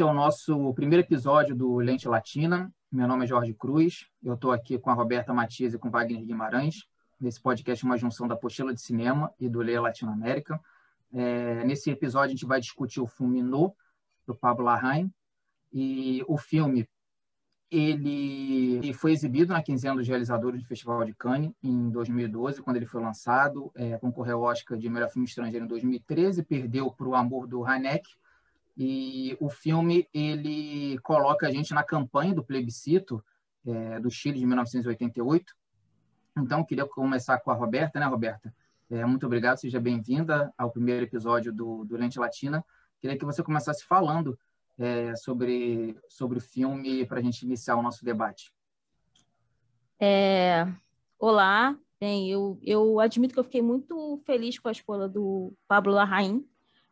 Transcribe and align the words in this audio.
Esse 0.00 0.08
é 0.08 0.10
o 0.10 0.14
nosso 0.14 0.72
primeiro 0.72 1.04
episódio 1.04 1.54
do 1.54 1.76
Lente 1.76 2.08
Latina. 2.08 2.72
Meu 2.90 3.06
nome 3.06 3.24
é 3.24 3.26
Jorge 3.26 3.52
Cruz. 3.52 4.06
Eu 4.22 4.32
estou 4.32 4.50
aqui 4.50 4.78
com 4.78 4.88
a 4.88 4.94
Roberta 4.94 5.34
Matias 5.34 5.74
e 5.74 5.78
com 5.78 5.90
Wagner 5.90 6.24
Guimarães. 6.24 6.86
Nesse 7.20 7.38
podcast, 7.38 7.84
uma 7.84 7.98
junção 7.98 8.26
da 8.26 8.32
Apostila 8.32 8.72
de 8.72 8.80
Cinema 8.80 9.30
e 9.38 9.46
do 9.46 9.60
Leia 9.60 9.78
Latinoamérica. 9.78 10.58
É, 11.12 11.64
nesse 11.64 11.90
episódio, 11.90 12.28
a 12.28 12.30
gente 12.30 12.46
vai 12.46 12.58
discutir 12.58 12.98
o 12.98 13.06
filme 13.06 13.42
No, 13.42 13.76
do 14.26 14.34
Pablo 14.34 14.64
Larraín. 14.64 15.12
E 15.70 16.24
o 16.26 16.38
filme 16.38 16.88
ele 17.70 18.94
foi 18.94 19.12
exibido 19.12 19.52
na 19.52 19.62
quinzena 19.62 19.96
dos 19.96 20.08
realizadores 20.08 20.62
do 20.62 20.66
Festival 20.66 21.04
de 21.04 21.12
Cannes 21.12 21.52
em 21.62 21.90
2012, 21.90 22.62
quando 22.62 22.76
ele 22.76 22.86
foi 22.86 23.02
lançado. 23.02 23.70
É, 23.74 23.98
concorreu 23.98 24.38
ao 24.38 24.50
Oscar 24.50 24.78
de 24.78 24.88
melhor 24.88 25.10
filme 25.10 25.28
estrangeiro 25.28 25.66
em 25.66 25.68
2013, 25.68 26.42
perdeu 26.42 26.90
para 26.90 27.06
o 27.06 27.14
Amor 27.14 27.46
do 27.46 27.66
Hanek. 27.66 28.08
E 28.82 29.36
o 29.38 29.50
filme 29.50 30.08
ele 30.14 30.98
coloca 31.00 31.46
a 31.46 31.52
gente 31.52 31.74
na 31.74 31.84
campanha 31.84 32.34
do 32.34 32.42
plebiscito 32.42 33.22
é, 33.66 34.00
do 34.00 34.10
Chile 34.10 34.38
de 34.38 34.46
1988. 34.46 35.54
Então, 36.38 36.64
queria 36.64 36.86
começar 36.86 37.38
com 37.40 37.50
a 37.50 37.54
Roberta, 37.54 38.00
né, 38.00 38.06
Roberta? 38.06 38.50
É, 38.88 39.04
muito 39.04 39.26
obrigado, 39.26 39.58
seja 39.58 39.78
bem-vinda 39.78 40.50
ao 40.56 40.70
primeiro 40.70 41.04
episódio 41.04 41.52
do, 41.52 41.84
do 41.84 41.94
Lente 41.94 42.18
Latina. 42.18 42.64
Queria 42.98 43.18
que 43.18 43.24
você 43.26 43.42
começasse 43.42 43.84
falando 43.84 44.38
é, 44.78 45.14
sobre, 45.14 45.94
sobre 46.08 46.38
o 46.38 46.40
filme 46.40 47.04
para 47.04 47.18
a 47.18 47.22
gente 47.22 47.42
iniciar 47.42 47.76
o 47.76 47.82
nosso 47.82 48.02
debate. 48.02 48.50
É, 50.00 50.66
olá, 51.18 51.76
bem, 52.00 52.30
eu, 52.30 52.58
eu 52.62 52.98
admito 52.98 53.34
que 53.34 53.40
eu 53.40 53.44
fiquei 53.44 53.60
muito 53.60 54.22
feliz 54.24 54.58
com 54.58 54.68
a 54.68 54.72
escolha 54.72 55.06
do 55.06 55.52
Pablo 55.68 55.92
Larraín, 55.92 56.48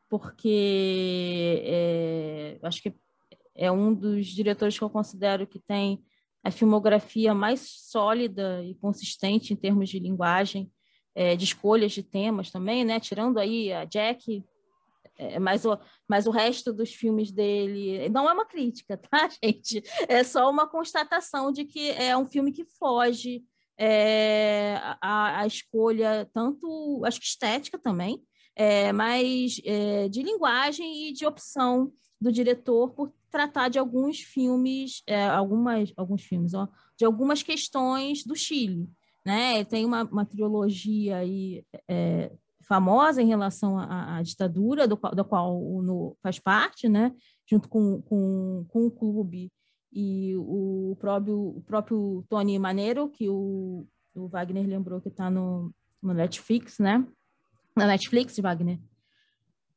porque 0.09 1.63
é, 1.65 2.59
acho 2.63 2.83
que 2.83 2.95
é 3.55 3.71
um 3.71 3.93
dos 3.93 4.27
diretores 4.27 4.79
que 4.79 4.85
eu 4.85 4.91
considero 4.91 5.47
que 5.47 5.59
tem 5.59 6.03
a 6.43 6.51
filmografia 6.51 7.35
mais 7.35 7.61
sólida 7.61 8.63
e 8.65 8.75
consistente 8.77 9.53
em 9.53 9.57
termos 9.57 9.89
de 9.89 9.99
linguagem, 9.99 10.71
é, 11.15 11.35
de 11.35 11.45
escolhas 11.45 11.93
de 11.93 12.03
temas 12.03 12.51
também, 12.51 12.85
né? 12.85 13.01
Tirando 13.01 13.39
aí 13.39 13.73
a 13.73 13.85
Jack, 13.85 14.45
é, 15.19 15.39
mas, 15.41 15.65
o, 15.65 15.77
mas 16.09 16.27
o 16.29 16.31
resto 16.31 16.73
dos 16.73 16.95
filmes 16.95 17.33
dele 17.33 18.09
não 18.09 18.31
é 18.31 18.33
uma 18.33 18.47
crítica, 18.47 18.97
tá, 19.11 19.29
gente? 19.43 19.83
É 20.09 20.23
só 20.23 20.49
uma 20.49 20.67
constatação 20.67 21.51
de 21.51 21.65
que 21.65 21.91
é 21.91 22.17
um 22.17 22.25
filme 22.25 22.53
que 22.53 22.65
foge 22.65 23.45
é, 23.77 24.77
a, 25.01 25.41
a 25.41 25.47
escolha, 25.47 26.29
tanto 26.33 27.03
acho 27.05 27.21
que 27.21 27.27
estética 27.27 27.79
também, 27.79 28.23
é, 28.59 28.93
mas 28.93 29.61
é, 29.65 30.09
de 30.09 30.21
linguagem 30.21 31.09
e 31.09 31.13
de 31.13 31.25
opção 31.25 31.93
do 32.21 32.33
diretor 32.33 32.91
por 32.91 33.13
tratar 33.31 33.69
de 33.69 33.79
alguns 33.79 34.19
filmes, 34.19 35.01
é, 35.07 35.29
algumas, 35.29 35.93
alguns 35.97 36.25
filmes, 36.25 36.55
ó, 36.55 36.69
de 36.97 37.05
algumas 37.05 37.41
questões 37.41 38.25
do 38.25 38.35
Chile. 38.35 38.91
Né? 39.25 39.65
Tem 39.65 39.85
uma, 39.85 40.03
uma 40.03 40.25
trilogia 40.25 41.19
aí, 41.19 41.65
é, 41.87 42.33
famosa 42.67 43.23
em 43.23 43.29
relação 43.29 43.79
à, 43.79 44.17
à 44.17 44.23
ditadura, 44.23 44.89
do, 44.89 44.97
da 44.97 45.23
qual 45.23 45.57
o 45.57 45.81
No 45.81 46.17
faz 46.21 46.41
parte, 46.41 46.89
né? 46.89 47.15
junto 47.49 47.69
com, 47.69 48.03
com, 48.03 48.67
com 48.69 48.87
o 48.87 48.91
clube 48.91 49.53
e 49.93 50.35
o 50.37 50.97
próprio, 50.99 51.39
o 51.39 51.63
próprio 51.65 52.25
Tony 52.29 52.59
Maneiro, 52.59 53.09
que 53.09 53.29
o, 53.29 53.87
o 54.17 54.27
Wagner 54.27 54.67
lembrou 54.67 55.01
que 55.01 55.09
está 55.09 55.31
no, 55.31 55.73
no 56.03 56.13
Netflix, 56.13 56.79
né? 56.81 57.07
Na 57.79 57.87
Netflix, 57.87 58.39
Wagner? 58.39 58.79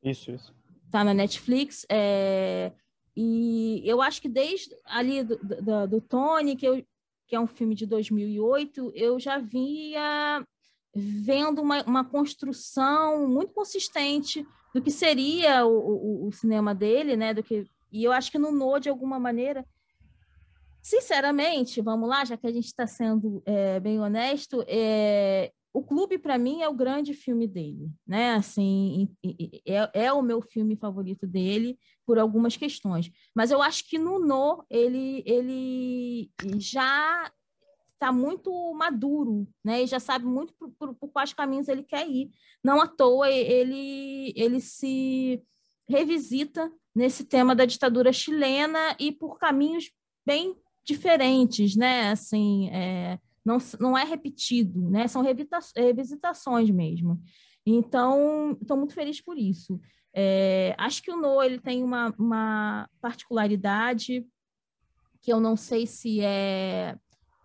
Isso, 0.04 0.32
isso. 0.32 0.54
Está 0.86 1.04
na 1.04 1.14
Netflix. 1.14 1.86
É, 1.90 2.72
e 3.16 3.82
eu 3.86 4.02
acho 4.02 4.22
que 4.22 4.30
desde 4.30 4.76
ali 4.86 5.24
do, 5.24 5.38
do, 5.38 5.88
do 5.88 6.02
Tony, 6.02 6.56
que, 6.56 6.66
eu, 6.66 6.84
que 7.28 7.36
é 7.36 7.40
um 7.40 7.48
filme 7.48 7.76
de 7.76 7.86
2008, 7.86 8.92
eu 8.96 9.20
já 9.20 9.38
via 9.38 10.46
vendo 10.94 11.62
uma, 11.62 11.84
uma 11.84 12.04
construção 12.04 13.28
muito 13.28 13.54
consistente 13.54 14.46
do 14.74 14.82
que 14.82 14.92
seria 14.92 15.66
o, 15.66 16.26
o, 16.26 16.28
o, 16.28 16.32
cinema 16.32 16.74
dele, 16.74 17.16
né? 17.16 17.34
Do 17.34 17.44
que, 17.44 17.66
e 17.92 18.04
eu 18.04 18.12
acho 18.12 18.32
que 18.32 18.40
no 18.40 18.52
No, 18.52 18.80
de 18.80 18.90
alguma 18.90 19.20
maneira, 19.20 19.66
sinceramente, 20.82 21.82
vamos 21.82 22.10
lá, 22.10 22.26
já 22.26 22.38
que 22.38 22.48
a 22.48 22.52
gente 22.52 22.66
está 22.66 22.88
sendo 22.88 23.42
é, 23.46 23.80
bem 23.80 24.00
honesto, 24.00 24.64
é, 24.68 25.52
o 25.74 25.82
Clube, 25.82 26.18
para 26.18 26.38
mim, 26.38 26.62
é 26.62 26.68
o 26.68 26.74
grande 26.74 27.14
filme 27.14 27.48
dele, 27.48 27.90
né? 28.06 28.34
Assim, 28.34 29.09
é, 29.66 30.06
é, 30.06 30.14
o 30.14 30.22
meu 30.22 30.42
filme 30.42 30.76
favorito 30.76 31.26
dele 31.26 31.80
por 32.06 32.20
algumas 32.20 32.58
questões. 32.58 33.09
Mas 33.34 33.52
eu 33.52 33.62
acho 33.62 33.88
que 33.88 33.98
no 33.98 34.20
No, 34.20 34.66
ele, 34.70 35.24
ele 35.26 36.32
já 36.58 37.32
está 37.94 38.12
muito 38.12 38.74
maduro, 38.74 39.48
né? 39.64 39.84
E 39.84 39.88
já 39.88 40.00
sabe 40.00 40.26
muito 40.26 40.54
por, 40.56 40.72
por, 40.72 40.94
por, 40.96 41.09
quais 41.09 41.34
caminhos 41.34 41.70
ele 41.70 41.84
quer 41.84 42.06
ir. 42.09 42.32
Não 42.62 42.82
à 42.82 42.88
toa 42.88 43.30
ele, 43.30 44.34
ele 44.36 44.59
se 44.59 45.42
revisita 45.88 46.70
nesse 46.94 47.24
tema 47.24 47.56
da 47.56 47.64
ditadura 47.64 48.12
chilena 48.12 48.96
e 49.00 49.12
por 49.12 49.38
caminhos 49.38 49.90
bem 50.26 50.56
diferentes, 50.84 51.76
né? 51.78 52.09
Assim, 52.09 52.70
é, 52.72 53.20
não, 53.46 53.57
não 53.79 53.97
é 53.97 54.03
repetido, 54.03 54.90
né? 54.90 55.07
São 55.07 55.22
revisitações 55.22 56.69
mesmo. 56.69 57.22
Então, 57.66 58.57
estou 58.62 58.78
muito 58.78 58.94
feliz 58.94 59.22
por 59.22 59.38
isso. 59.38 59.79
É, 60.13 60.75
acho 60.78 61.02
que 61.02 61.12
o 61.12 61.16
No 61.16 61.41
ele 61.41 61.59
tem 61.59 61.84
uma, 61.84 62.13
uma 62.18 62.90
particularidade 63.00 64.25
que 65.22 65.31
eu 65.31 65.40
não 65.40 65.56
sei 65.56 65.85
se 65.85 66.22
é 66.22 66.97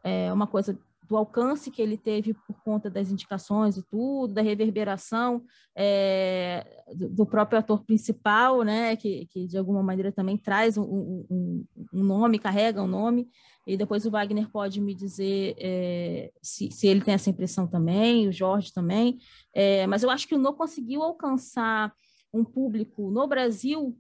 é, 0.06 0.32
uma 0.32 0.46
coisa 0.46 0.78
do 1.08 1.16
alcance 1.16 1.70
que 1.70 1.80
ele 1.80 1.96
teve 1.96 2.34
por 2.34 2.60
conta 2.62 2.90
das 2.90 3.10
indicações 3.10 3.76
e 3.76 3.82
tudo, 3.82 4.34
da 4.34 4.42
reverberação 4.42 5.44
é, 5.74 6.84
do, 6.94 7.24
próprio 7.24 7.58
ator 7.58 7.84
principal, 7.84 8.62
né, 8.62 8.96
que, 8.96 9.26
que 9.26 9.46
de 9.46 9.56
alguma 9.56 9.82
maneira 9.82 10.10
também 10.10 10.36
traz 10.36 10.76
um, 10.76 10.82
um, 10.82 11.64
um, 11.92 12.02
nome, 12.02 12.38
carrega 12.38 12.82
um 12.82 12.88
nome, 12.88 13.28
e 13.66 13.76
depois 13.76 14.04
o 14.04 14.10
Wagner 14.10 14.50
pode 14.50 14.80
me 14.80 14.94
dizer 14.94 15.54
é, 15.58 16.32
se, 16.42 16.70
se, 16.70 16.86
ele 16.86 17.02
tem 17.02 17.14
essa 17.14 17.30
impressão 17.30 17.66
também, 17.66 18.28
o 18.28 18.32
Jorge 18.32 18.72
também, 18.72 19.18
é, 19.54 19.86
mas 19.86 20.02
eu 20.02 20.10
acho 20.10 20.26
que 20.26 20.34
o 20.34 20.38
No 20.38 20.54
conseguiu 20.54 21.02
alcançar 21.02 21.94
um 22.32 22.44
público 22.44 23.10
no 23.10 23.26
Brasil, 23.28 23.96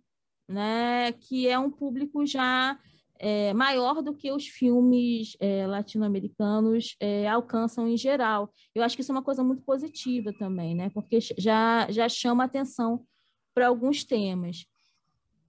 né, 0.48 1.12
que 1.12 1.48
é 1.48 1.58
um 1.58 1.70
público 1.70 2.26
já 2.26 2.78
é, 3.18 3.52
maior 3.52 4.02
do 4.02 4.14
que 4.14 4.30
os 4.32 4.46
filmes 4.46 5.36
é, 5.40 5.66
latino-americanos 5.66 6.96
é, 7.00 7.28
alcançam 7.28 7.88
em 7.88 7.96
geral. 7.96 8.52
Eu 8.74 8.82
acho 8.82 8.96
que 8.96 9.02
isso 9.02 9.12
é 9.12 9.14
uma 9.14 9.22
coisa 9.22 9.42
muito 9.42 9.62
positiva 9.62 10.32
também, 10.38 10.74
né? 10.74 10.90
Porque 10.90 11.18
já, 11.38 11.86
já 11.90 12.08
chama 12.08 12.44
atenção 12.44 13.04
para 13.54 13.68
alguns 13.68 14.04
temas. 14.04 14.66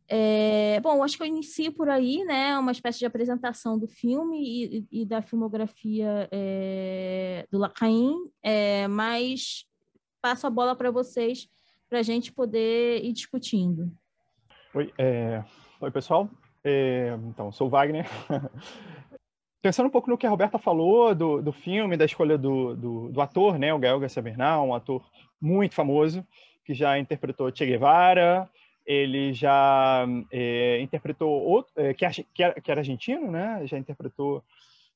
É, 0.10 0.80
bom, 0.82 1.04
acho 1.04 1.18
que 1.18 1.24
eu 1.24 1.28
inicio 1.28 1.74
por 1.74 1.90
aí, 1.90 2.24
né? 2.24 2.58
Uma 2.58 2.72
espécie 2.72 3.00
de 3.00 3.06
apresentação 3.06 3.78
do 3.78 3.88
filme 3.88 4.42
e, 4.92 5.02
e 5.02 5.06
da 5.06 5.22
filmografia 5.22 6.30
é, 6.32 7.46
do 7.52 7.58
Lacaim, 7.58 8.16
é, 8.42 8.88
mas 8.88 9.66
passo 10.22 10.48
a 10.48 10.50
bola 10.50 10.76
para 10.76 10.92
vocês 10.92 11.50
para 11.90 12.00
a 12.00 12.04
gente 12.04 12.32
poder 12.32 13.04
ir 13.04 13.14
discutindo. 13.14 13.92
Oi, 14.74 14.94
Oi 15.80 15.92
pessoal. 15.92 16.30
É, 16.68 17.18
então, 17.30 17.52
sou 17.52 17.70
Wagner. 17.70 18.06
Pensando 19.62 19.88
um 19.88 19.92
pouco 19.92 20.10
no 20.10 20.18
que 20.18 20.28
a 20.28 20.30
Roberta 20.30 20.58
falou 20.58 21.16
do, 21.16 21.42
do 21.42 21.52
filme, 21.52 21.98
da 21.98 22.06
escolha 22.06 22.38
do, 22.38 22.76
do, 22.76 23.10
do 23.10 23.22
ator, 23.22 23.58
né, 23.58 23.74
o 23.74 23.80
Gael 23.80 24.00
Garcia 24.00 24.22
Bernal, 24.22 24.68
um 24.68 24.74
ator 24.74 25.04
muito 25.42 25.76
famoso, 25.76 26.26
que 26.64 26.74
já 26.74 27.00
interpretou 27.00 27.54
Che 27.54 27.66
Guevara, 27.66 28.50
ele 28.86 29.34
já 29.34 30.06
é, 30.32 30.80
interpretou 30.82 31.30
outro, 31.30 31.72
é, 31.76 31.94
que, 31.94 32.06
era, 32.06 32.14
que, 32.62 32.72
era, 32.72 32.82
argentino, 32.82 33.30
né? 33.32 33.66
Já 33.66 33.78
interpretou 33.78 34.44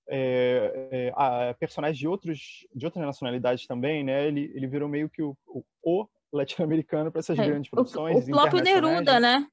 é, 0.08 0.88
é, 0.92 1.14
a, 1.16 1.54
personagens 1.60 1.98
de 1.98 2.08
outros 2.08 2.66
de 2.74 2.86
outras 2.86 3.06
nacionalidades 3.06 3.68
também, 3.68 4.04
né? 4.04 4.26
Ele, 4.28 4.50
ele 4.56 4.68
virou 4.68 4.88
meio 4.88 5.10
que 5.10 5.22
o, 5.22 5.36
o, 5.46 5.64
o 5.84 6.08
latino-americano 6.32 7.12
para 7.12 7.20
essas 7.20 7.38
é, 7.38 7.46
grandes 7.46 7.70
produções. 7.70 8.26
O, 8.26 8.30
o 8.30 8.32
próprio 8.32 8.64
Neruda, 8.64 9.20
né? 9.20 9.46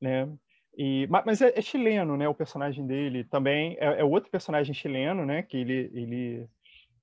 né? 0.00 0.28
E, 0.76 1.06
mas 1.08 1.42
é, 1.42 1.52
é, 1.54 1.60
chileno, 1.60 2.16
né? 2.16 2.28
O 2.28 2.34
personagem 2.34 2.86
dele 2.86 3.24
também 3.24 3.76
é, 3.78 4.00
é, 4.00 4.04
outro 4.04 4.30
personagem 4.30 4.74
chileno, 4.74 5.26
né? 5.26 5.42
Que 5.42 5.58
ele, 5.58 5.90
ele 5.92 6.48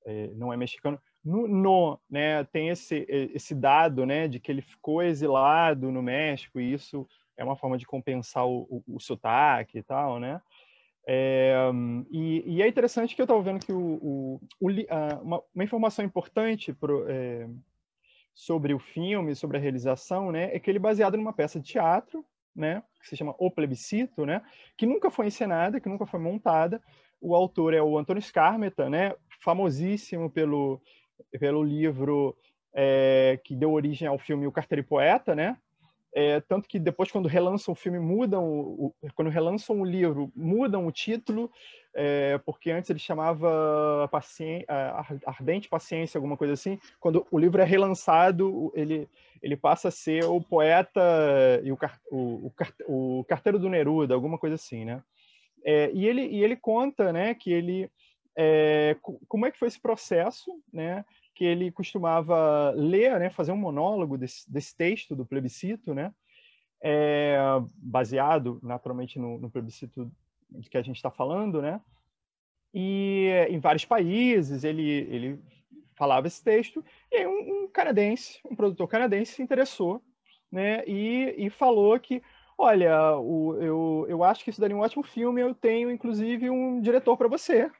é, 0.06 0.28
não 0.34 0.52
é 0.52 0.58
mexicano. 0.58 1.00
No, 1.24 1.48
no, 1.48 2.00
né? 2.10 2.44
Tem 2.46 2.70
esse 2.70 3.06
esse 3.08 3.54
dado, 3.54 4.06
né? 4.06 4.28
De 4.28 4.40
que 4.40 4.52
ele 4.52 4.62
ficou 4.62 5.04
exilado 5.04 5.92
no 5.92 6.02
México 6.02 6.60
e 6.60 6.74
isso 6.74 7.08
é 7.38 7.44
uma 7.44 7.56
forma 7.56 7.78
de 7.78 7.86
compensar 7.86 8.46
o, 8.48 8.84
o, 8.88 8.96
o 8.96 9.00
sotaque 9.00 9.78
e 9.78 9.84
tal, 9.84 10.20
né? 10.20 10.42
É, 11.08 11.56
e, 12.12 12.44
e, 12.46 12.62
é 12.62 12.68
interessante 12.68 13.16
que 13.16 13.22
eu 13.22 13.24
estava 13.24 13.42
vendo 13.42 13.66
que 13.66 13.72
o, 13.72 14.40
o, 14.60 14.70
uma, 15.24 15.42
uma, 15.56 15.64
informação 15.64 16.06
importante 16.06 16.72
pro, 16.72 17.04
é, 17.10 17.50
sobre 18.32 18.76
o 18.76 18.80
filme, 18.80 19.34
sobre 19.34 19.58
a 19.58 19.60
realização, 19.60 20.32
né, 20.32 20.56
é 20.56 20.60
que 20.60 20.70
ele 20.70 20.78
é 20.78 20.82
baseado 20.82 21.18
numa 21.18 21.34
peça 21.34 21.60
de 21.60 21.66
teatro 21.66 22.24
né, 22.56 22.84
que 23.02 23.08
se 23.08 23.16
chama 23.16 23.36
O 23.38 23.50
Plebiscito, 23.50 24.26
né, 24.26 24.42
que 24.78 24.86
nunca 24.86 25.10
foi 25.10 25.28
encenada, 25.28 25.80
que 25.80 25.90
nunca 25.90 26.06
foi 26.06 26.20
montada. 26.20 26.82
O 27.22 27.36
autor 27.36 27.74
é 27.74 27.82
o 27.82 27.98
Antônio 27.98 28.22
Scarmeta, 28.22 28.90
né, 28.90 29.14
famosíssimo 29.42 30.30
pelo, 30.30 30.82
pelo 31.40 31.64
livro 31.64 32.36
é, 32.74 33.40
que 33.44 33.56
deu 33.56 33.72
origem 33.72 34.08
ao 34.08 34.18
filme 34.18 34.48
O 34.48 34.52
Carteiro 34.52 34.84
Poeta, 34.84 35.36
né, 35.36 35.58
é, 36.14 36.40
tanto 36.42 36.68
que 36.68 36.80
depois, 36.80 37.12
quando 37.12 37.28
relançam 37.28 37.72
o 37.72 37.76
filme, 37.76 38.00
mudam 38.00 38.44
o, 38.44 38.94
quando 39.16 39.30
relançam 39.30 39.80
o 39.80 39.86
livro, 39.86 40.32
mudam 40.36 40.88
o 40.88 40.92
título, 40.92 41.52
é, 41.94 42.38
porque 42.40 42.72
antes 42.72 42.90
ele 42.90 43.00
chamava. 43.00 44.10
Ardente 45.26 45.70
Paciência, 45.70 46.18
alguma 46.18 46.38
coisa 46.38 46.54
assim. 46.54 46.80
Quando 47.00 47.26
o 47.32 47.38
livro 47.38 47.62
é 47.62 47.66
relançado, 47.66 48.72
ele, 48.76 49.08
ele 49.42 49.56
passa 49.56 49.90
a 49.90 49.92
ser 49.92 50.24
o 50.26 50.42
poeta 50.42 51.02
e 51.64 51.72
o, 51.72 51.78
o, 52.12 52.52
o, 52.88 53.20
o 53.20 53.24
carteiro 53.26 53.60
do 53.60 53.70
Neruda, 53.70 54.14
alguma 54.16 54.38
coisa 54.38 54.56
assim, 54.56 54.86
né? 54.86 55.04
É, 55.64 55.92
e, 55.94 56.08
ele, 56.08 56.26
e 56.26 56.44
ele 56.44 56.56
conta, 56.56 57.12
né, 57.12 57.34
que 57.34 57.52
ele 57.52 57.92
é, 58.38 58.96
como 59.28 59.46
é 59.46 59.52
que 59.52 59.60
foi 59.60 59.68
esse 59.68 59.80
processo, 59.80 60.52
né? 60.72 61.04
Que 61.40 61.46
ele 61.46 61.72
costumava 61.72 62.72
ler, 62.72 63.18
né, 63.18 63.30
fazer 63.30 63.54
um 63.54 63.58
monólogo 63.58 64.18
desse, 64.18 64.52
desse 64.52 64.76
texto 64.76 65.16
do 65.16 65.26
plebiscito, 65.26 65.94
né, 65.94 66.14
é, 66.84 67.38
baseado 67.78 68.60
naturalmente 68.62 69.18
no, 69.18 69.38
no, 69.38 69.50
plebiscito 69.50 70.12
de 70.50 70.70
que 70.70 70.78
a 70.78 70.82
gente 70.82 70.98
está 70.98 71.10
falando, 71.10 71.62
né, 71.62 71.80
e 72.74 73.30
em 73.50 73.58
vários 73.58 73.86
países 73.86 74.66
ele 74.66 75.08
ele 75.10 75.40
falava 75.96 76.28
esse 76.28 76.44
texto 76.44 76.84
e 77.10 77.26
um, 77.26 77.64
um 77.64 77.68
canadense, 77.70 78.42
um 78.44 78.54
produtor 78.54 78.90
canadense 78.90 79.36
se 79.36 79.42
interessou, 79.42 80.04
né, 80.52 80.84
e, 80.86 81.36
e 81.38 81.50
falou 81.50 81.98
que 82.02 82.22
olha, 82.58 83.16
o, 83.16 83.56
eu, 83.62 84.06
eu 84.10 84.24
acho 84.26 84.44
que 84.44 84.50
isso 84.50 84.60
daria 84.60 84.76
um 84.76 84.82
ótimo 84.82 85.04
filme, 85.04 85.40
eu 85.40 85.56
tenho 85.56 85.90
inclusive 85.90 86.50
um 86.50 86.82
diretor 86.82 87.16
para 87.16 87.30
você, 87.30 87.72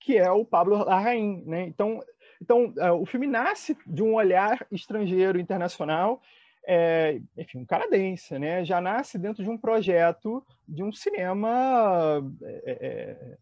que 0.00 0.16
é 0.16 0.28
o 0.28 0.44
Pablo 0.44 0.84
Larraín, 0.84 1.44
né? 1.46 1.68
Então 1.68 2.02
então, 2.40 2.72
uh, 2.76 3.00
o 3.00 3.06
filme 3.06 3.26
nasce 3.26 3.76
de 3.86 4.02
um 4.02 4.14
olhar 4.14 4.66
estrangeiro, 4.70 5.38
internacional, 5.38 6.20
é, 6.66 7.20
enfim, 7.38 7.58
um 7.58 7.64
canadense, 7.64 8.38
né? 8.38 8.64
Já 8.64 8.80
nasce 8.80 9.18
dentro 9.18 9.42
de 9.44 9.48
um 9.48 9.56
projeto 9.56 10.44
de 10.66 10.82
um 10.82 10.90
cinema, 10.90 12.20
é, 12.42 13.38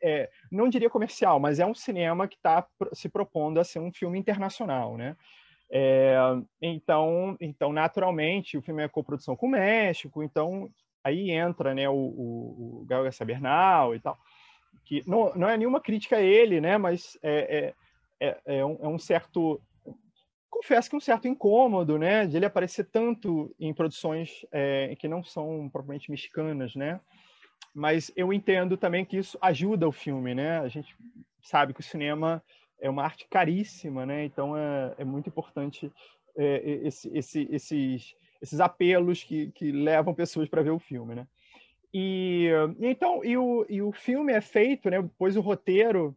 é, 0.00 0.30
não 0.50 0.68
diria 0.68 0.88
comercial, 0.88 1.38
mas 1.38 1.58
é 1.60 1.66
um 1.66 1.74
cinema 1.74 2.26
que 2.26 2.36
está 2.36 2.66
se 2.94 3.10
propondo 3.10 3.60
a 3.60 3.64
ser 3.64 3.78
um 3.78 3.92
filme 3.92 4.18
internacional, 4.18 4.96
né? 4.96 5.16
então, 6.60 7.34
então, 7.40 7.72
naturalmente, 7.72 8.58
o 8.58 8.62
filme 8.62 8.82
é 8.82 8.88
coprodução 8.88 9.34
com 9.34 9.46
o 9.46 9.50
México, 9.50 10.22
então 10.22 10.70
aí 11.02 11.30
entra, 11.30 11.74
né, 11.74 11.88
o, 11.88 11.94
o, 11.94 12.80
o 12.82 12.84
Gael 12.86 13.04
Garcia 13.04 13.24
Bernal 13.24 13.94
e 13.94 13.98
tal, 13.98 14.18
que 14.84 15.02
não, 15.06 15.32
não 15.34 15.48
é 15.48 15.56
nenhuma 15.56 15.80
crítica 15.80 16.16
a 16.16 16.20
ele, 16.20 16.60
né? 16.60 16.76
Mas 16.76 17.18
é, 17.22 17.74
é, 18.22 18.40
é, 18.58 18.64
um, 18.64 18.78
é 18.80 18.88
um 18.88 18.98
certo 18.98 19.60
confesso 20.48 20.88
que 20.88 20.94
um 20.94 21.00
certo 21.00 21.26
incômodo, 21.26 21.98
né, 21.98 22.24
de 22.24 22.36
ele 22.36 22.46
aparecer 22.46 22.84
tanto 22.84 23.52
em 23.58 23.74
produções 23.74 24.46
é, 24.52 24.94
que 24.96 25.08
não 25.08 25.24
são 25.24 25.68
propriamente 25.68 26.08
mexicanas, 26.08 26.76
né, 26.76 27.00
mas 27.74 28.12
eu 28.14 28.32
entendo 28.32 28.76
também 28.76 29.04
que 29.04 29.16
isso 29.16 29.36
ajuda 29.40 29.88
o 29.88 29.92
filme, 29.92 30.34
né, 30.34 30.60
a 30.60 30.68
gente 30.68 30.94
sabe 31.42 31.74
que 31.74 31.80
o 31.80 31.82
cinema 31.82 32.40
é 32.80 32.88
uma 32.88 33.02
arte 33.02 33.26
caríssima, 33.28 34.06
né, 34.06 34.24
então 34.24 34.56
é, 34.56 34.94
é 34.98 35.04
muito 35.04 35.28
importante 35.28 35.90
é, 36.36 36.62
esse, 36.84 37.10
esse, 37.12 37.48
esses, 37.50 38.14
esses 38.40 38.60
apelos 38.60 39.24
que, 39.24 39.50
que 39.52 39.72
levam 39.72 40.14
pessoas 40.14 40.48
para 40.48 40.62
ver 40.62 40.70
o 40.70 40.78
filme, 40.78 41.14
né. 41.14 41.26
E 41.94 42.48
então 42.80 43.22
e 43.22 43.36
o, 43.36 43.66
e 43.68 43.82
o 43.82 43.92
filme 43.92 44.32
é 44.32 44.40
feito, 44.40 44.88
né, 44.88 45.02
depois 45.02 45.36
o 45.36 45.42
roteiro 45.42 46.16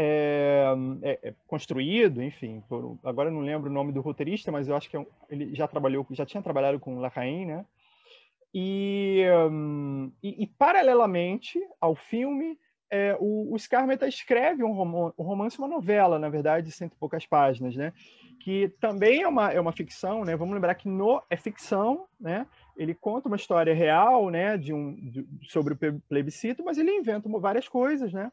é, 0.00 0.64
é, 1.02 1.18
é, 1.24 1.34
construído, 1.48 2.22
enfim, 2.22 2.62
por, 2.68 2.96
agora 3.02 3.32
não 3.32 3.40
lembro 3.40 3.68
o 3.68 3.72
nome 3.72 3.90
do 3.90 4.00
roteirista, 4.00 4.52
mas 4.52 4.68
eu 4.68 4.76
acho 4.76 4.88
que 4.88 4.96
é 4.96 5.00
um, 5.00 5.06
ele 5.28 5.52
já 5.56 5.66
trabalhou, 5.66 6.06
já 6.12 6.24
tinha 6.24 6.40
trabalhado 6.40 6.78
com 6.78 7.00
Larraín, 7.00 7.46
né? 7.46 7.66
E, 8.54 9.24
um, 9.50 10.12
e, 10.22 10.44
e, 10.44 10.46
paralelamente 10.46 11.60
ao 11.80 11.96
filme, 11.96 12.56
é, 12.88 13.16
o, 13.18 13.52
o 13.52 13.58
Scarmeta 13.58 14.06
escreve 14.06 14.62
um, 14.62 14.70
rom 14.70 15.12
um 15.18 15.22
romance, 15.24 15.58
uma 15.58 15.66
novela, 15.66 16.16
na 16.16 16.28
verdade, 16.28 16.66
de 16.66 16.72
cento 16.72 16.92
e 16.92 16.98
poucas 16.98 17.26
páginas, 17.26 17.74
né? 17.74 17.92
Que 18.38 18.68
também 18.80 19.22
é 19.22 19.28
uma, 19.28 19.50
é 19.50 19.60
uma 19.60 19.72
ficção, 19.72 20.24
né? 20.24 20.36
Vamos 20.36 20.54
lembrar 20.54 20.76
que 20.76 20.88
no 20.88 21.20
é 21.28 21.36
ficção, 21.36 22.06
né? 22.20 22.46
Ele 22.76 22.94
conta 22.94 23.26
uma 23.26 23.36
história 23.36 23.74
real, 23.74 24.30
né? 24.30 24.56
De 24.56 24.72
um 24.72 24.94
de, 24.94 25.26
sobre 25.48 25.74
o 25.74 26.00
plebiscito, 26.08 26.64
mas 26.64 26.78
ele 26.78 26.92
inventa 26.92 27.28
várias 27.40 27.66
coisas, 27.66 28.12
né? 28.12 28.30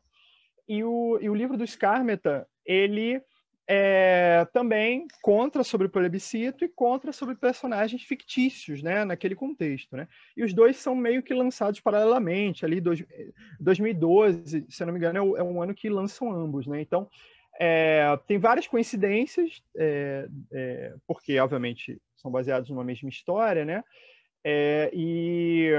E 0.67 0.83
o, 0.83 1.19
e 1.21 1.29
o 1.29 1.35
livro 1.35 1.57
do 1.57 1.65
Scarmeta, 1.65 2.47
ele 2.65 3.21
é, 3.67 4.47
também 4.53 5.07
contra 5.21 5.63
sobre 5.63 5.87
plebiscito 5.87 6.63
e 6.63 6.69
contra 6.69 7.11
sobre 7.11 7.35
personagens 7.35 8.03
fictícios, 8.03 8.83
né, 8.83 9.03
naquele 9.03 9.35
contexto, 9.35 9.95
né? 9.95 10.07
E 10.37 10.43
os 10.43 10.53
dois 10.53 10.77
são 10.77 10.95
meio 10.95 11.23
que 11.23 11.33
lançados 11.33 11.79
paralelamente, 11.79 12.63
ali 12.63 12.79
dois, 12.79 13.03
2012, 13.59 14.65
se 14.69 14.83
eu 14.83 14.87
não 14.87 14.93
me 14.93 14.99
engano, 14.99 15.17
é, 15.17 15.21
o, 15.21 15.37
é 15.37 15.43
um 15.43 15.61
ano 15.61 15.73
que 15.73 15.89
lançam 15.89 16.31
ambos, 16.31 16.67
né? 16.67 16.81
Então, 16.81 17.09
é, 17.59 18.05
tem 18.27 18.37
várias 18.37 18.67
coincidências, 18.67 19.63
é, 19.77 20.27
é 20.51 20.93
porque, 21.07 21.39
obviamente, 21.39 21.99
são 22.15 22.29
baseados 22.29 22.69
numa 22.69 22.83
mesma 22.83 23.09
história, 23.09 23.65
né? 23.65 23.83
É, 24.43 24.91
e 24.93 25.71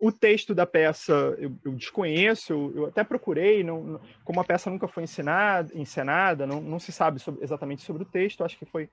o 0.00 0.10
texto 0.10 0.54
da 0.54 0.66
peça 0.66 1.12
eu, 1.38 1.52
eu 1.64 1.72
desconheço, 1.72 2.52
eu, 2.52 2.72
eu, 2.74 2.86
até 2.86 3.04
procurei, 3.04 3.62
não, 3.62 3.84
não, 3.84 4.00
como 4.24 4.40
a 4.40 4.44
peça 4.44 4.70
nunca 4.70 4.88
foi 4.88 5.02
ensinada, 5.02 5.70
encenada, 5.74 6.46
não, 6.46 6.60
não 6.60 6.78
se 6.78 6.90
sabe 6.90 7.20
sobre, 7.20 7.44
exatamente 7.44 7.82
sobre 7.82 8.02
o 8.02 8.06
texto, 8.06 8.42
acho 8.42 8.58
que 8.58 8.64
foi 8.64 8.88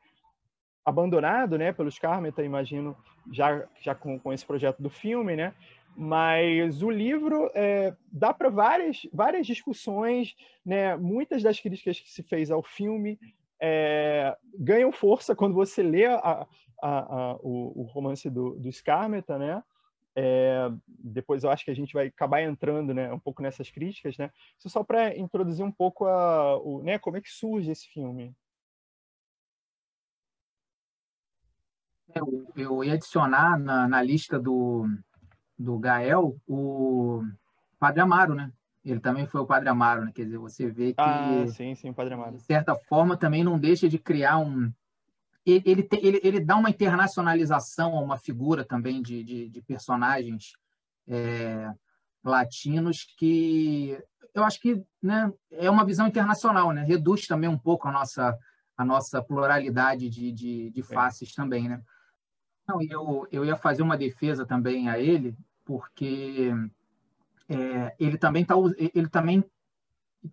abandonado 0.83 1.57
né, 1.57 1.71
pelos 1.71 1.97
Carmeta, 1.97 2.43
imagino, 2.43 2.95
já, 3.31 3.65
já 3.81 3.95
com, 3.95 4.19
com 4.19 4.33
esse 4.33 4.45
projeto 4.45 4.81
do 4.81 4.89
filme, 4.89 5.35
né? 5.35 5.53
Mas 5.95 6.83
o 6.83 6.91
livro 6.91 7.49
é, 7.55 7.93
dá 8.11 8.31
para 8.33 8.49
várias, 8.49 9.07
várias 9.11 9.47
discussões, 9.47 10.35
né? 10.63 10.95
muitas 10.95 11.41
das 11.41 11.59
críticas 11.59 11.99
que 11.99 12.09
se 12.11 12.21
fez 12.21 12.51
ao 12.51 12.61
filme 12.61 13.19
é, 13.59 14.37
ganham 14.53 14.91
força 14.91 15.35
quando 15.35 15.55
você 15.55 15.81
lê 15.81 16.05
a, 16.05 16.15
a, 16.17 16.47
a, 16.83 17.35
o, 17.41 17.81
o, 17.81 17.83
romance 17.83 18.29
do, 18.29 18.51
do 18.51 18.71
Scarmeta, 18.71 19.39
né? 19.39 19.63
É, 20.19 20.71
depois 20.87 21.43
eu 21.43 21.51
acho 21.51 21.63
que 21.63 21.69
a 21.69 21.75
gente 21.75 21.93
vai 21.93 22.07
acabar 22.07 22.41
entrando 22.41 22.91
né, 22.91 23.13
um 23.13 23.19
pouco 23.19 23.39
nessas 23.39 23.69
críticas, 23.69 24.17
né? 24.17 24.31
Isso 24.57 24.67
só 24.67 24.83
para 24.83 25.15
introduzir 25.15 25.63
um 25.63 25.71
pouco 25.71 26.07
a, 26.07 26.57
o, 26.57 26.81
né, 26.81 26.97
como 26.97 27.17
é 27.17 27.21
que 27.21 27.29
surge 27.29 27.69
esse 27.69 27.87
filme. 27.87 28.35
Eu, 32.15 32.51
eu 32.55 32.83
ia 32.83 32.93
adicionar 32.93 33.59
na, 33.59 33.87
na 33.87 34.01
lista 34.01 34.39
do, 34.39 34.87
do 35.55 35.77
Gael 35.77 36.35
o 36.47 37.21
Padre 37.77 38.01
Amaro, 38.01 38.33
né? 38.33 38.51
Ele 38.83 38.99
também 38.99 39.27
foi 39.27 39.41
o 39.41 39.45
Padre 39.45 39.69
Amaro, 39.69 40.03
né? 40.03 40.11
Quer 40.15 40.23
dizer, 40.23 40.39
você 40.39 40.67
vê 40.67 40.93
que, 40.93 40.99
ah, 40.99 41.45
sim, 41.49 41.75
sim, 41.75 41.93
Padre 41.93 42.15
Amaro. 42.15 42.37
de 42.37 42.41
certa 42.41 42.73
forma, 42.73 43.15
também 43.15 43.43
não 43.43 43.59
deixa 43.59 43.87
de 43.87 43.99
criar 43.99 44.39
um, 44.39 44.73
ele, 45.47 45.83
tem, 45.83 46.05
ele, 46.05 46.19
ele 46.23 46.39
dá 46.39 46.55
uma 46.57 46.69
internacionalização 46.69 47.97
a 47.97 48.01
uma 48.01 48.17
figura 48.17 48.65
também 48.65 49.01
de, 49.01 49.23
de, 49.23 49.49
de 49.49 49.61
personagens 49.61 50.53
é, 51.07 51.71
latinos 52.23 53.05
que 53.17 53.97
eu 54.33 54.43
acho 54.43 54.59
que 54.59 54.83
né, 55.01 55.33
é 55.49 55.69
uma 55.69 55.85
visão 55.85 56.05
internacional, 56.05 56.71
né? 56.71 56.83
reduz 56.83 57.25
também 57.25 57.49
um 57.49 57.57
pouco 57.57 57.87
a 57.87 57.91
nossa, 57.91 58.37
a 58.77 58.85
nossa 58.85 59.21
pluralidade 59.21 60.09
de, 60.09 60.31
de, 60.31 60.69
de 60.69 60.81
é. 60.81 60.83
faces 60.83 61.31
é. 61.31 61.35
também. 61.35 61.67
Né? 61.67 61.81
Não, 62.67 62.79
eu, 62.83 63.27
eu 63.31 63.45
ia 63.45 63.55
fazer 63.55 63.81
uma 63.81 63.97
defesa 63.97 64.45
também 64.45 64.89
a 64.89 64.99
ele, 64.99 65.35
porque 65.65 66.51
é, 67.49 67.95
ele 67.99 68.17
também 68.17 68.45
tá, 68.45 68.53
ele 68.93 69.07
também 69.07 69.43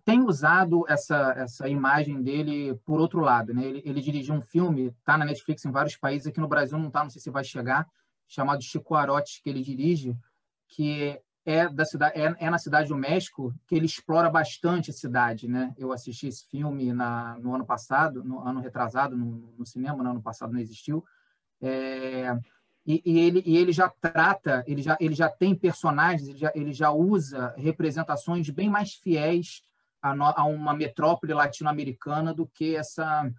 tem 0.03 0.21
usado 0.21 0.85
essa, 0.87 1.33
essa 1.37 1.69
imagem 1.69 2.21
dele 2.21 2.75
por 2.85 2.99
outro 2.99 3.19
lado. 3.19 3.53
Né? 3.53 3.63
Ele, 3.65 3.81
ele 3.85 4.01
dirigiu 4.01 4.35
um 4.35 4.41
filme, 4.41 4.87
está 4.87 5.17
na 5.17 5.25
Netflix 5.25 5.63
em 5.65 5.71
vários 5.71 5.95
países, 5.95 6.27
aqui 6.27 6.39
no 6.39 6.47
Brasil 6.47 6.77
não 6.77 6.87
está, 6.87 7.03
não 7.03 7.09
sei 7.09 7.21
se 7.21 7.29
vai 7.29 7.43
chegar, 7.43 7.87
chamado 8.27 8.63
Chico 8.63 8.95
Arotes, 8.95 9.39
que 9.41 9.49
ele 9.49 9.61
dirige, 9.61 10.17
que 10.67 11.19
é, 11.45 11.69
da 11.69 11.85
cidade, 11.85 12.19
é, 12.19 12.35
é, 12.39 12.49
na 12.49 12.57
cidade 12.57 12.89
do 12.89 12.97
México, 12.97 13.53
que 13.67 13.75
ele 13.75 13.85
explora 13.85 14.29
bastante 14.29 14.89
a 14.89 14.93
cidade. 14.93 15.47
Né? 15.47 15.73
Eu 15.77 15.91
assisti 15.91 16.27
esse 16.27 16.47
filme 16.49 16.91
na, 16.91 17.37
no 17.39 17.53
ano 17.53 17.65
passado, 17.65 18.23
no 18.23 18.39
ano 18.39 18.59
retrasado, 18.59 19.15
no, 19.15 19.53
no 19.57 19.65
cinema, 19.65 20.03
no 20.03 20.09
ano 20.09 20.21
passado 20.21 20.51
não 20.51 20.59
existiu. 20.59 21.05
É, 21.61 22.35
e, 22.85 23.01
e, 23.05 23.19
ele, 23.19 23.43
e 23.45 23.57
ele 23.57 23.71
já 23.71 23.89
trata, 23.89 24.63
ele 24.67 24.81
já, 24.81 24.97
ele 24.99 25.15
já 25.15 25.29
tem 25.29 25.55
personagens, 25.55 26.27
ele 26.27 26.37
já, 26.37 26.51
ele 26.55 26.73
já 26.73 26.91
usa 26.91 27.53
representações 27.57 28.49
bem 28.49 28.69
mais 28.69 28.93
fiéis 28.93 29.61
a, 30.05 30.15
no, 30.15 30.25
a 30.25 30.45
uma 30.45 30.73
metrópole 30.73 31.33
latino-americana 31.33 32.31
do 32.31 32.45
que 32.45 32.75
essa 32.75 33.31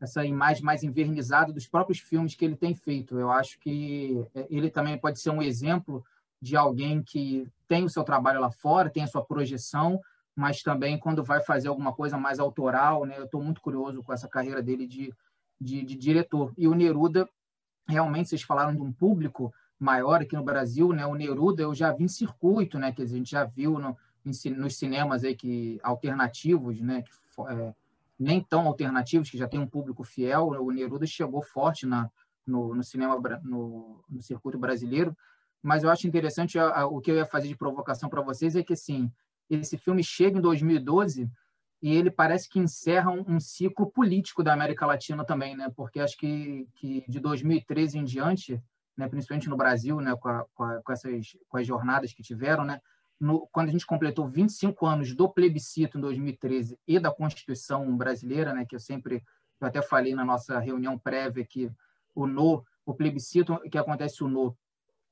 essa 0.00 0.24
imagem 0.24 0.62
mais 0.62 0.82
invernizada 0.82 1.52
dos 1.52 1.66
próprios 1.66 1.98
filmes 1.98 2.34
que 2.34 2.44
ele 2.44 2.56
tem 2.56 2.74
feito. 2.74 3.18
Eu 3.18 3.30
acho 3.30 3.58
que 3.58 4.22
é, 4.34 4.46
ele 4.50 4.68
também 4.68 4.98
pode 4.98 5.18
ser 5.18 5.30
um 5.30 5.40
exemplo 5.40 6.04
de 6.42 6.56
alguém 6.56 7.02
que 7.02 7.46
tem 7.66 7.84
o 7.84 7.88
seu 7.88 8.04
trabalho 8.04 8.40
lá 8.40 8.50
fora, 8.50 8.90
tem 8.90 9.02
a 9.02 9.06
sua 9.06 9.24
projeção, 9.24 9.98
mas 10.36 10.62
também 10.62 10.98
quando 10.98 11.22
vai 11.22 11.40
fazer 11.40 11.68
alguma 11.68 11.92
coisa 11.92 12.18
mais 12.18 12.38
autoral, 12.38 13.06
né? 13.06 13.14
Eu 13.16 13.24
estou 13.24 13.42
muito 13.42 13.62
curioso 13.62 14.02
com 14.02 14.12
essa 14.12 14.28
carreira 14.28 14.62
dele 14.62 14.86
de, 14.86 15.14
de, 15.58 15.82
de, 15.84 15.94
diretor. 15.94 16.52
E 16.58 16.68
o 16.68 16.74
Neruda, 16.74 17.26
realmente, 17.88 18.28
vocês 18.28 18.42
falaram 18.42 18.74
de 18.74 18.82
um 18.82 18.92
público 18.92 19.54
maior 19.78 20.20
aqui 20.20 20.36
no 20.36 20.44
Brasil, 20.44 20.92
né? 20.92 21.06
O 21.06 21.14
Neruda 21.14 21.62
eu 21.62 21.74
já 21.74 21.92
vi 21.92 22.04
em 22.04 22.08
circuito, 22.08 22.78
né? 22.78 22.92
Que 22.92 23.02
a 23.02 23.06
gente 23.06 23.30
já 23.30 23.44
viu 23.44 23.78
no, 23.78 23.96
nos 24.24 24.76
cinemas 24.76 25.24
aí 25.24 25.34
que 25.34 25.78
alternativos, 25.82 26.80
né? 26.80 27.02
Que, 27.02 27.10
é, 27.48 27.74
nem 28.18 28.40
tão 28.40 28.66
alternativos, 28.66 29.30
que 29.30 29.38
já 29.38 29.48
tem 29.48 29.60
um 29.60 29.66
público 29.66 30.04
fiel. 30.04 30.48
O 30.48 30.70
Neruda 30.70 31.06
chegou 31.06 31.42
forte 31.42 31.86
na, 31.86 32.10
no, 32.46 32.74
no 32.74 32.82
cinema, 32.82 33.20
no, 33.42 34.02
no 34.08 34.22
circuito 34.22 34.58
brasileiro. 34.58 35.16
Mas 35.62 35.82
eu 35.82 35.90
acho 35.90 36.06
interessante 36.06 36.58
a, 36.58 36.80
a, 36.80 36.86
o 36.86 37.00
que 37.00 37.10
eu 37.10 37.16
ia 37.16 37.26
fazer 37.26 37.48
de 37.48 37.56
provocação 37.56 38.08
para 38.08 38.22
vocês 38.22 38.54
é 38.54 38.62
que, 38.62 38.74
assim, 38.74 39.10
esse 39.48 39.76
filme 39.76 40.02
chega 40.02 40.38
em 40.38 40.40
2012 40.40 41.30
e 41.82 41.94
ele 41.94 42.10
parece 42.10 42.48
que 42.48 42.58
encerra 42.58 43.10
um, 43.10 43.24
um, 43.28 43.40
ciclo 43.40 43.90
político 43.90 44.42
da 44.42 44.52
América 44.52 44.86
Latina 44.86 45.24
também, 45.24 45.56
né? 45.56 45.70
Porque 45.74 46.00
acho 46.00 46.16
que, 46.16 46.68
que 46.74 47.04
de 47.08 47.20
2013 47.20 47.98
em 47.98 48.04
diante, 48.04 48.62
né, 48.96 49.08
principalmente 49.08 49.48
no 49.48 49.56
Brasil, 49.56 50.00
né, 50.00 50.14
com, 50.16 50.28
a, 50.28 50.44
com, 50.54 50.64
a, 50.64 50.82
com 50.82 50.92
essas 50.92 51.36
com 51.48 51.58
as 51.58 51.66
jornadas 51.66 52.12
que 52.12 52.22
tiveram, 52.22 52.64
né, 52.64 52.80
no, 53.20 53.46
quando 53.52 53.68
a 53.68 53.72
gente 53.72 53.86
completou 53.86 54.28
25 54.28 54.86
anos 54.86 55.14
do 55.14 55.28
plebiscito 55.28 55.98
em 55.98 56.00
2013 56.00 56.78
e 56.86 56.98
da 56.98 57.10
Constituição 57.10 57.96
brasileira, 57.96 58.52
né, 58.52 58.64
que 58.64 58.74
eu 58.74 58.80
sempre 58.80 59.22
eu 59.60 59.68
até 59.68 59.80
falei 59.80 60.14
na 60.14 60.24
nossa 60.24 60.58
reunião 60.58 60.98
prévia 60.98 61.44
que 61.44 61.70
o 62.14 62.26
no 62.26 62.64
o 62.84 62.92
plebiscito 62.92 63.58
que 63.70 63.78
acontece 63.78 64.22
o 64.22 64.28
no 64.28 64.56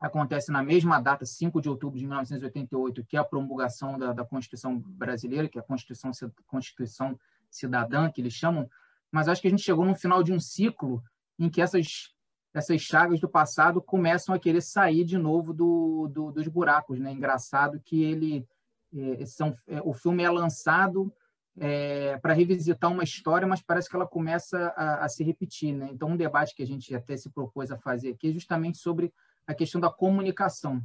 acontece 0.03 0.51
na 0.51 0.63
mesma 0.63 1.01
data, 1.01 1.25
5 1.25 1.63
de 1.63 1.69
outubro 1.69 1.97
de 1.97 2.05
1988, 2.05 3.05
que 3.05 3.17
é 3.17 3.21
a 3.21 3.25
promulgação 3.25 3.97
da, 3.97 4.13
da 4.13 4.25
Constituição 4.25 4.77
brasileira, 4.81 5.49
que 5.49 5.57
é 5.57 5.61
a 5.61 5.65
Constituição, 5.65 6.11
Constituição 6.45 7.19
Cidadã, 7.49 8.11
que 8.11 8.21
eles 8.21 8.33
chamam, 8.33 8.69
mas 9.13 9.29
acho 9.29 9.41
que 9.41 9.47
a 9.47 9.51
gente 9.51 9.63
chegou 9.63 9.85
no 9.85 9.95
final 9.95 10.23
de 10.23 10.33
um 10.33 10.41
ciclo 10.41 11.03
em 11.39 11.49
que 11.49 11.63
essas, 11.63 12.13
essas 12.55 12.81
chagas 12.81 13.21
do 13.21 13.29
passado 13.29 13.81
começam 13.81 14.35
a 14.35 14.39
querer 14.39 14.61
sair 14.61 15.05
de 15.05 15.17
novo 15.17 15.53
do, 15.53 16.09
do 16.09 16.31
dos 16.31 16.49
buracos. 16.49 16.99
Né? 16.99 17.13
Engraçado 17.13 17.81
que 17.81 18.03
ele 18.03 18.47
é, 18.95 19.25
são, 19.25 19.55
é, 19.67 19.81
o 19.83 19.93
filme 19.93 20.23
é 20.23 20.31
lançado 20.31 21.13
é, 21.59 22.19
para 22.19 22.35
revisitar 22.35 22.91
uma 22.91 23.03
história, 23.03 23.47
mas 23.47 23.63
parece 23.63 23.89
que 23.89 23.97
ela 23.97 24.07
começa 24.07 24.73
a, 24.77 25.05
a 25.05 25.09
se 25.09 25.25
repetir. 25.25 25.75
Né? 25.75 25.89
Então, 25.93 26.11
um 26.11 26.17
debate 26.17 26.55
que 26.55 26.63
a 26.63 26.67
gente 26.67 26.95
até 26.95 27.17
se 27.17 27.31
propôs 27.31 27.71
a 27.71 27.79
fazer 27.79 28.11
aqui 28.11 28.29
é 28.29 28.33
justamente 28.33 28.79
sobre 28.79 29.13
a 29.47 29.55
questão 29.55 29.81
da 29.81 29.91
comunicação. 29.91 30.83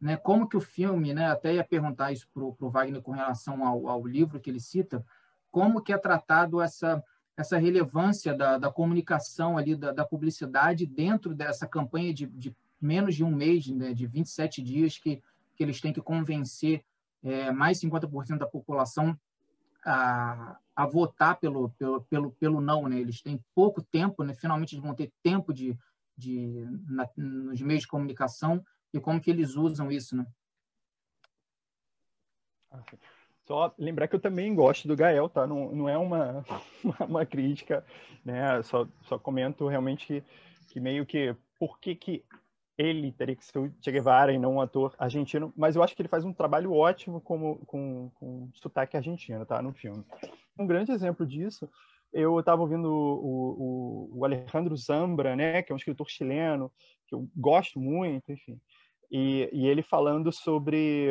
Né? 0.00 0.16
Como 0.16 0.48
que 0.48 0.56
o 0.56 0.60
filme, 0.60 1.14
né, 1.14 1.26
até 1.26 1.54
ia 1.54 1.64
perguntar 1.64 2.12
isso 2.12 2.26
para 2.34 2.42
o 2.42 2.70
Wagner 2.70 3.00
com 3.00 3.12
relação 3.12 3.64
ao, 3.64 3.86
ao, 3.86 4.06
livro 4.06 4.40
que 4.40 4.50
ele 4.50 4.58
cita, 4.58 5.04
como 5.50 5.80
que 5.80 5.92
é 5.92 5.98
tratado 5.98 6.60
essa, 6.60 7.02
essa 7.42 7.58
relevância 7.58 8.34
da, 8.34 8.56
da 8.56 8.72
comunicação 8.72 9.58
ali, 9.58 9.76
da, 9.76 9.92
da, 9.92 10.04
publicidade 10.04 10.86
dentro 10.86 11.34
dessa 11.34 11.66
campanha 11.66 12.14
de, 12.14 12.26
de 12.26 12.56
menos 12.80 13.14
de 13.14 13.22
um 13.22 13.30
mês, 13.30 13.66
né, 13.68 13.92
de 13.92 14.06
27 14.06 14.62
dias, 14.62 14.98
que, 14.98 15.22
que 15.54 15.62
eles 15.62 15.80
têm 15.80 15.92
que 15.92 16.00
convencer 16.00 16.84
é, 17.22 17.50
mais 17.52 17.80
50% 17.80 18.38
da 18.38 18.46
população 18.46 19.18
a, 19.84 20.56
a 20.74 20.86
votar 20.86 21.38
pelo, 21.38 21.70
pelo, 21.70 22.02
pelo, 22.02 22.30
pelo 22.32 22.60
não. 22.60 22.88
Né? 22.88 22.98
Eles 22.98 23.20
têm 23.20 23.44
pouco 23.54 23.82
tempo, 23.82 24.22
né? 24.24 24.34
finalmente 24.34 24.74
eles 24.74 24.84
vão 24.84 24.94
ter 24.94 25.12
tempo 25.22 25.52
de, 25.52 25.76
de, 26.16 26.66
na, 26.88 27.08
nos 27.16 27.60
meios 27.60 27.82
de 27.82 27.88
comunicação 27.88 28.64
e 28.92 29.00
como 29.00 29.20
que 29.20 29.30
eles 29.30 29.56
usam 29.56 29.90
isso, 29.90 30.16
né? 30.16 30.26
Ah, 32.70 32.82
só 33.46 33.72
lembrar 33.78 34.08
que 34.08 34.16
eu 34.16 34.20
também 34.20 34.54
gosto 34.54 34.86
do 34.86 34.96
Gael, 34.96 35.28
tá? 35.28 35.46
Não, 35.46 35.72
não 35.72 35.88
é 35.88 35.96
uma, 35.98 36.44
uma 37.08 37.26
crítica, 37.26 37.84
né? 38.24 38.62
Só, 38.62 38.86
só 39.02 39.18
comento 39.18 39.66
realmente 39.66 40.06
que, 40.06 40.24
que 40.68 40.80
meio 40.80 41.06
que 41.06 41.34
por 41.58 41.78
que, 41.78 41.94
que 41.94 42.24
ele 42.76 43.12
teria 43.12 43.36
que 43.36 43.44
ser 43.44 43.58
o 43.58 43.72
Che 43.80 43.92
Guevara 43.92 44.32
e 44.32 44.38
não 44.38 44.54
um 44.54 44.60
ator 44.60 44.94
argentino, 44.98 45.52
mas 45.56 45.76
eu 45.76 45.82
acho 45.82 45.94
que 45.94 46.02
ele 46.02 46.08
faz 46.08 46.24
um 46.24 46.32
trabalho 46.32 46.72
ótimo 46.72 47.20
como, 47.20 47.58
com, 47.66 48.10
com 48.14 48.50
sotaque 48.54 48.96
argentino, 48.96 49.44
tá? 49.44 49.60
No 49.60 49.72
filme. 49.72 50.04
Um 50.58 50.66
grande 50.66 50.92
exemplo 50.92 51.26
disso 51.26 51.68
eu 52.12 52.38
estava 52.38 52.60
ouvindo 52.60 52.92
o, 52.92 54.10
o, 54.12 54.18
o, 54.18 54.24
Alejandro 54.24 54.76
Zambra, 54.76 55.34
né, 55.34 55.62
que 55.62 55.72
é 55.72 55.74
um 55.74 55.78
escritor 55.78 56.08
chileno, 56.10 56.70
que 57.06 57.14
eu 57.14 57.26
gosto 57.34 57.80
muito, 57.80 58.30
enfim, 58.30 58.60
e, 59.10 59.48
e 59.52 59.66
ele 59.66 59.82
falando 59.82 60.30
sobre 60.30 61.08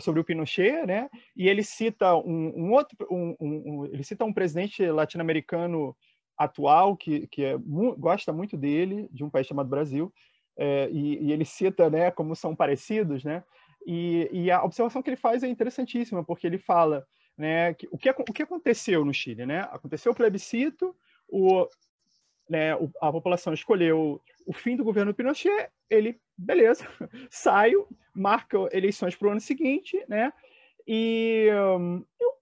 sobre 0.00 0.20
o 0.20 0.24
Pinochet, 0.24 0.86
né, 0.86 1.08
e 1.36 1.48
ele 1.48 1.62
cita 1.62 2.14
um, 2.16 2.52
um 2.56 2.72
outro, 2.72 2.96
um, 3.10 3.36
um, 3.40 3.86
ele 3.86 4.02
cita 4.02 4.24
um 4.24 4.32
presidente 4.32 4.84
latino-americano 4.90 5.96
atual 6.36 6.96
que 6.96 7.26
que 7.26 7.44
é, 7.44 7.56
gosta 7.98 8.32
muito 8.32 8.56
dele, 8.56 9.08
de 9.12 9.22
um 9.22 9.30
país 9.30 9.46
chamado 9.46 9.68
Brasil, 9.68 10.12
é, 10.56 10.88
e, 10.90 11.26
e, 11.26 11.32
ele 11.32 11.44
cita, 11.44 11.88
né, 11.88 12.10
como 12.10 12.34
são 12.34 12.56
parecidos, 12.56 13.24
né, 13.24 13.44
e, 13.86 14.28
e 14.32 14.50
a 14.50 14.62
observação 14.62 15.02
que 15.02 15.10
ele 15.10 15.16
faz 15.16 15.42
é 15.42 15.48
interessantíssima, 15.48 16.24
porque 16.24 16.46
ele 16.46 16.58
fala 16.58 17.06
né, 17.36 17.70
o, 17.90 17.96
que, 17.96 18.10
o 18.10 18.24
que 18.24 18.42
aconteceu 18.42 19.04
no 19.04 19.14
Chile? 19.14 19.46
Né? 19.46 19.60
Aconteceu 19.72 20.12
o 20.12 20.14
plebiscito, 20.14 20.94
o, 21.28 21.66
né, 22.50 22.72
a 23.00 23.12
população 23.12 23.54
escolheu 23.54 24.20
o 24.44 24.52
fim 24.52 24.76
do 24.76 24.82
governo 24.82 25.14
Pinochet, 25.14 25.70
ele, 25.88 26.20
beleza, 26.36 26.84
saio, 27.30 27.86
marca 28.12 28.58
eleições 28.72 29.14
para 29.14 29.28
o 29.28 29.30
ano 29.30 29.40
seguinte, 29.40 30.04
né, 30.08 30.32
e, 30.86 31.48
um, 31.78 32.04
o 32.20 32.34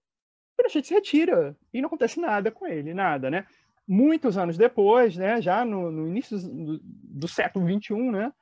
Pinochet 0.57 0.87
se 0.87 0.95
retira, 0.95 1.55
e 1.73 1.83
não 1.83 1.89
acontece 1.89 2.19
nada 2.19 2.51
com 2.51 2.67
ele, 2.67 2.95
nada, 2.95 3.31
né. 3.31 3.47
Muitos 3.87 4.39
anos 4.39 4.57
depois, 4.57 5.17
né, 5.17 5.43
já 5.43 5.63
no, 5.65 5.91
no 5.91 6.09
início 6.09 6.39
do, 6.39 6.81
do, 6.83 7.29
século 7.29 7.67
XXI, 7.67 7.95
né, 8.11 8.33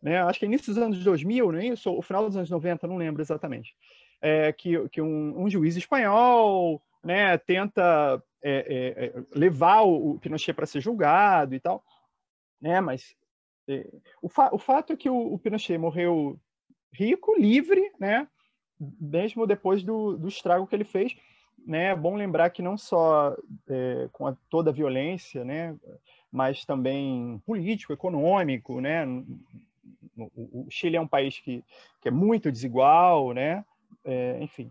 né, 0.00 0.22
acho 0.22 0.38
que 0.38 0.46
início 0.46 0.72
dos 0.72 0.80
anos 0.80 1.02
2000, 1.02 1.50
né, 1.50 1.66
isso, 1.66 1.90
o 1.90 2.02
final 2.02 2.24
dos 2.24 2.36
anos 2.36 2.50
90, 2.50 2.86
não 2.86 2.96
lembro 2.96 3.20
exatamente, 3.20 3.74
é, 4.22 4.52
que, 4.52 4.88
que 4.90 5.02
um, 5.02 5.42
um, 5.42 5.50
juiz 5.50 5.76
espanhol 5.76 6.80
né, 7.04 7.36
tenta 7.38 8.22
é, 8.46 8.64
é, 8.68 9.06
é 9.06 9.12
levar 9.34 9.82
o, 9.82 10.18
Pinochet 10.20 10.54
para 10.54 10.66
ser 10.66 10.80
julgado 10.80 11.52
e 11.54 11.60
tal, 11.60 11.84
né? 12.60 12.80
Mas 12.80 13.16
é, 13.68 13.90
o, 14.22 14.28
fa 14.28 14.50
o, 14.54 14.58
fato 14.58 14.92
é 14.92 14.96
que 14.96 15.10
o, 15.10 15.34
o, 15.34 15.38
Pinochet 15.38 15.76
morreu 15.76 16.38
rico, 16.92 17.34
livre, 17.36 17.90
né? 17.98 18.28
Mesmo 19.00 19.46
depois 19.46 19.82
do, 19.82 20.16
do 20.16 20.28
estrago 20.28 20.66
que 20.66 20.76
ele 20.76 20.84
fez, 20.84 21.16
né? 21.66 21.86
É 21.86 21.96
bom 21.96 22.14
lembrar 22.14 22.50
que 22.50 22.62
não 22.62 22.78
só 22.78 23.36
é, 23.68 24.08
com 24.12 24.28
a, 24.28 24.36
toda 24.48 24.70
a 24.70 24.74
violência, 24.74 25.44
né? 25.44 25.76
Mas 26.30 26.64
também 26.64 27.42
político, 27.44 27.92
econômico, 27.92 28.80
né? 28.80 29.04
O, 30.16 30.66
Chile 30.70 30.96
é 30.96 31.00
um 31.00 31.08
país 31.08 31.40
que, 31.40 31.64
que 32.00 32.08
é 32.08 32.12
muito 32.12 32.52
desigual, 32.52 33.32
né? 33.32 33.64
Enfim. 34.40 34.70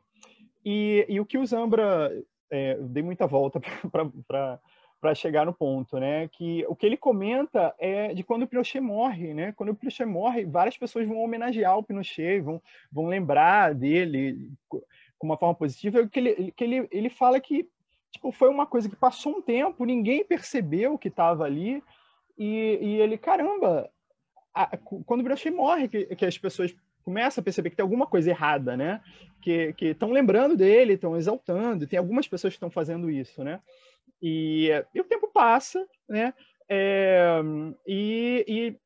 E, 0.64 1.06
e, 1.08 1.20
o 1.20 1.26
que 1.26 1.38
o 1.38 1.46
Zambra, 1.46 2.12
é, 2.50 2.76
dei 2.80 3.04
muita 3.04 3.28
volta 3.28 3.60
para 4.28 5.16
chegar 5.16 5.46
no 5.46 5.54
ponto, 5.54 6.00
né? 6.00 6.28
Que 6.30 6.66
o 6.68 6.76
que 6.76 6.86
ele 6.86 6.98
comenta 6.98 7.74
é 7.78 8.14
de 8.14 8.24
quando 8.24 8.44
o 8.44 8.48
Pinochet 8.48 8.80
morre, 8.80 9.34
né? 9.34 9.52
Quando 9.54 9.70
o 9.70 9.76
Pinochet 9.76 10.06
morre, 10.06 10.46
várias 10.46 10.78
pessoas 10.78 11.08
vão 11.08 11.18
homenagear 11.18 11.78
o 11.78 11.84
Pinochet, 11.84 12.42
vão, 12.42 12.62
vão 12.92 13.08
lembrar 13.08 13.74
dele 13.74 14.50
com 14.68 14.82
uma 15.22 15.38
forma 15.38 15.56
positiva. 15.56 16.08
Que 16.08 16.20
ele, 16.20 16.52
que 16.52 16.64
ele, 16.64 16.88
ele 16.92 17.10
fala 17.10 17.40
que 17.40 17.70
tipo, 18.16 18.32
foi 18.32 18.50
uma 18.50 18.66
coisa 18.66 18.90
que 18.90 18.96
passou 18.96 19.38
um 19.38 19.42
tempo, 19.42 19.86
ninguém 19.86 20.24
percebeu 20.24 20.98
que 20.98 21.10
estava 21.10 21.44
ali, 21.44 21.84
e, 22.38 22.80
e 22.82 23.02
ele, 23.02 23.18
caramba, 23.18 23.90
a, 24.54 24.78
quando 25.06 25.20
o 25.20 25.24
Pinochet 25.24 25.52
morre, 25.52 25.88
que, 25.88 26.16
que 26.16 26.26
as 26.26 26.38
pessoas 26.38 26.74
começa 27.06 27.40
a 27.40 27.44
perceber 27.44 27.70
que 27.70 27.76
tem 27.76 27.84
alguma 27.84 28.08
coisa 28.08 28.32
errada, 28.32 28.76
né? 28.76 29.00
Que 29.40 29.76
estão 29.80 30.12
lembrando 30.12 30.58
dele, 30.58 30.94
estão 30.94 31.16
exaltando, 31.16 31.86
tem 31.86 32.00
algumas 32.00 32.28
pessoas 32.28 32.54
que 32.54 32.58
estão 32.58 32.72
fazendo 32.72 33.12
isso, 33.12 33.44
né? 33.44 33.62
E, 34.20 34.70
e, 34.94 35.00
o 35.00 35.04
tempo 35.04 35.30
passa, 35.32 35.88
né? 36.10 36.34
É, 36.68 37.40
e, 37.86 38.44
e 38.48 38.78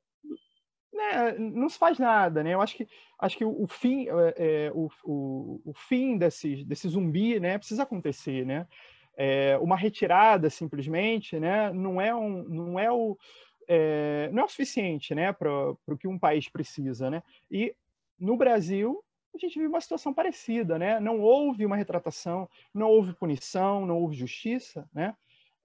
né, 0.93 1.37
não 1.37 1.69
se 1.69 1.79
faz 1.79 1.97
nada, 1.97 2.43
né? 2.43 2.53
Eu 2.53 2.61
acho 2.61 2.75
que 2.75 2.87
acho 3.17 3.37
que 3.37 3.45
o, 3.45 3.67
fim 3.67 4.07
é, 4.09 4.33
é, 4.37 4.71
o, 4.73 4.89
o, 5.03 5.61
o, 5.65 5.73
fim 5.73 6.17
desse, 6.17 6.63
desse 6.65 6.89
zumbi, 6.89 7.39
né? 7.39 7.57
Precisa 7.57 7.83
acontecer, 7.83 8.45
né? 8.45 8.67
É, 9.15 9.57
uma 9.59 9.77
retirada 9.77 10.49
simplesmente, 10.49 11.39
né? 11.39 11.71
Não 11.71 12.01
é 12.01 12.13
um 12.13 12.43
não 12.43 12.79
é 12.79 12.91
o 12.91 13.17
é, 13.65 14.29
não 14.33 14.41
é 14.41 14.45
o 14.45 14.49
suficiente, 14.49 15.15
né? 15.15 15.31
Para 15.31 15.71
o 15.71 15.97
que 15.97 16.07
um 16.07 16.19
país 16.19 16.49
precisa, 16.49 17.09
né? 17.09 17.23
E 17.49 17.73
no 18.19 18.35
Brasil, 18.37 19.03
a 19.33 19.37
gente 19.37 19.57
vive 19.57 19.67
uma 19.67 19.81
situação 19.81 20.13
parecida, 20.13 20.77
né? 20.77 20.99
Não 20.99 21.19
houve 21.19 21.65
uma 21.65 21.75
retratação, 21.75 22.49
não 22.73 22.89
houve 22.89 23.13
punição, 23.13 23.85
não 23.85 23.97
houve 23.97 24.15
justiça, 24.15 24.89
né? 24.93 25.15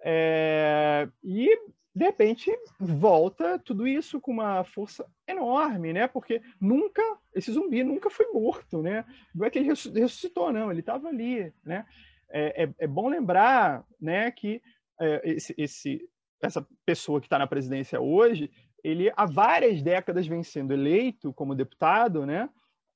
É, 0.00 1.08
e, 1.22 1.48
de 1.94 2.04
repente, 2.04 2.50
volta 2.78 3.58
tudo 3.58 3.86
isso 3.86 4.20
com 4.20 4.32
uma 4.32 4.64
força 4.64 5.06
enorme, 5.26 5.92
né? 5.92 6.06
Porque 6.06 6.42
nunca, 6.60 7.02
esse 7.34 7.50
zumbi 7.52 7.82
nunca 7.82 8.10
foi 8.10 8.26
morto, 8.32 8.82
né? 8.82 9.04
Não 9.34 9.46
é 9.46 9.50
que 9.50 9.58
ele 9.58 9.68
ressuscitou, 9.68 10.52
não, 10.52 10.70
ele 10.70 10.80
estava 10.80 11.08
ali, 11.08 11.52
né? 11.64 11.86
É, 12.30 12.64
é, 12.64 12.74
é, 12.78 12.86
bom 12.86 13.08
lembrar 13.08 13.84
né, 14.00 14.30
que 14.30 14.60
é, 15.00 15.20
esse, 15.24 15.54
esse, 15.56 16.08
essa 16.42 16.66
pessoa 16.84 17.20
que 17.20 17.26
está 17.26 17.38
na 17.38 17.46
presidência 17.46 18.00
hoje, 18.00 18.50
ele 18.84 19.10
há 19.16 19.24
várias 19.24 19.82
décadas 19.82 20.26
vem 20.26 20.42
sendo 20.42 20.74
eleito 20.74 21.32
como 21.32 21.54
deputado, 21.54 22.26
né? 22.26 22.50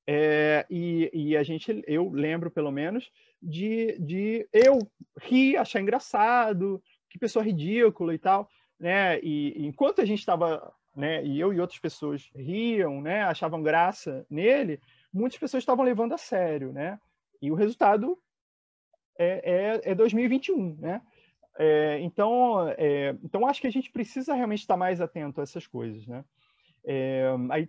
É, 0.07 0.67
e, 0.71 1.11
e, 1.13 1.37
a 1.37 1.43
gente, 1.43 1.83
eu 1.87 2.11
lembro 2.11 2.51
pelo 2.51 2.71
menos, 2.71 3.11
de, 3.43 3.99
de 3.99 4.49
eu 4.53 4.79
rir, 5.21 5.57
achar 5.57 5.81
engraçado, 5.81 6.83
que 7.11 7.19
pessoa 7.19 7.45
ridícula 7.45 8.15
e 8.15 8.19
tal, 8.19 8.49
né? 8.79 9.19
E, 9.21 9.55
e 9.57 9.67
enquanto 9.67 10.01
a 10.01 10.05
gente 10.05 10.21
estava, 10.21 10.73
né? 10.95 11.25
E 11.25 11.41
eu 11.41 11.53
e 11.53 11.61
outras 11.61 11.79
pessoas 11.79 12.31
riam, 12.35 13.01
né? 13.01 13.23
Achavam 13.23 13.63
graça 13.63 14.27
nele, 14.31 14.81
muitas 15.13 15.39
pessoas 15.39 15.63
estavam 15.63 15.85
levando 15.85 16.13
a 16.13 16.19
sério, 16.19 16.73
né? 16.73 16.99
E 17.41 17.51
o 17.51 17.55
resultado 17.55 18.19
é, 19.19 19.81
é, 19.85 19.91
é 19.91 19.95
2021, 19.95 20.77
né? 20.77 21.03
É, 21.61 21.99
então, 22.01 22.69
é, 22.79 23.17
então 23.25 23.45
acho 23.45 23.61
que 23.61 23.67
a 23.67 23.73
gente 23.73 23.91
precisa 23.91 24.33
realmente 24.33 24.61
estar 24.61 24.77
mais 24.77 25.01
atento 25.01 25.41
a 25.41 25.43
essas 25.43 25.67
coisas, 25.67 26.07
né? 26.07 26.25
É, 26.85 27.35
aí, 27.51 27.69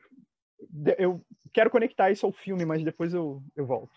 eu 1.00 1.22
quero 1.52 1.72
conectar 1.72 2.12
isso 2.12 2.26
ao 2.26 2.32
filme, 2.32 2.66
mas 2.66 2.84
depois 2.84 3.16
eu, 3.16 3.42
eu 3.56 3.66
volto. 3.66 3.92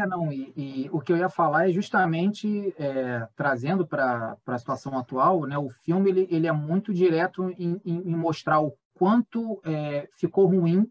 É, 0.00 0.06
não, 0.06 0.32
e, 0.32 0.52
e, 0.56 0.90
o 0.90 1.00
que 1.00 1.12
eu 1.12 1.16
ia 1.18 1.28
falar 1.28 1.68
é 1.68 1.72
justamente 1.72 2.74
é, 2.78 3.28
trazendo 3.36 3.86
para 3.86 4.36
a 4.46 4.58
situação 4.58 4.96
atual, 4.96 5.44
né? 5.44 5.58
O 5.58 5.68
filme 5.68 6.08
ele, 6.08 6.28
ele 6.30 6.46
é 6.46 6.52
muito 6.52 6.94
direto 6.94 7.50
em, 7.58 7.80
em, 7.84 7.96
em 8.08 8.16
mostrar 8.16 8.60
o 8.60 8.72
quanto 8.94 9.60
é, 9.62 10.08
ficou 10.12 10.46
ruim 10.46 10.90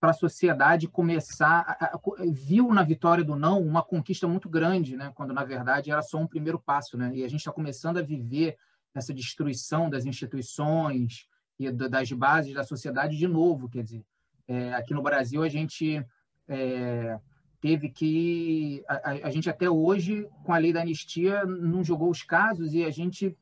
para 0.00 0.10
a 0.10 0.14
sociedade 0.14 0.86
começar 0.86 1.76
a, 1.80 1.86
a, 1.86 2.00
viu 2.32 2.72
na 2.72 2.82
vitória 2.82 3.24
do 3.24 3.34
não 3.34 3.60
uma 3.60 3.82
conquista 3.82 4.28
muito 4.28 4.48
grande, 4.48 4.96
né? 4.96 5.12
Quando 5.14 5.34
na 5.34 5.44
verdade 5.44 5.90
era 5.90 6.02
só 6.02 6.18
um 6.18 6.26
primeiro 6.26 6.58
passo, 6.58 6.96
né? 6.96 7.10
E 7.14 7.24
a 7.24 7.28
gente 7.28 7.40
está 7.40 7.52
começando 7.52 7.98
a 7.98 8.02
viver 8.02 8.56
essa 8.94 9.12
destruição 9.12 9.90
das 9.90 10.06
instituições 10.06 11.26
e 11.58 11.70
das 11.70 12.12
bases 12.12 12.54
da 12.54 12.62
sociedade 12.62 13.16
de 13.16 13.26
novo, 13.26 13.68
quer 13.68 13.82
dizer, 13.82 14.04
é, 14.46 14.72
aqui 14.74 14.94
no 14.94 15.02
Brasil 15.02 15.42
a 15.42 15.48
gente 15.48 16.04
é, 16.46 17.18
teve 17.60 17.88
que 17.90 18.82
a, 18.88 19.10
a, 19.24 19.30
gente 19.30 19.50
até 19.50 19.68
hoje 19.68 20.28
com 20.44 20.52
a 20.52 20.58
lei 20.58 20.72
da 20.72 20.80
anistia 20.80 21.44
não 21.44 21.82
jogou 21.82 22.10
os 22.10 22.22
casos 22.22 22.72
e 22.72 22.84
a 22.84 22.90
gente 22.90 23.36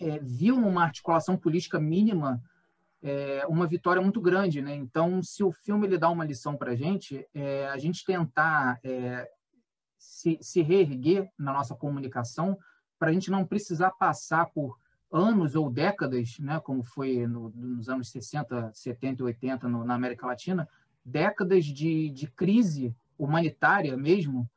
é, 0.00 0.18
viu 0.20 0.56
uma 0.56 0.84
articulação 0.84 1.36
política 1.36 1.78
mínima 1.78 2.42
é, 3.02 3.44
uma 3.48 3.66
vitória 3.66 4.00
muito 4.00 4.20
grande, 4.20 4.62
né? 4.62 4.74
Então, 4.74 5.22
se 5.22 5.42
o 5.42 5.50
filme 5.50 5.86
ele 5.86 5.98
dá 5.98 6.08
uma 6.08 6.24
lição 6.24 6.56
para 6.56 6.72
a 6.72 6.76
gente, 6.76 7.26
é, 7.34 7.66
a 7.68 7.76
gente 7.76 8.04
tentar 8.04 8.78
é, 8.84 9.28
se, 9.98 10.38
se 10.40 10.62
reerguer 10.62 11.28
na 11.36 11.52
nossa 11.52 11.74
comunicação 11.74 12.56
para 12.98 13.10
a 13.10 13.12
gente 13.12 13.30
não 13.30 13.44
precisar 13.44 13.90
passar 13.90 14.46
por 14.46 14.78
anos 15.10 15.56
ou 15.56 15.68
décadas, 15.68 16.38
né, 16.38 16.60
como 16.60 16.82
foi 16.82 17.26
no, 17.26 17.50
nos 17.50 17.88
anos 17.88 18.08
60, 18.10 18.70
70 18.72 19.22
e 19.22 19.24
80 19.24 19.68
no, 19.68 19.84
na 19.84 19.94
América 19.94 20.26
Latina, 20.26 20.68
décadas 21.04 21.64
de, 21.64 22.08
de 22.10 22.28
crise 22.28 22.94
humanitária 23.18 23.96
mesmo, 23.96 24.48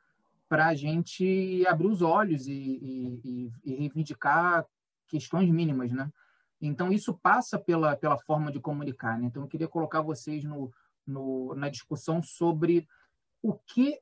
para 0.47 0.67
a 0.67 0.75
gente 0.75 1.65
abrir 1.67 1.88
os 1.88 2.01
olhos 2.03 2.47
e, 2.47 2.53
e, 2.53 3.51
e 3.65 3.75
reivindicar 3.75 4.65
questões 5.08 5.49
mínimas, 5.49 5.91
né? 5.91 6.12
Então, 6.67 6.91
isso 6.91 7.13
passa 7.13 7.60
pela, 7.60 7.95
pela 7.95 8.17
forma 8.17 8.51
de 8.51 8.60
comunicar. 8.60 9.19
Né? 9.19 9.25
Então, 9.25 9.43
eu 9.43 9.47
queria 9.47 9.67
colocar 9.67 10.01
vocês 10.01 10.43
no, 10.43 10.71
no, 11.06 11.54
na 11.56 11.69
discussão 11.69 12.21
sobre 12.21 12.88
o 13.41 13.54
que, 13.54 13.99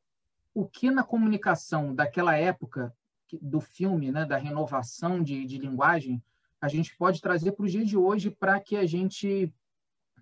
o 0.54 0.66
que 0.66 0.90
na 0.90 1.04
comunicação 1.04 1.94
daquela 1.94 2.36
época 2.36 2.96
do 3.42 3.60
filme, 3.60 4.12
né, 4.12 4.26
da 4.26 4.38
renovação 4.38 5.24
de, 5.24 5.46
de 5.46 5.58
linguagem, 5.58 6.24
a 6.62 6.68
gente 6.68 6.96
pode 6.96 7.20
trazer 7.20 7.52
para 7.52 7.66
o 7.66 7.68
dia 7.68 7.84
de 7.84 7.98
hoje 7.98 8.30
para 8.30 8.60
que 8.60 8.78
a 8.78 8.86
gente 8.86 9.54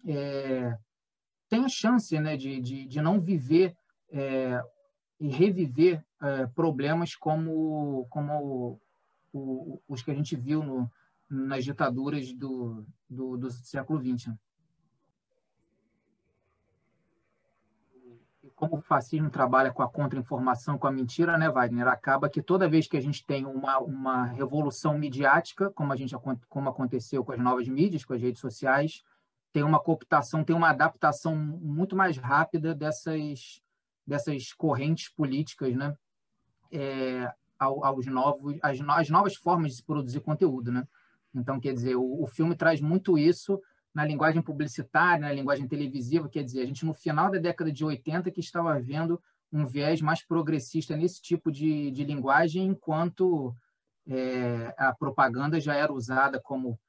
é, 0.07 0.77
tenha 1.49 1.69
chance 1.69 2.17
né, 2.19 2.35
de, 2.35 2.59
de, 2.59 2.85
de 2.85 3.01
não 3.01 3.19
viver 3.19 3.75
é, 4.09 4.63
e 5.19 5.27
reviver 5.27 6.03
é, 6.21 6.47
problemas 6.47 7.15
como, 7.15 8.07
como 8.09 8.79
o, 9.31 9.81
os 9.87 10.01
que 10.01 10.09
a 10.09 10.15
gente 10.15 10.35
viu 10.35 10.63
no, 10.63 10.91
nas 11.31 11.63
ditaduras 11.63 12.33
do, 12.33 12.85
do, 13.09 13.37
do 13.37 13.49
século 13.49 14.01
XX. 14.01 14.33
E 18.43 18.49
como 18.49 18.77
o 18.77 18.81
fascismo 18.81 19.29
trabalha 19.29 19.71
com 19.71 19.81
a 19.81 19.89
contra-informação, 19.89 20.77
com 20.77 20.87
a 20.87 20.91
mentira, 20.91 21.37
né, 21.37 21.49
Wagner? 21.49 21.87
Acaba 21.87 22.29
que 22.29 22.41
toda 22.41 22.67
vez 22.67 22.85
que 22.85 22.97
a 22.97 23.01
gente 23.01 23.25
tem 23.25 23.45
uma, 23.45 23.79
uma 23.79 24.25
revolução 24.25 24.97
midiática, 24.97 25.71
como, 25.71 25.93
a 25.93 25.95
gente, 25.95 26.13
como 26.49 26.69
aconteceu 26.69 27.23
com 27.23 27.31
as 27.31 27.39
novas 27.39 27.67
mídias, 27.69 28.03
com 28.03 28.13
as 28.13 28.21
redes 28.21 28.41
sociais, 28.41 29.01
tem 29.53 29.63
uma 29.63 29.79
cooptação, 29.79 30.43
tem 30.43 30.55
uma 30.55 30.69
adaptação 30.69 31.35
muito 31.35 31.95
mais 31.95 32.17
rápida 32.17 32.75
dessas, 32.75 33.61
dessas 34.05 34.51
correntes 34.51 35.07
políticas, 35.09 35.75
né? 35.75 35.95
É, 36.73 37.33
aos 37.57 38.05
novos, 38.07 38.57
as 38.61 39.09
novas 39.09 39.35
formas 39.35 39.71
de 39.71 39.77
se 39.77 39.83
produzir 39.83 40.19
conteúdo, 40.21 40.71
né? 40.71 40.87
Então, 41.33 41.59
quer 41.59 41.73
dizer, 41.73 41.95
o, 41.95 42.23
o 42.23 42.27
filme 42.27 42.55
traz 42.55 42.81
muito 42.81 43.17
isso 43.17 43.61
na 43.93 44.05
linguagem 44.05 44.41
publicitária, 44.41 45.27
na 45.27 45.33
linguagem 45.33 45.67
televisiva, 45.67 46.29
quer 46.29 46.43
dizer, 46.43 46.61
a 46.61 46.65
gente 46.65 46.85
no 46.85 46.93
final 46.93 47.29
da 47.29 47.37
década 47.37 47.71
de 47.71 47.83
80 47.83 48.31
que 48.31 48.39
estava 48.39 48.79
vendo 48.79 49.21
um 49.51 49.65
viés 49.65 50.01
mais 50.01 50.25
progressista 50.25 50.95
nesse 50.95 51.21
tipo 51.21 51.51
de, 51.51 51.91
de 51.91 52.05
linguagem, 52.05 52.65
enquanto 52.65 53.53
é, 54.07 54.73
a 54.77 54.93
propaganda 54.93 55.59
já 55.59 55.75
era 55.75 55.91
usada 55.91 56.39
como 56.39 56.79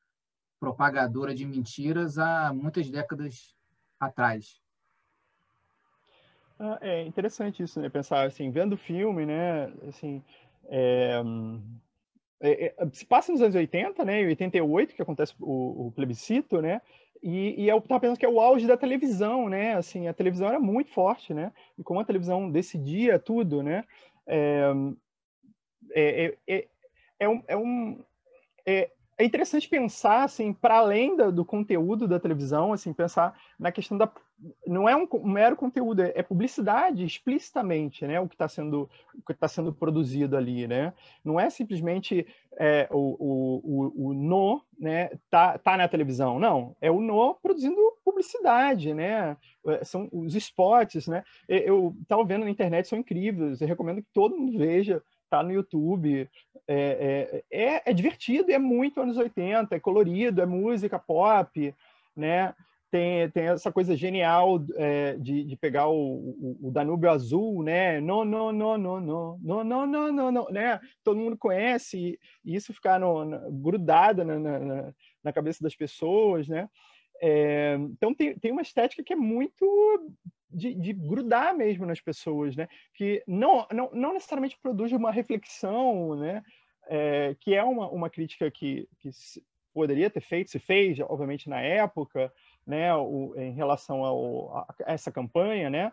propagadora 0.60 1.34
de 1.34 1.44
mentiras 1.44 2.18
há 2.18 2.52
muitas 2.52 2.88
décadas 2.88 3.52
atrás. 3.98 4.60
Ah, 6.58 6.78
é 6.80 7.02
interessante 7.04 7.64
isso, 7.64 7.80
né? 7.80 7.88
Pensar 7.88 8.24
assim, 8.24 8.48
vendo 8.50 8.74
o 8.74 8.78
filme, 8.78 9.26
né? 9.26 9.64
Assim, 9.88 10.22
é, 10.66 11.20
é, 12.42 12.74
é, 12.76 12.88
se 12.92 13.06
passa 13.06 13.30
nos 13.30 13.40
anos 13.40 13.54
80, 13.54 14.04
né, 14.04 14.20
em 14.20 14.26
88, 14.26 14.94
que 14.94 15.02
acontece 15.02 15.32
o, 15.40 15.86
o 15.86 15.92
plebiscito, 15.92 16.60
né, 16.60 16.82
e, 17.22 17.62
e 17.62 17.68
eu 17.68 17.78
estava 17.78 18.00
pensando 18.00 18.18
que 18.18 18.26
é 18.26 18.28
o 18.28 18.40
auge 18.40 18.66
da 18.66 18.76
televisão, 18.76 19.48
né, 19.48 19.74
assim, 19.76 20.08
a 20.08 20.12
televisão 20.12 20.48
era 20.48 20.58
muito 20.58 20.90
forte, 20.90 21.32
né, 21.32 21.52
e 21.78 21.84
como 21.84 22.00
a 22.00 22.04
televisão 22.04 22.50
decidia 22.50 23.16
tudo, 23.16 23.62
né, 23.62 23.84
é, 24.26 24.72
é, 25.94 26.36
é, 26.48 26.54
é, 26.58 26.68
é 27.20 27.28
um, 27.28 27.42
é, 27.46 27.56
um 27.56 28.04
é, 28.66 28.90
é 29.22 29.24
interessante 29.24 29.68
pensar, 29.68 30.24
assim, 30.24 30.52
para 30.52 30.78
além 30.78 31.16
do, 31.16 31.30
do 31.30 31.44
conteúdo 31.44 32.08
da 32.08 32.18
televisão, 32.18 32.72
assim, 32.72 32.92
pensar 32.92 33.38
na 33.58 33.70
questão 33.70 33.96
da 33.96 34.10
não 34.66 34.88
é 34.88 34.96
um, 34.96 35.06
mero 35.22 35.54
conteúdo, 35.54 36.02
é, 36.02 36.12
é 36.16 36.22
publicidade 36.22 37.04
explicitamente, 37.04 38.04
né? 38.04 38.18
O 38.18 38.28
que 38.28 38.34
está 38.34 38.48
sendo, 38.48 38.90
o 39.14 39.22
que 39.24 39.32
está 39.32 39.46
sendo 39.46 39.72
produzido 39.72 40.36
ali, 40.36 40.66
né? 40.66 40.92
Não 41.24 41.38
é 41.38 41.48
simplesmente 41.48 42.26
é, 42.58 42.88
o, 42.90 42.98
o, 42.98 43.60
o, 43.64 44.08
o, 44.08 44.14
no, 44.14 44.60
né? 44.76 45.10
Tá, 45.30 45.56
tá 45.58 45.76
na 45.76 45.86
televisão, 45.86 46.40
não. 46.40 46.74
É 46.80 46.90
o 46.90 47.00
no 47.00 47.36
produzindo 47.36 47.76
publicidade, 48.04 48.92
né? 48.92 49.36
É, 49.68 49.84
são 49.84 50.08
os 50.12 50.34
spots, 50.34 51.06
né? 51.06 51.22
Eu 51.48 51.94
estava 52.02 52.24
vendo 52.24 52.44
na 52.44 52.50
internet, 52.50 52.88
são 52.88 52.98
incríveis. 52.98 53.60
Eu 53.60 53.68
recomendo 53.68 54.02
que 54.02 54.08
todo 54.12 54.36
mundo 54.36 54.58
veja. 54.58 55.00
Tá 55.32 55.42
no 55.42 55.50
YouTube. 55.50 56.28
É, 56.68 57.42
é, 57.50 57.64
é, 57.64 57.82
é 57.86 57.92
divertido, 57.94 58.52
é 58.52 58.58
muito 58.58 59.00
anos 59.00 59.16
80, 59.16 59.74
é 59.74 59.80
colorido, 59.80 60.42
é 60.42 60.46
música 60.46 60.98
pop, 60.98 61.74
né? 62.14 62.54
tem, 62.90 63.30
tem 63.30 63.44
essa 63.44 63.72
coisa 63.72 63.96
genial 63.96 64.62
é, 64.76 65.16
de, 65.16 65.44
de 65.44 65.56
pegar 65.56 65.88
o, 65.88 65.96
o, 65.96 66.58
o, 66.68 66.70
Danúbio 66.70 67.10
Azul, 67.10 67.62
né? 67.62 67.98
Não, 68.02 68.22
não, 68.22 68.52
não, 68.52 68.76
não, 68.76 69.00
não, 69.00 69.38
não, 69.42 69.64
não, 69.64 69.86
não, 69.86 70.12
não, 70.12 70.30
não, 70.30 70.50
né? 70.50 70.78
Todo 71.02 71.18
mundo 71.18 71.38
conhece 71.38 72.18
e 72.44 72.54
isso 72.54 72.74
ficar 72.74 73.00
no, 73.00 73.24
no, 73.24 73.50
grudado 73.50 74.22
na, 74.22 74.38
na, 74.38 74.94
na, 75.24 75.32
cabeça 75.32 75.62
das 75.62 75.74
pessoas, 75.74 76.46
né? 76.46 76.68
É, 77.22 77.78
então 77.80 78.12
tem, 78.12 78.38
tem 78.38 78.52
uma 78.52 78.60
estética 78.60 79.02
que 79.02 79.14
é 79.14 79.16
muito 79.16 80.12
de, 80.52 80.74
de, 80.74 80.92
grudar 80.92 81.56
mesmo 81.56 81.86
nas 81.86 82.00
pessoas, 82.00 82.56
né? 82.56 82.68
Que 82.94 83.22
não, 83.26 83.66
não, 83.72 83.90
não 83.92 84.14
necessariamente 84.14 84.58
produz 84.60 84.92
uma 84.92 85.10
reflexão, 85.10 86.16
né? 86.16 86.42
É, 86.88 87.36
que 87.40 87.54
é 87.54 87.62
uma, 87.62 87.88
uma 87.88 88.10
crítica 88.10 88.50
que, 88.50 88.88
que 88.98 89.10
poderia 89.72 90.10
ter 90.10 90.20
feito, 90.20 90.50
se 90.50 90.58
fez, 90.58 90.98
obviamente, 91.00 91.48
na 91.48 91.60
época, 91.60 92.32
né, 92.66 92.94
o, 92.94 93.34
em 93.36 93.52
relação 93.52 94.04
ao, 94.04 94.56
a 94.56 94.74
essa 94.86 95.10
campanha, 95.10 95.70
né, 95.70 95.92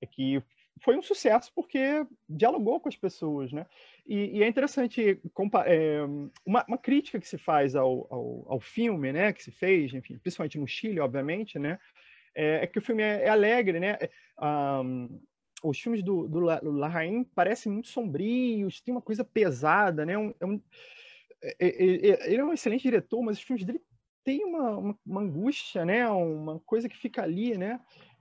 é 0.00 0.06
que 0.06 0.42
foi 0.82 0.96
um 0.96 1.02
sucesso 1.02 1.50
porque 1.54 2.06
dialogou 2.28 2.80
com 2.80 2.88
as 2.88 2.96
pessoas, 2.96 3.50
né? 3.50 3.66
E, 4.06 4.38
e 4.38 4.42
é 4.42 4.48
interessante 4.48 5.18
é, 5.64 6.00
uma, 6.44 6.64
uma, 6.68 6.78
crítica 6.78 7.18
que 7.18 7.26
se 7.26 7.38
faz 7.38 7.74
ao, 7.74 8.06
ao, 8.10 8.46
ao, 8.52 8.60
filme, 8.60 9.10
né? 9.12 9.32
Que 9.32 9.42
se 9.42 9.50
fez, 9.50 9.94
enfim, 9.94 10.18
principalmente 10.18 10.58
no 10.58 10.66
Chile, 10.66 11.00
obviamente, 11.00 11.58
né? 11.58 11.78
É, 12.36 12.64
é 12.64 12.66
que 12.66 12.78
o 12.78 12.82
filme 12.82 13.02
é, 13.02 13.24
é 13.24 13.28
alegre, 13.30 13.80
né? 13.80 13.98
Um, 14.38 15.20
os 15.64 15.80
filmes 15.80 16.02
do, 16.02 16.28
do 16.28 16.38
Larraín 16.38 17.24
parecem 17.24 17.72
muito 17.72 17.88
sombrios, 17.88 18.82
tem 18.82 18.92
uma 18.92 19.00
coisa 19.00 19.24
pesada, 19.24 20.04
né? 20.04 20.18
Um, 20.18 20.34
é 20.38 20.46
um, 20.46 20.60
ele 21.58 22.40
é 22.40 22.44
um 22.44 22.52
excelente 22.52 22.82
diretor, 22.82 23.22
mas 23.22 23.38
os 23.38 23.42
filmes 23.42 23.64
dele 23.64 23.80
têm 24.22 24.44
uma, 24.44 24.76
uma, 24.76 24.98
uma 25.06 25.20
angústia, 25.22 25.84
né? 25.84 26.06
Uma 26.08 26.60
coisa 26.60 26.88
que 26.88 26.96
fica 26.96 27.22
ali, 27.22 27.56
né? 27.56 27.80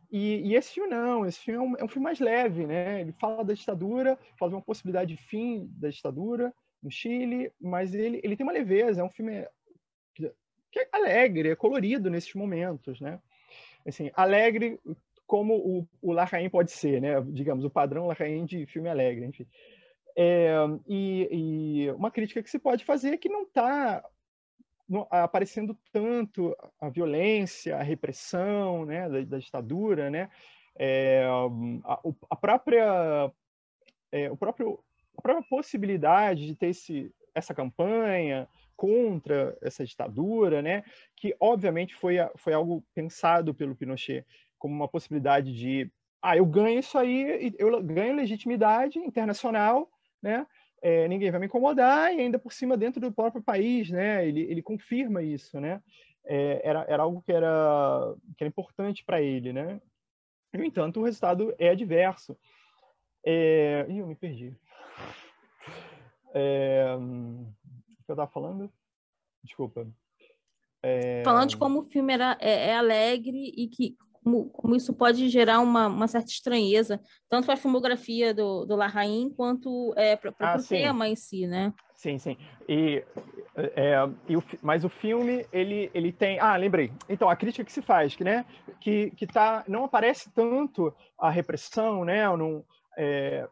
E, 0.09 0.47
e, 0.47 0.55
esse 0.55 0.73
filme 0.73 0.89
não, 0.89 1.25
esse 1.25 1.39
filme 1.39 1.59
é 1.59 1.61
um, 1.61 1.77
é 1.77 1.83
um, 1.83 1.87
filme 1.89 2.05
mais 2.05 2.19
leve, 2.19 2.65
né? 2.65 3.01
Ele 3.01 3.11
fala 3.11 3.43
da 3.43 3.53
ditadura, 3.53 4.17
fala 4.39 4.51
de 4.51 4.55
uma 4.55 4.61
possibilidade 4.61 5.13
de 5.13 5.21
fim 5.21 5.67
da 5.77 5.89
ditadura 5.89 6.53
no 6.81 6.89
Chile, 6.89 7.51
mas 7.59 7.93
ele, 7.93 8.21
ele 8.23 8.37
tem 8.37 8.45
uma 8.45 8.53
leveza, 8.53 9.01
é 9.01 9.03
um 9.03 9.09
filme 9.09 9.45
que 10.71 10.79
é 10.79 10.89
alegre, 10.91 11.49
é 11.49 11.55
colorido 11.55 12.09
nesses 12.09 12.33
momentos, 12.33 13.01
né? 13.01 13.19
Assim, 13.85 14.11
alegre 14.15 14.79
como 15.27 15.55
o, 15.55 15.87
o 16.01 16.11
Larraín 16.11 16.49
pode 16.49 16.71
ser, 16.71 17.01
né? 17.01 17.21
Digamos, 17.29 17.63
o 17.65 17.69
padrão 17.69 18.07
Larraín 18.07 18.45
de 18.45 18.65
filme 18.65 18.89
alegre, 18.89 19.25
enfim. 19.25 19.47
É, 20.17 20.55
e, 20.87 21.27
e, 21.31 21.91
uma 21.91 22.09
crítica 22.09 22.41
que 22.41 22.49
se 22.49 22.57
pode 22.57 22.85
fazer 22.85 23.13
é 23.13 23.17
que 23.17 23.27
não 23.27 23.43
está 23.43 24.03
aparecendo 25.09 25.77
tanto 25.91 26.55
a 26.79 26.89
violência, 26.89 27.75
a 27.75 27.83
repressão 27.83 28.85
né, 28.85 29.09
da, 29.09 29.21
da 29.21 29.37
ditadura, 29.39 30.09
né? 30.09 30.29
É, 30.77 31.25
a, 31.83 31.99
a, 32.29 32.35
própria 32.35 33.31
é, 34.11 34.29
o 34.29 34.37
próprio 34.37 34.79
a 35.17 35.21
própria 35.21 35.47
possibilidade 35.49 36.45
de 36.45 36.55
ter 36.55 36.67
esse, 36.67 37.13
essa 37.33 37.53
campanha 37.53 38.47
contra 38.75 39.57
essa 39.61 39.85
ditadura, 39.85 40.61
né, 40.61 40.83
que 41.15 41.35
obviamente 41.39 41.95
foi, 41.95 42.15
foi 42.35 42.53
algo 42.53 42.83
pensado 42.93 43.53
pelo 43.53 43.75
Pinochet 43.75 44.25
como 44.57 44.73
uma 44.73 44.87
possibilidade 44.87 45.53
de 45.53 45.91
ah, 46.21 46.35
eu 46.35 46.45
ganho 46.45 46.79
isso 46.79 46.97
aí, 46.97 47.53
eu 47.59 47.83
ganho 47.83 48.15
legitimidade 48.15 48.97
internacional, 48.97 49.87
né? 50.21 50.47
é, 50.85 51.07
ninguém 51.07 51.31
vai 51.31 51.39
me 51.39 51.47
incomodar 51.47 52.13
e 52.13 52.19
ainda 52.19 52.37
por 52.37 52.53
cima 52.53 52.77
dentro 52.77 53.01
do 53.01 53.11
próprio 53.11 53.41
país, 53.41 53.89
né? 53.89 54.27
Ele, 54.27 54.41
ele 54.41 54.61
confirma 54.61 55.23
isso, 55.23 55.59
né? 55.59 55.81
É, 56.23 56.61
era, 56.63 56.85
era 56.87 57.01
algo 57.01 57.23
que 57.23 57.31
era, 57.31 58.15
que 58.37 58.43
era 58.43 58.49
importante 58.49 59.03
para 59.03 59.19
ele, 59.19 59.51
né? 59.51 59.81
No 60.53 60.63
entanto, 60.63 60.99
o 60.99 61.03
resultado 61.03 61.55
é 61.57 61.69
adverso. 61.69 62.37
É... 63.25 63.87
Ih, 63.89 63.97
eu 63.97 64.05
me 64.05 64.13
perdi. 64.13 64.55
É... 66.35 66.95
Que 68.05 68.11
eu 68.11 68.13
estava 68.13 68.31
falando? 68.31 68.71
Desculpa. 69.43 69.87
É... 70.83 71.23
Falando 71.23 71.49
de 71.49 71.57
como 71.57 71.79
o 71.79 71.85
filme 71.85 72.13
era, 72.13 72.37
é, 72.39 72.69
é 72.69 72.75
alegre 72.75 73.51
e 73.55 73.67
que 73.67 73.97
como, 74.25 74.49
como 74.49 74.75
isso 74.75 74.93
pode 74.93 75.29
gerar 75.29 75.59
uma, 75.59 75.87
uma 75.87 76.07
certa 76.07 76.31
estranheza, 76.31 76.99
tanto 77.29 77.45
para 77.45 77.53
a 77.53 77.57
filmografia 77.57 78.33
do, 78.33 78.65
do 78.65 78.75
Larraín 78.75 79.29
quanto 79.29 79.93
é, 79.95 80.15
para 80.15 80.33
ah, 80.39 80.57
o 80.57 80.63
tema 80.63 81.07
em 81.07 81.15
si, 81.15 81.45
né? 81.45 81.71
Sim, 81.93 82.17
sim. 82.17 82.37
E, 82.67 83.03
é, 83.55 83.95
e 84.27 84.35
o, 84.35 84.43
mas 84.63 84.83
o 84.83 84.89
filme, 84.89 85.45
ele, 85.53 85.91
ele 85.93 86.11
tem... 86.11 86.39
Ah, 86.39 86.55
lembrei. 86.55 86.91
Então, 87.07 87.29
a 87.29 87.35
crítica 87.35 87.63
que 87.63 87.71
se 87.71 87.83
faz, 87.83 88.15
que, 88.15 88.23
né, 88.23 88.45
que, 88.81 89.11
que 89.11 89.27
tá, 89.27 89.63
não 89.67 89.85
aparece 89.85 90.31
tanto 90.31 90.93
a 91.19 91.29
repressão, 91.29 92.03
né, 92.03 92.27
não, 92.35 92.65
é, 92.97 93.47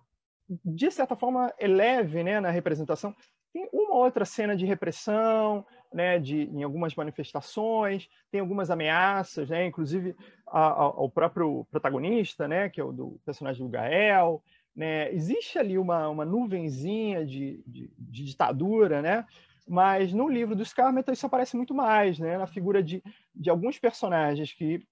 de 0.65 0.91
certa 0.91 1.15
forma, 1.15 1.53
é 1.57 1.67
leve 1.67 2.23
né, 2.23 2.39
na 2.39 2.49
representação. 2.49 3.15
Tem 3.53 3.69
uma 3.71 3.93
outra 3.93 4.25
cena 4.25 4.55
de 4.55 4.65
repressão, 4.65 5.63
né, 5.93 6.17
de, 6.17 6.49
em 6.49 6.63
algumas 6.63 6.95
manifestações, 6.95 8.09
tem 8.31 8.41
algumas 8.41 8.71
ameaças, 8.71 9.47
né, 9.49 9.67
inclusive 9.67 10.15
ao 10.47 11.09
próprio 11.09 11.65
protagonista, 11.69 12.47
né, 12.47 12.67
que 12.67 12.81
é 12.81 12.83
o 12.83 12.91
do 12.91 13.19
personagem 13.23 13.63
do 13.63 13.71
Gael. 13.71 14.41
Né, 14.75 15.13
existe 15.13 15.59
ali 15.59 15.77
uma, 15.77 16.09
uma 16.09 16.25
nuvenzinha 16.25 17.23
de, 17.23 17.63
de, 17.67 17.91
de 17.95 18.25
ditadura, 18.25 19.03
né, 19.03 19.23
mas 19.67 20.11
no 20.11 20.27
livro 20.27 20.55
dos 20.55 20.73
Carmeta 20.73 21.13
isso 21.13 21.27
aparece 21.27 21.55
muito 21.55 21.75
mais, 21.75 22.17
né, 22.17 22.39
na 22.39 22.47
figura 22.47 22.81
de, 22.81 23.03
de 23.35 23.51
alguns 23.51 23.77
personagens 23.77 24.51
que 24.51 24.83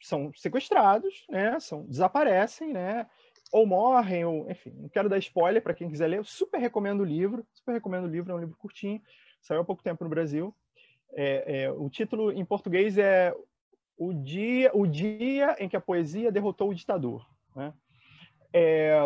são 0.00 0.32
sequestrados, 0.34 1.26
né, 1.28 1.60
são, 1.60 1.84
desaparecem, 1.84 2.72
né, 2.72 3.06
ou 3.52 3.66
morrem, 3.66 4.24
ou 4.24 4.50
enfim, 4.50 4.72
não 4.74 4.88
quero 4.88 5.10
dar 5.10 5.18
spoiler 5.18 5.62
para 5.62 5.74
quem 5.74 5.90
quiser 5.90 6.06
ler, 6.06 6.18
eu 6.18 6.24
super 6.24 6.58
recomendo 6.58 7.02
o 7.02 7.04
livro, 7.04 7.46
super 7.52 7.72
recomendo 7.72 8.04
o 8.04 8.10
livro, 8.10 8.32
é 8.32 8.34
um 8.34 8.40
livro 8.40 8.56
curtinho, 8.56 9.00
saiu 9.42 9.60
há 9.60 9.64
pouco 9.64 9.82
tempo 9.82 10.02
no 10.02 10.10
Brasil. 10.10 10.54
É, 11.12 11.64
é, 11.64 11.70
o 11.70 11.90
título 11.90 12.32
em 12.32 12.44
português 12.44 12.96
é 12.96 13.34
o 13.98 14.14
dia, 14.14 14.70
o 14.72 14.86
dia 14.86 15.54
em 15.58 15.68
que 15.68 15.76
a 15.76 15.80
poesia 15.80 16.32
derrotou 16.32 16.70
o 16.70 16.74
ditador. 16.74 17.26
Né? 17.54 17.74
É, 18.54 18.98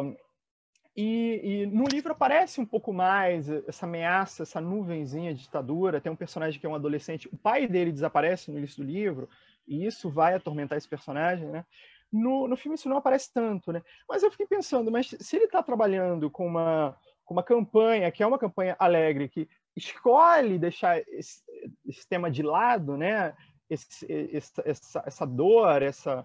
e, 0.97 1.41
e, 1.43 1.67
no 1.67 1.85
livro 1.85 2.13
aparece 2.13 2.61
um 2.61 2.65
pouco 2.65 2.93
mais 2.93 3.51
essa 3.51 3.85
ameaça, 3.85 4.45
essa 4.45 4.61
nuvenzinha 4.61 5.35
de 5.35 5.43
ditadura. 5.43 6.01
Tem 6.01 6.11
um 6.13 6.17
personagem 6.17 6.61
que 6.61 6.65
é 6.65 6.69
um 6.69 6.75
adolescente, 6.75 7.29
o 7.33 7.37
pai 7.37 7.67
dele 7.67 7.91
desaparece 7.91 8.51
no 8.51 8.59
início 8.59 8.83
do 8.83 8.91
livro, 8.91 9.29
e 9.67 9.85
isso 9.85 10.09
vai 10.09 10.35
atormentar 10.35 10.79
esse 10.79 10.89
personagem, 10.89 11.49
né? 11.49 11.67
No, 12.13 12.47
no 12.47 12.57
filme 12.57 12.77
isso 12.77 12.89
não 12.89 12.97
aparece 12.97 13.33
tanto, 13.33 13.73
né? 13.73 13.83
Mas 14.09 14.23
eu 14.23 14.31
fiquei 14.31 14.47
pensando, 14.47 14.91
mas 14.91 15.09
se 15.19 15.37
ele 15.37 15.47
está 15.47 15.63
trabalhando 15.63 16.31
com 16.31 16.47
uma, 16.47 16.97
com 17.25 17.35
uma 17.35 17.43
campanha, 17.43 18.11
que 18.11 18.23
é 18.23 18.27
uma 18.27 18.39
campanha 18.39 18.77
alegre, 18.79 19.29
que 19.29 19.49
escolhe 19.77 20.59
deixar 20.59 20.99
esse, 21.09 21.43
esse 21.87 22.09
tema 22.09 22.31
de 22.31 22.43
lado, 22.43 22.97
né? 22.97 23.35
Esse, 23.69 24.07
essa, 24.65 25.03
essa 25.05 25.27
dor, 25.27 25.83
essa, 25.83 26.25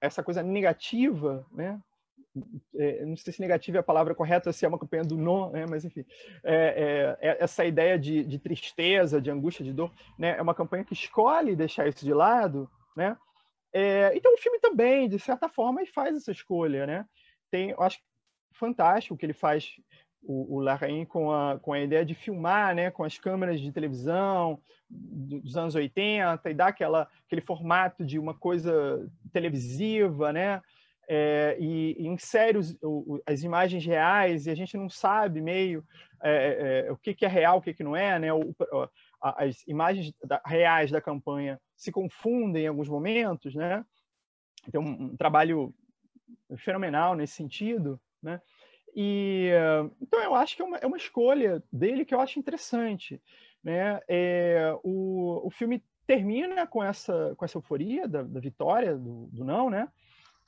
essa 0.00 0.22
coisa 0.22 0.42
negativa, 0.42 1.46
né? 1.50 1.80
É, 2.74 3.04
não 3.04 3.16
sei 3.16 3.32
se 3.32 3.40
negativa 3.40 3.78
é 3.78 3.80
a 3.80 3.84
palavra 3.84 4.14
correta, 4.14 4.52
se 4.52 4.64
é 4.64 4.68
uma 4.68 4.78
campanha 4.78 5.04
do 5.04 5.16
não, 5.16 5.50
né? 5.52 5.64
mas 5.68 5.84
enfim, 5.84 6.04
é, 6.44 7.16
é, 7.20 7.28
é, 7.30 7.42
essa 7.42 7.64
ideia 7.64 7.98
de, 7.98 8.24
de, 8.24 8.38
tristeza, 8.38 9.20
de 9.20 9.30
angústia, 9.30 9.64
de 9.64 9.72
dor, 9.72 9.90
né? 10.18 10.36
é 10.36 10.42
uma 10.42 10.54
campanha 10.54 10.84
que 10.84 10.92
escolhe 10.92 11.56
deixar 11.56 11.88
isso 11.88 12.04
de 12.04 12.12
lado, 12.12 12.70
né? 12.94 13.16
É, 13.78 14.16
então 14.16 14.32
o 14.32 14.38
filme 14.38 14.58
também, 14.58 15.06
de 15.06 15.18
certa 15.18 15.50
forma, 15.50 15.84
faz 15.84 16.16
essa 16.16 16.32
escolha, 16.32 16.86
né? 16.86 17.04
Tem, 17.50 17.72
eu 17.72 17.82
acho 17.82 17.98
fantástico 18.50 19.14
o 19.14 19.18
que 19.18 19.26
ele 19.26 19.34
faz 19.34 19.76
o, 20.22 20.56
o 20.56 20.60
Larraín 20.60 21.04
com 21.04 21.30
a, 21.30 21.58
com 21.58 21.74
a 21.74 21.80
ideia 21.80 22.02
de 22.02 22.14
filmar 22.14 22.74
né, 22.74 22.90
com 22.90 23.04
as 23.04 23.18
câmeras 23.18 23.60
de 23.60 23.70
televisão 23.70 24.58
dos 24.88 25.58
anos 25.58 25.74
80 25.74 26.48
e 26.48 26.54
dar 26.54 26.68
aquela, 26.68 27.06
aquele 27.26 27.42
formato 27.42 28.02
de 28.02 28.18
uma 28.18 28.32
coisa 28.32 29.06
televisiva, 29.30 30.32
né? 30.32 30.62
É, 31.06 31.58
e, 31.60 31.96
e 31.98 32.06
insere 32.06 32.56
os, 32.56 32.78
o, 32.82 33.20
as 33.26 33.42
imagens 33.42 33.84
reais 33.84 34.46
e 34.46 34.50
a 34.50 34.54
gente 34.54 34.74
não 34.74 34.88
sabe 34.88 35.42
meio 35.42 35.84
é, 36.22 36.32
é, 36.32 36.88
é 36.88 36.92
o 36.92 36.96
que, 36.96 37.14
que, 37.14 37.26
é 37.26 37.28
real, 37.28 37.58
o 37.58 37.60
que, 37.60 37.74
que 37.74 37.84
não 37.84 37.94
é, 37.94 38.18
né? 38.18 38.32
O, 38.32 38.54
as 39.20 39.62
imagens 39.66 40.14
da, 40.24 40.40
reais 40.46 40.90
da 40.90 41.00
campanha 41.00 41.60
se 41.76 41.92
confundem 41.92 42.64
em 42.64 42.68
alguns 42.68 42.88
momentos, 42.88 43.54
né? 43.54 43.84
Tem 44.70 44.80
um, 44.80 45.12
um 45.12 45.16
trabalho 45.16 45.74
fenomenal 46.56 47.14
nesse 47.14 47.34
sentido, 47.34 48.00
né? 48.22 48.40
E, 48.94 49.50
então, 50.00 50.22
eu 50.22 50.34
acho 50.34 50.56
que 50.56 50.62
é 50.62 50.64
uma, 50.64 50.78
é 50.78 50.86
uma 50.86 50.96
escolha 50.96 51.62
dele 51.70 52.04
que 52.04 52.14
eu 52.14 52.20
acho 52.20 52.38
interessante. 52.38 53.20
Né? 53.62 54.00
É, 54.08 54.74
o, 54.82 55.46
o 55.46 55.50
filme 55.50 55.84
termina 56.06 56.66
com 56.66 56.82
essa, 56.82 57.34
com 57.36 57.44
essa 57.44 57.58
euforia 57.58 58.08
da, 58.08 58.22
da 58.22 58.40
vitória 58.40 58.96
do, 58.96 59.26
do 59.26 59.44
não, 59.44 59.68
né? 59.68 59.88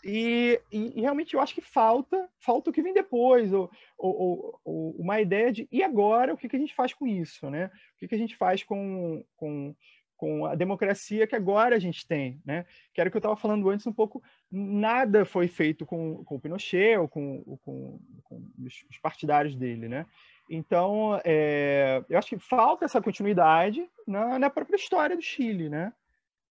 E, 0.04 0.60
e, 0.70 0.96
e, 0.96 1.00
realmente 1.00 1.34
eu 1.34 1.40
acho 1.40 1.52
que 1.52 1.60
falta 1.60 2.28
falta 2.38 2.70
o 2.70 2.72
que 2.72 2.80
vem 2.80 2.94
depois, 2.94 3.52
ou, 3.52 3.68
ou, 3.98 4.60
ou, 4.64 4.90
uma 4.92 5.20
ideia 5.20 5.52
de 5.52 5.68
e 5.72 5.82
agora 5.82 6.32
o 6.32 6.36
que, 6.36 6.48
que 6.48 6.54
a 6.54 6.58
gente 6.58 6.72
faz 6.72 6.94
com 6.94 7.04
isso, 7.04 7.50
né? 7.50 7.66
O 7.66 7.98
que, 7.98 8.06
que 8.06 8.14
a 8.14 8.18
gente 8.18 8.36
faz 8.36 8.62
com, 8.62 9.24
com 9.34 9.74
com 10.18 10.44
a 10.44 10.56
democracia 10.56 11.28
que 11.28 11.36
agora 11.36 11.76
a 11.76 11.78
gente 11.78 12.06
tem, 12.06 12.42
né? 12.44 12.66
Que 12.92 13.00
era 13.00 13.08
o 13.08 13.10
que 13.10 13.16
eu 13.16 13.20
estava 13.20 13.36
falando 13.36 13.70
antes 13.70 13.86
um 13.86 13.92
pouco, 13.92 14.20
nada 14.50 15.24
foi 15.24 15.46
feito 15.46 15.86
com, 15.86 16.24
com 16.24 16.34
o 16.34 16.40
Pinochet 16.40 16.98
ou 16.98 17.08
com, 17.08 17.58
com, 17.64 18.00
com 18.24 18.42
os 18.66 18.98
partidários 19.00 19.54
dele, 19.54 19.88
né? 19.88 20.04
Então, 20.50 21.20
é, 21.24 22.04
eu 22.08 22.18
acho 22.18 22.30
que 22.30 22.38
falta 22.38 22.84
essa 22.84 23.00
continuidade 23.00 23.88
na, 24.06 24.38
na 24.38 24.50
própria 24.50 24.76
história 24.76 25.14
do 25.14 25.22
Chile, 25.22 25.68
né? 25.68 25.92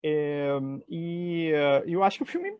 É, 0.02 0.48
e 0.88 1.52
eu 1.86 2.02
acho 2.02 2.16
que 2.16 2.22
o 2.22 2.26
filme 2.26 2.56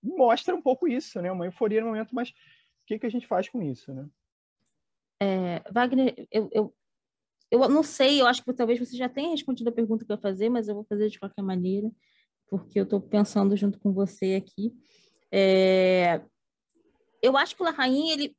mostra 0.00 0.54
um 0.54 0.62
pouco 0.62 0.86
isso, 0.86 1.20
né? 1.20 1.32
Uma 1.32 1.46
euforia 1.46 1.80
no 1.80 1.88
momento, 1.88 2.14
mas 2.14 2.30
o 2.30 2.34
que, 2.86 3.00
que 3.00 3.06
a 3.06 3.10
gente 3.10 3.26
faz 3.26 3.48
com 3.48 3.60
isso, 3.60 3.92
né? 3.92 4.06
É, 5.22 5.60
Wagner, 5.72 6.14
eu, 6.30 6.48
eu 6.52 6.74
eu 7.50 7.68
não 7.68 7.82
sei, 7.82 8.20
eu 8.20 8.26
acho 8.26 8.44
que 8.44 8.52
talvez 8.52 8.78
você 8.78 8.96
já 8.96 9.08
tenha 9.08 9.30
respondido 9.30 9.70
a 9.70 9.72
pergunta 9.72 10.04
que 10.04 10.12
eu 10.12 10.16
ia 10.16 10.20
fazer, 10.20 10.48
mas 10.48 10.68
eu 10.68 10.74
vou 10.74 10.84
fazer 10.84 11.08
de 11.08 11.18
qualquer 11.18 11.42
maneira, 11.42 11.90
porque 12.48 12.78
eu 12.78 12.84
estou 12.84 13.00
pensando 13.00 13.56
junto 13.56 13.78
com 13.78 13.92
você 13.92 14.34
aqui. 14.34 14.72
É... 15.32 16.20
eu 17.22 17.36
acho 17.36 17.54
que 17.54 17.62
o 17.62 17.64
Larraín, 17.64 18.10
ele, 18.10 18.36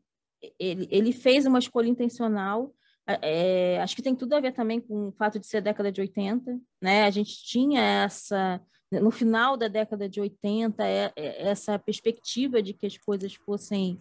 ele, 0.59 0.87
ele 0.91 1.13
fez 1.13 1.45
uma 1.45 1.59
escolha 1.59 1.87
intencional, 1.87 2.73
é, 3.21 3.81
acho 3.81 3.95
que 3.95 4.01
tem 4.01 4.15
tudo 4.15 4.33
a 4.35 4.39
ver 4.39 4.53
também 4.53 4.79
com 4.79 5.07
o 5.07 5.11
fato 5.11 5.39
de 5.39 5.47
ser 5.47 5.61
década 5.61 5.91
de 5.91 5.99
80, 6.01 6.59
né? 6.81 7.03
A 7.03 7.09
gente 7.09 7.43
tinha 7.43 7.81
essa, 8.05 8.61
no 8.91 9.11
final 9.11 9.57
da 9.57 9.67
década 9.67 10.07
de 10.07 10.21
80, 10.21 10.83
é, 10.85 11.11
é, 11.15 11.49
essa 11.49 11.77
perspectiva 11.79 12.61
de 12.61 12.73
que 12.73 12.85
as 12.85 12.97
coisas 12.97 13.33
fossem 13.33 13.97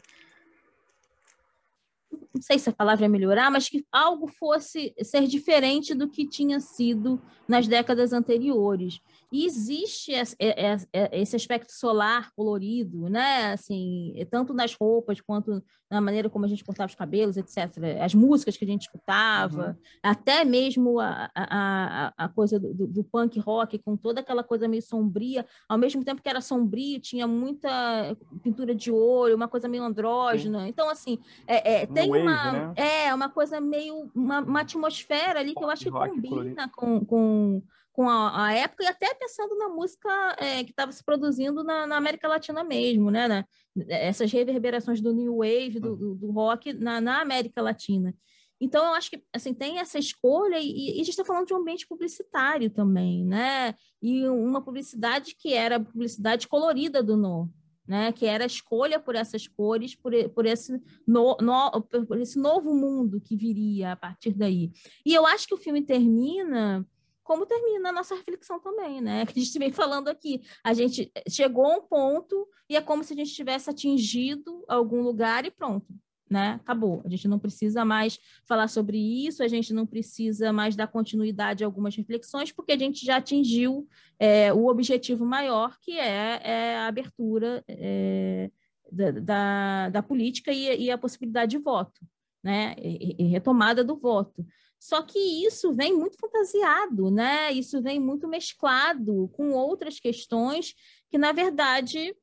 não 2.13 2.43
sei 2.43 2.59
se 2.59 2.71
a 2.71 2.73
palavra 2.73 3.05
é 3.07 3.09
melhorar, 3.09 3.51
mas 3.51 3.69
que 3.69 3.85
algo 3.91 4.27
fosse 4.27 4.95
ser 5.03 5.27
diferente 5.27 5.95
do 5.95 6.09
que 6.09 6.27
tinha 6.27 6.61
sido 6.61 7.21
nas 7.47 7.67
décadas 7.67 8.13
anteriores. 8.13 9.01
E 9.33 9.47
existe 9.47 10.13
é, 10.13 10.23
é, 10.39 10.77
é, 10.93 11.21
esse 11.21 11.37
aspecto 11.37 11.73
solar 11.73 12.31
colorido, 12.35 13.09
né? 13.09 13.53
Assim, 13.53 14.15
tanto 14.31 14.53
nas 14.53 14.75
roupas 14.75 15.21
quanto 15.21 15.63
na 15.91 16.01
maneira 16.01 16.31
como 16.31 16.45
a 16.45 16.49
gente 16.49 16.65
cortava 16.65 16.89
os 16.89 16.95
cabelos, 16.95 17.37
etc. 17.37 17.69
As 18.01 18.15
músicas 18.15 18.57
que 18.57 18.65
a 18.65 18.69
gente 18.69 18.83
escutava, 18.83 19.71
uhum. 19.71 19.75
até 20.03 20.45
mesmo 20.45 21.01
a, 21.01 21.29
a, 21.35 22.13
a 22.17 22.29
coisa 22.29 22.61
do, 22.61 22.87
do, 22.87 23.03
punk 23.03 23.41
rock, 23.41 23.77
com 23.79 23.97
toda 23.97 24.21
aquela 24.21 24.45
coisa 24.45 24.69
meio 24.69 24.83
sombria, 24.83 25.45
ao 25.69 25.77
mesmo 25.77 26.05
tempo 26.05 26.23
que 26.23 26.29
era 26.29 26.41
sombrio, 26.41 27.01
tinha 27.01 27.27
muita 27.27 28.17
pintura 28.41 28.73
de 28.73 28.93
olho, 28.93 29.35
uma 29.35 29.49
coisa 29.49 29.69
meio 29.69 29.83
andrógena. 29.83 30.61
Sim. 30.61 30.69
Então, 30.69 30.89
assim, 30.89 31.19
é, 31.47 31.83
é 31.83 31.87
tem 31.87 32.09
wave, 32.09 32.23
uma, 32.23 32.53
né? 32.53 32.75
é, 32.77 33.15
uma 33.15 33.29
coisa 33.29 33.61
meio, 33.61 34.11
uma, 34.15 34.41
uma 34.41 34.61
atmosfera 34.61 35.41
ali 35.41 35.55
que 35.55 35.65
eu 35.65 35.71
acho 35.71 35.85
que 35.85 35.91
combina 35.91 36.69
com, 36.69 37.05
com 37.05 37.63
com 37.93 38.09
a, 38.09 38.47
a, 38.47 38.53
época 38.53 38.85
e 38.85 38.87
até 38.87 39.13
pensando 39.15 39.57
na 39.57 39.69
música 39.69 40.09
é, 40.39 40.63
que 40.63 40.71
estava 40.71 40.93
se 40.93 41.05
produzindo 41.05 41.65
na, 41.65 41.87
na, 41.87 41.97
América 41.97 42.29
Latina 42.29 42.63
mesmo, 42.63 43.11
né? 43.11 43.27
Na, 43.27 43.45
essas 43.89 44.31
reverberações 44.33 45.01
do 45.01 45.13
New 45.13 45.39
Wave, 45.39 45.81
do, 45.81 45.97
do, 45.97 46.15
do 46.15 46.31
rock 46.31 46.73
na, 46.73 47.01
na, 47.01 47.21
América 47.21 47.63
Latina. 47.63 48.15
Então, 48.61 48.85
eu 48.85 48.93
acho 48.93 49.11
que 49.11 49.23
assim, 49.33 49.55
tem 49.55 49.79
essa 49.79 49.99
escolha, 49.99 50.59
e, 50.59 50.89
e 50.89 50.93
a 50.93 50.97
gente 50.97 51.11
está 51.11 51.25
falando 51.25 51.47
de 51.47 51.55
um 51.55 51.59
ambiente 51.59 51.87
publicitário 51.87 52.71
também, 52.71 53.25
né? 53.25 53.75
E 54.03 54.29
uma 54.29 54.63
publicidade 54.63 55.35
que 55.35 55.55
era 55.55 55.77
a 55.77 55.81
publicidade 55.81 56.47
colorida 56.47 57.03
do 57.03 57.17
No, 57.17 57.51
né? 57.87 58.13
Que 58.13 58.27
era 58.27 58.45
a 58.45 58.47
escolha 58.47 59.01
por 59.01 59.15
essas 59.15 59.49
cores, 59.49 59.95
por, 59.95 60.13
por, 60.31 60.47
esse 60.47 60.81
no, 61.07 61.37
no, 61.41 61.83
por 61.83 62.21
esse 62.21 62.39
novo 62.39 62.75
mundo 62.75 63.21
que 63.21 63.37
viria 63.37 63.93
a 63.93 63.97
partir 63.97 64.33
daí. 64.33 64.71
E 65.05 65.15
eu 65.15 65.27
acho 65.27 65.49
que 65.49 65.55
o 65.55 65.59
filme 65.59 65.83
termina 65.83 66.87
como 67.23 67.47
termina 67.47 67.91
a 67.91 67.93
nossa 67.93 68.15
reflexão 68.15 68.59
também, 68.61 69.01
né? 69.01 69.25
Que 69.27 69.39
a 69.39 69.43
gente 69.43 69.59
vem 69.59 69.73
falando 69.73 70.09
aqui. 70.09 70.43
A 70.65 70.73
gente 70.73 71.11
chegou 71.29 71.67
a 71.67 71.77
um 71.77 71.83
ponto 71.83 72.49
e 72.69 72.77
é 72.77 72.81
como 72.81 73.05
se 73.05 73.13
a 73.13 73.17
gente 73.17 73.33
tivesse 73.33 73.71
atingido 73.71 74.65
algum 74.69 75.03
lugar 75.03 75.45
e 75.45 75.51
pronto, 75.51 75.87
né? 76.29 76.59
Acabou. 76.63 77.03
A 77.05 77.09
gente 77.09 77.29
não 77.29 77.39
precisa 77.39 77.85
mais 77.85 78.19
falar 78.45 78.69
sobre 78.69 78.99
isso, 78.99 79.43
a 79.43 79.49
gente 79.49 79.73
não 79.73 79.87
precisa 79.87 80.53
mais 80.53 80.77
dar 80.77 80.87
continuidade 80.87 81.65
a 81.65 81.67
algumas 81.67 81.95
reflexões, 81.97 82.53
porque 82.53 82.73
a 82.73 82.79
gente 82.79 83.05
já 83.05 83.17
atingiu 83.17 83.89
é, 84.19 84.53
o 84.53 84.67
objetivo 84.67 85.25
maior, 85.25 85.77
que 85.81 85.99
é, 85.99 86.41
é 86.43 86.77
a 86.77 86.87
abertura 86.87 87.65
é, 87.69 88.51
da, 88.91 89.11
da, 89.11 89.89
da, 89.91 90.03
política 90.03 90.53
e, 90.53 90.85
e, 90.85 90.91
a 90.91 90.99
possibilidade 90.99 91.53
de 91.57 91.59
voto, 91.59 92.01
né? 92.43 92.75
E, 92.79 93.17
e 93.19 93.27
retomada 93.29 93.85
do 93.85 93.97
voto. 93.97 94.45
Só 94.81 95.03
que 95.03 95.19
isso 95.19 95.75
vem 95.75 95.95
muito 95.95 96.17
fantasiado, 96.17 97.11
né? 97.11 97.53
Isso 97.53 97.83
vem 97.83 98.01
muito 98.01 98.27
mesclado 98.27 99.29
com 99.35 99.51
outras 99.51 100.01
questões 100.01 100.75
que, 101.11 101.19
na 101.19 101.33
verdade, 101.33 102.17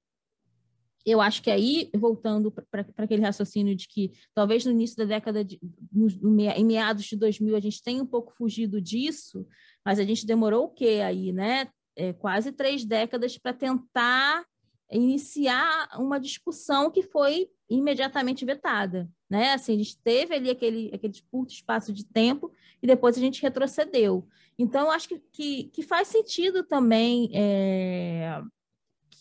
eu 1.05 1.21
acho 1.21 1.43
que 1.43 1.51
aí, 1.51 1.89
voltando 1.95 2.51
para 2.51 2.83
aquele 2.97 3.21
raciocínio 3.21 3.75
de 3.75 3.87
que 3.87 4.11
talvez 4.33 4.65
no 4.65 4.71
início 4.71 4.97
da 4.97 5.05
década, 5.05 5.45
de, 5.45 5.59
no, 5.93 6.07
no, 6.07 6.41
em 6.41 6.65
meados 6.65 7.05
de 7.05 7.15
2000, 7.15 7.55
a 7.55 7.59
gente 7.59 7.83
tenha 7.83 8.01
um 8.01 8.07
pouco 8.07 8.33
fugido 8.33 8.81
disso, 8.81 9.47
mas 9.85 9.99
a 9.99 10.03
gente 10.03 10.25
demorou 10.25 10.65
o 10.65 10.73
quê 10.73 11.01
aí, 11.05 11.31
né? 11.31 11.69
É, 11.95 12.11
quase 12.11 12.51
três 12.51 12.83
décadas 12.83 13.37
para 13.37 13.53
tentar 13.53 14.43
iniciar 14.91 15.89
uma 15.99 16.19
discussão 16.19 16.89
que 16.89 17.03
foi 17.03 17.49
imediatamente 17.69 18.43
vetada, 18.43 19.07
né? 19.29 19.53
Assim, 19.53 19.73
a 19.73 19.77
gente 19.77 19.97
teve 20.01 20.35
ali 20.35 20.49
aquele, 20.49 20.91
aquele 20.93 21.13
curto 21.31 21.53
espaço 21.53 21.93
de 21.93 22.05
tempo 22.05 22.51
e 22.81 22.87
depois 22.87 23.17
a 23.17 23.19
gente 23.19 23.41
retrocedeu. 23.41 24.27
Então, 24.57 24.89
acho 24.89 25.09
que, 25.09 25.19
que, 25.31 25.63
que 25.65 25.83
faz 25.83 26.07
sentido 26.07 26.63
também 26.63 27.29
é, 27.33 28.41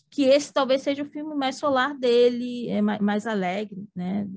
que 0.09 0.23
esse 0.23 0.51
talvez 0.51 0.81
seja 0.81 1.03
o 1.03 1.09
filme 1.09 1.35
mais 1.35 1.57
solar 1.57 1.95
dele, 1.95 2.69
é 2.69 2.81
mais, 2.81 2.99
mais 2.99 3.27
alegre, 3.27 3.87
né? 3.95 4.27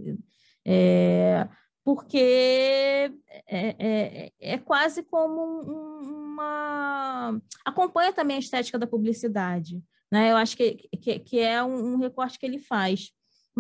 É, 0.65 1.49
porque 1.83 3.11
é, 3.47 3.77
é, 3.79 4.33
é 4.41 4.59
quase 4.59 5.03
como 5.03 5.63
uma... 5.63 7.41
acompanha 7.65 8.13
também 8.13 8.37
a 8.37 8.41
estética 8.41 8.79
da 8.79 8.87
publicidade, 8.87 9.83
né? 10.13 10.33
Eu 10.33 10.37
acho 10.37 10.57
que, 10.57 10.89
que, 11.01 11.19
que 11.19 11.39
é 11.39 11.63
um, 11.63 11.95
um, 11.95 11.97
recorte 11.97 12.39
que 12.39 12.45
ele 12.45 12.59
faz. 12.59 13.11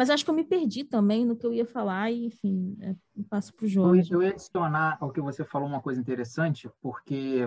Mas 0.01 0.09
acho 0.09 0.25
que 0.25 0.31
eu 0.31 0.35
me 0.35 0.45
perdi 0.45 0.83
também 0.83 1.27
no 1.27 1.37
que 1.37 1.45
eu 1.45 1.53
ia 1.53 1.67
falar 1.67 2.11
e, 2.11 2.25
enfim, 2.25 2.75
é, 2.81 2.95
passo 3.29 3.53
para 3.53 3.67
o 3.67 3.69
João. 3.69 3.95
Eu 3.95 4.23
ia 4.23 4.31
adicionar 4.31 4.97
ao 4.99 5.13
que 5.13 5.21
você 5.21 5.45
falou 5.45 5.69
uma 5.69 5.83
coisa 5.83 6.01
interessante, 6.01 6.71
porque 6.81 7.47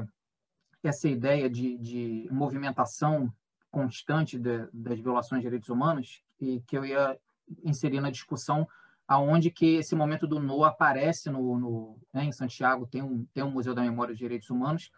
essa 0.84 1.10
ideia 1.10 1.50
de, 1.50 1.76
de 1.80 2.28
movimentação 2.30 3.34
constante 3.72 4.38
de, 4.38 4.68
das 4.72 5.00
violações 5.00 5.42
de 5.42 5.48
direitos 5.48 5.70
humanos 5.70 6.22
e 6.40 6.62
que 6.68 6.78
eu 6.78 6.86
ia 6.86 7.18
inserir 7.64 8.00
na 8.00 8.12
discussão 8.12 8.68
aonde 9.08 9.50
que 9.50 9.78
esse 9.78 9.96
momento 9.96 10.28
do 10.28 10.40
no 10.40 10.64
aparece 10.64 11.32
no, 11.32 11.58
no 11.58 11.98
né, 12.14 12.26
em 12.26 12.32
Santiago 12.32 12.86
tem 12.86 13.02
um 13.02 13.26
tem 13.34 13.44
um 13.44 13.50
museu 13.50 13.74
da 13.74 13.82
memória 13.82 14.14
dos 14.14 14.20
direitos 14.20 14.52
humanos 14.52 14.92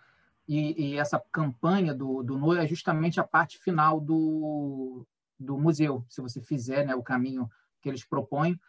e, 0.46 0.90
e, 0.90 0.98
essa 0.98 1.24
campanha 1.32 1.96
do, 1.96 2.22
do 2.22 2.38
NOI 2.38 2.66
é 2.66 2.68
justamente 2.68 3.18
a 3.18 3.24
parte 3.24 3.58
final 3.58 4.00
do, 4.02 5.08
do 5.40 5.58
museu, 5.58 6.06
se 6.10 6.22
você 6.22 6.42
fizer 6.42 6.86
né, 6.86 6.96
o 6.96 7.04
caminho 7.04 7.50
que 7.82 7.90
eles 7.90 8.06
propõem. 8.06 8.60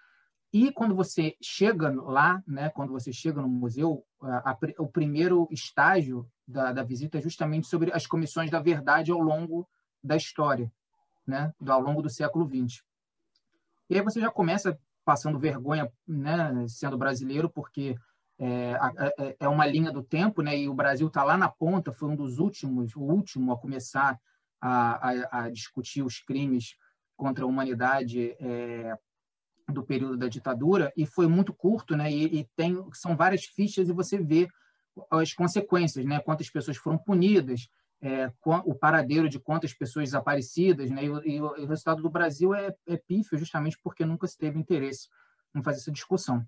E 0.53 0.73
quando 0.73 0.95
você 0.95 1.37
chega 1.43 1.91
lá, 1.91 2.43
né, 2.47 2.71
quando 2.71 2.93
você 2.93 3.13
chega 3.13 3.41
no 3.41 3.49
museu, 3.49 4.05
a, 4.21 4.51
a, 4.51 4.59
o 4.79 4.87
primeiro 4.87 5.49
estágio 5.51 6.29
da, 6.47 6.73
da, 6.73 6.83
visita 6.83 7.19
é 7.19 7.21
justamente 7.21 7.67
sobre 7.67 7.93
as 7.93 8.07
comissões 8.07 8.51
da 8.51 8.61
verdade 8.61 9.11
ao 9.11 9.21
longo 9.21 9.69
da 10.03 10.17
história, 10.17 10.73
né, 11.27 11.53
do, 11.61 11.73
ao 11.73 11.81
longo 11.81 12.03
do 12.03 12.09
século 12.09 12.49
XX. 12.49 12.83
E 13.91 13.97
aí 13.97 14.03
você 14.03 14.21
já 14.21 14.31
começa 14.31 14.79
passando 15.05 15.39
vergonha, 15.39 15.93
né, 16.07 16.67
sendo 16.69 16.99
brasileiro, 16.99 17.49
porque 17.49 17.97
é, 18.39 18.73
é, 19.19 19.37
é, 19.41 19.49
uma 19.49 19.67
linha 19.67 19.91
do 19.91 20.03
tempo, 20.03 20.43
né? 20.43 20.59
E 20.59 20.69
o 20.69 20.75
Brasil 20.75 21.07
está 21.07 21.25
lá 21.25 21.37
na 21.37 21.49
ponta, 21.49 21.93
foi 21.93 22.09
um 22.09 22.17
dos 22.17 22.39
últimos, 22.39 22.95
o 22.95 23.01
último 23.01 23.53
a 23.53 23.59
começar 23.59 24.21
a, 24.61 25.11
a, 25.11 25.45
a 25.45 25.51
discutir 25.51 26.03
os 26.03 26.21
crimes 26.21 26.77
contra 27.17 27.45
a 27.45 27.49
humanidade 27.49 28.37
é, 28.41 28.97
do 29.69 29.83
período 29.83 30.17
da 30.17 30.29
ditadura 30.29 30.93
e 30.97 31.07
foi 31.07 31.27
muito 31.27 31.53
curto, 31.53 31.97
né? 31.97 32.11
E, 32.11 32.41
e, 32.41 32.49
tem 32.57 32.77
são 32.93 33.17
várias 33.17 33.45
fichas 33.45 33.89
e 33.89 33.93
você 33.93 34.19
vê 34.19 34.49
as 35.11 35.33
consequências, 35.33 36.05
né? 36.05 36.21
Quantas 36.21 36.51
pessoas 36.51 36.77
foram 36.77 36.99
punidas, 36.99 37.69
é, 38.01 38.31
o 38.45 38.75
paradeiro 38.75 39.29
de 39.29 39.39
quantas 39.41 39.73
pessoas 39.73 40.07
desaparecidas, 40.07 40.91
né? 40.91 41.05
E, 41.05 41.37
e, 41.37 41.41
o 41.41 41.67
resultado 41.67 42.03
do 42.03 42.11
Brasil 42.11 42.55
é, 42.55 42.75
é 42.87 42.97
pífio, 42.97 43.39
justamente 43.39 43.79
porque 43.83 44.05
nunca 44.05 44.27
se 44.27 44.39
teve 44.39 44.59
interesse 44.59 45.09
em 45.55 45.63
fazer 45.63 45.79
essa 45.79 45.93
discussão. 45.93 46.47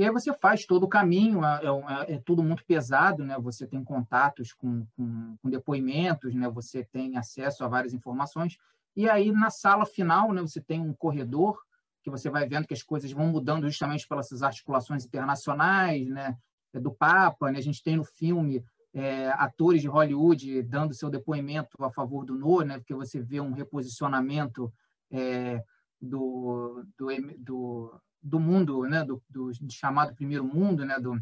E 0.00 0.02
aí 0.02 0.10
você 0.10 0.32
faz 0.32 0.64
todo 0.64 0.84
o 0.84 0.88
caminho, 0.88 1.44
é, 1.44 1.60
é, 2.08 2.14
é 2.14 2.18
tudo 2.24 2.42
muito 2.42 2.64
pesado, 2.64 3.22
né? 3.22 3.38
Você 3.38 3.66
tem 3.66 3.84
contatos 3.84 4.54
com, 4.54 4.86
com, 4.96 5.36
com, 5.36 5.50
depoimentos, 5.50 6.34
né? 6.34 6.48
Você 6.48 6.82
tem 6.82 7.18
acesso 7.18 7.62
a 7.62 7.68
várias 7.68 7.92
informações. 7.92 8.56
E 8.96 9.10
aí 9.10 9.30
na 9.30 9.50
sala 9.50 9.84
final, 9.84 10.32
né? 10.32 10.40
Você 10.40 10.58
tem 10.58 10.80
um 10.80 10.94
corredor 10.94 11.60
que 12.02 12.08
você 12.08 12.30
vai 12.30 12.48
vendo 12.48 12.66
que 12.66 12.72
as 12.72 12.82
coisas 12.82 13.12
vão 13.12 13.26
mudando 13.26 13.66
justamente 13.66 14.08
pelas 14.08 14.42
articulações 14.42 15.04
internacionais, 15.04 16.08
né? 16.08 16.34
É 16.72 16.80
do 16.80 16.90
Papa, 16.90 17.50
né? 17.50 17.58
A 17.58 17.62
gente 17.62 17.82
tem 17.82 17.98
no 17.98 18.04
filme 18.04 18.64
é, 18.94 19.28
atores 19.32 19.82
de 19.82 19.88
Hollywood 19.88 20.62
dando 20.62 20.94
seu 20.94 21.10
depoimento 21.10 21.76
a 21.84 21.90
favor 21.90 22.24
do 22.24 22.34
No, 22.34 22.62
né? 22.62 22.78
Porque 22.78 22.94
você 22.94 23.20
vê 23.20 23.38
um 23.38 23.52
reposicionamento 23.52 24.72
é, 25.10 25.62
do, 26.00 26.86
do, 26.96 27.08
do 27.36 28.00
do 28.22 28.38
mundo, 28.38 28.82
né, 28.82 29.04
do, 29.04 29.22
do 29.28 29.52
chamado 29.70 30.14
primeiro 30.14 30.44
mundo, 30.44 30.84
né, 30.84 30.98
do, 30.98 31.18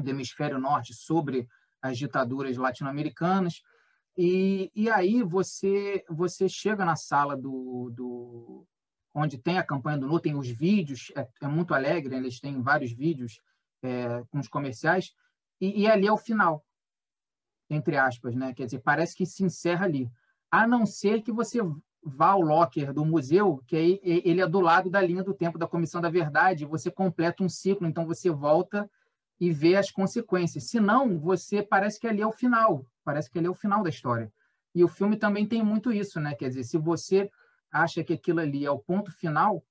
do 0.00 0.10
hemisfério 0.10 0.58
norte 0.58 0.94
sobre 0.94 1.48
as 1.82 1.98
ditaduras 1.98 2.56
latino-americanas. 2.56 3.62
E, 4.16 4.70
e 4.74 4.90
aí 4.90 5.22
você 5.22 6.04
você 6.08 6.48
chega 6.48 6.84
na 6.84 6.96
sala 6.96 7.36
do, 7.36 7.90
do 7.94 8.66
onde 9.14 9.38
tem 9.38 9.58
a 9.58 9.64
campanha 9.64 9.98
do 9.98 10.06
NU, 10.06 10.20
tem 10.20 10.34
os 10.34 10.48
vídeos, 10.48 11.12
é, 11.16 11.28
é 11.42 11.48
muito 11.48 11.74
alegre, 11.74 12.14
eles 12.14 12.40
têm 12.40 12.60
vários 12.60 12.92
vídeos 12.92 13.40
é, 13.82 14.22
com 14.30 14.38
os 14.38 14.48
comerciais, 14.48 15.14
e, 15.60 15.82
e 15.82 15.86
ali 15.86 16.06
é 16.06 16.12
o 16.12 16.16
final, 16.16 16.64
entre 17.68 17.96
aspas, 17.96 18.34
né? 18.34 18.54
Quer 18.54 18.66
dizer, 18.66 18.80
parece 18.80 19.14
que 19.16 19.26
se 19.26 19.44
encerra 19.44 19.84
ali. 19.84 20.10
A 20.50 20.66
não 20.66 20.84
ser 20.86 21.22
que 21.22 21.32
você 21.32 21.60
vá 22.02 22.30
ao 22.30 22.40
locker 22.40 22.92
do 22.92 23.04
museu, 23.04 23.62
que 23.66 23.76
aí 23.76 24.00
ele 24.02 24.40
é 24.40 24.46
do 24.46 24.60
lado 24.60 24.88
da 24.88 25.00
linha 25.00 25.22
do 25.22 25.34
tempo 25.34 25.58
da 25.58 25.66
Comissão 25.66 26.00
da 26.00 26.08
Verdade, 26.08 26.64
você 26.64 26.90
completa 26.90 27.42
um 27.42 27.48
ciclo, 27.48 27.86
então 27.86 28.06
você 28.06 28.30
volta 28.30 28.90
e 29.38 29.52
vê 29.52 29.76
as 29.76 29.90
consequências. 29.90 30.64
Se 30.64 30.80
não, 30.80 31.18
você 31.18 31.62
parece 31.62 31.98
que 31.98 32.06
ali 32.06 32.22
é 32.22 32.26
o 32.26 32.32
final, 32.32 32.84
parece 33.04 33.30
que 33.30 33.38
ali 33.38 33.46
é 33.46 33.50
o 33.50 33.54
final 33.54 33.82
da 33.82 33.90
história. 33.90 34.32
E 34.74 34.84
o 34.84 34.88
filme 34.88 35.16
também 35.16 35.46
tem 35.46 35.62
muito 35.62 35.92
isso, 35.92 36.20
né? 36.20 36.34
Quer 36.34 36.48
dizer, 36.48 36.64
se 36.64 36.78
você 36.78 37.30
acha 37.70 38.04
que 38.04 38.12
aquilo 38.12 38.40
ali 38.40 38.64
é 38.64 38.70
o 38.70 38.78
ponto 38.78 39.10
final, 39.10 39.64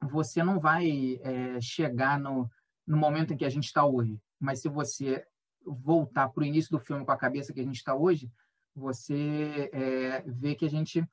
você 0.00 0.42
não 0.42 0.58
vai 0.58 1.20
é, 1.22 1.60
chegar 1.60 2.18
no, 2.18 2.48
no 2.86 2.96
momento 2.96 3.32
em 3.32 3.36
que 3.36 3.44
a 3.44 3.50
gente 3.50 3.64
está 3.64 3.84
hoje. 3.84 4.18
Mas 4.38 4.60
se 4.60 4.68
você 4.68 5.24
voltar 5.64 6.28
para 6.28 6.42
o 6.42 6.46
início 6.46 6.70
do 6.70 6.80
filme 6.80 7.04
com 7.04 7.12
a 7.12 7.16
cabeça 7.16 7.52
que 7.52 7.60
a 7.60 7.64
gente 7.64 7.76
está 7.76 7.94
hoje, 7.94 8.30
você 8.74 9.70
é, 9.72 10.22
vê 10.26 10.54
que 10.54 10.64
a 10.64 10.70
gente 10.70 11.04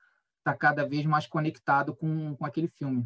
está 0.47 0.55
cada 0.55 0.87
vez 0.87 1.05
mais 1.05 1.27
conectado 1.27 1.93
com, 1.93 2.35
com 2.35 2.45
aquele 2.45 2.69
filme. 2.69 3.05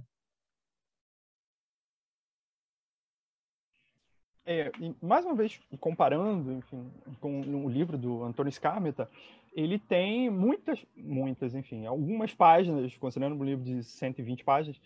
É, 4.46 4.72
mais 5.02 5.26
uma 5.26 5.36
vez, 5.36 5.60
comparando 5.80 6.52
enfim, 6.54 6.92
com 7.20 7.42
o 7.42 7.70
livro 7.70 7.98
do 7.98 8.24
Antônio 8.24 8.52
Scarmeta, 8.52 9.10
ele 9.54 9.80
tem 9.80 10.30
muitas, 10.30 10.84
muitas, 10.96 11.56
enfim, 11.56 11.86
algumas 11.86 12.34
páginas, 12.34 12.96
considerando 12.98 13.40
um 13.40 13.46
livro 13.46 13.64
de 13.64 13.84
120 13.84 14.44
páginas, 14.44 14.80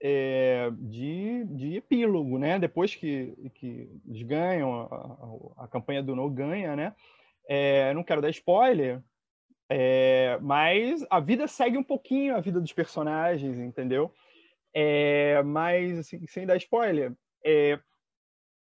é, 0.00 0.70
de, 0.72 1.44
de 1.44 1.76
epílogo, 1.76 2.38
né? 2.38 2.58
Depois 2.58 2.94
que, 2.94 3.50
que 3.54 3.88
eles 4.06 4.22
ganham, 4.22 4.72
a, 4.72 5.60
a, 5.60 5.64
a 5.64 5.68
campanha 5.68 6.02
do 6.02 6.16
No 6.16 6.28
ganha, 6.28 6.74
né? 6.74 6.94
É, 7.48 7.92
não 7.94 8.02
quero 8.02 8.22
dar 8.22 8.30
spoiler, 8.30 9.02
é, 9.74 10.38
mas 10.42 11.02
a 11.08 11.18
vida 11.18 11.48
segue 11.48 11.78
um 11.78 11.82
pouquinho 11.82 12.36
a 12.36 12.40
vida 12.40 12.60
dos 12.60 12.74
personagens, 12.74 13.58
entendeu? 13.58 14.12
É, 14.74 15.42
mas, 15.42 16.00
assim, 16.00 16.26
sem 16.26 16.44
dar 16.44 16.58
spoiler, 16.58 17.14
é, 17.42 17.78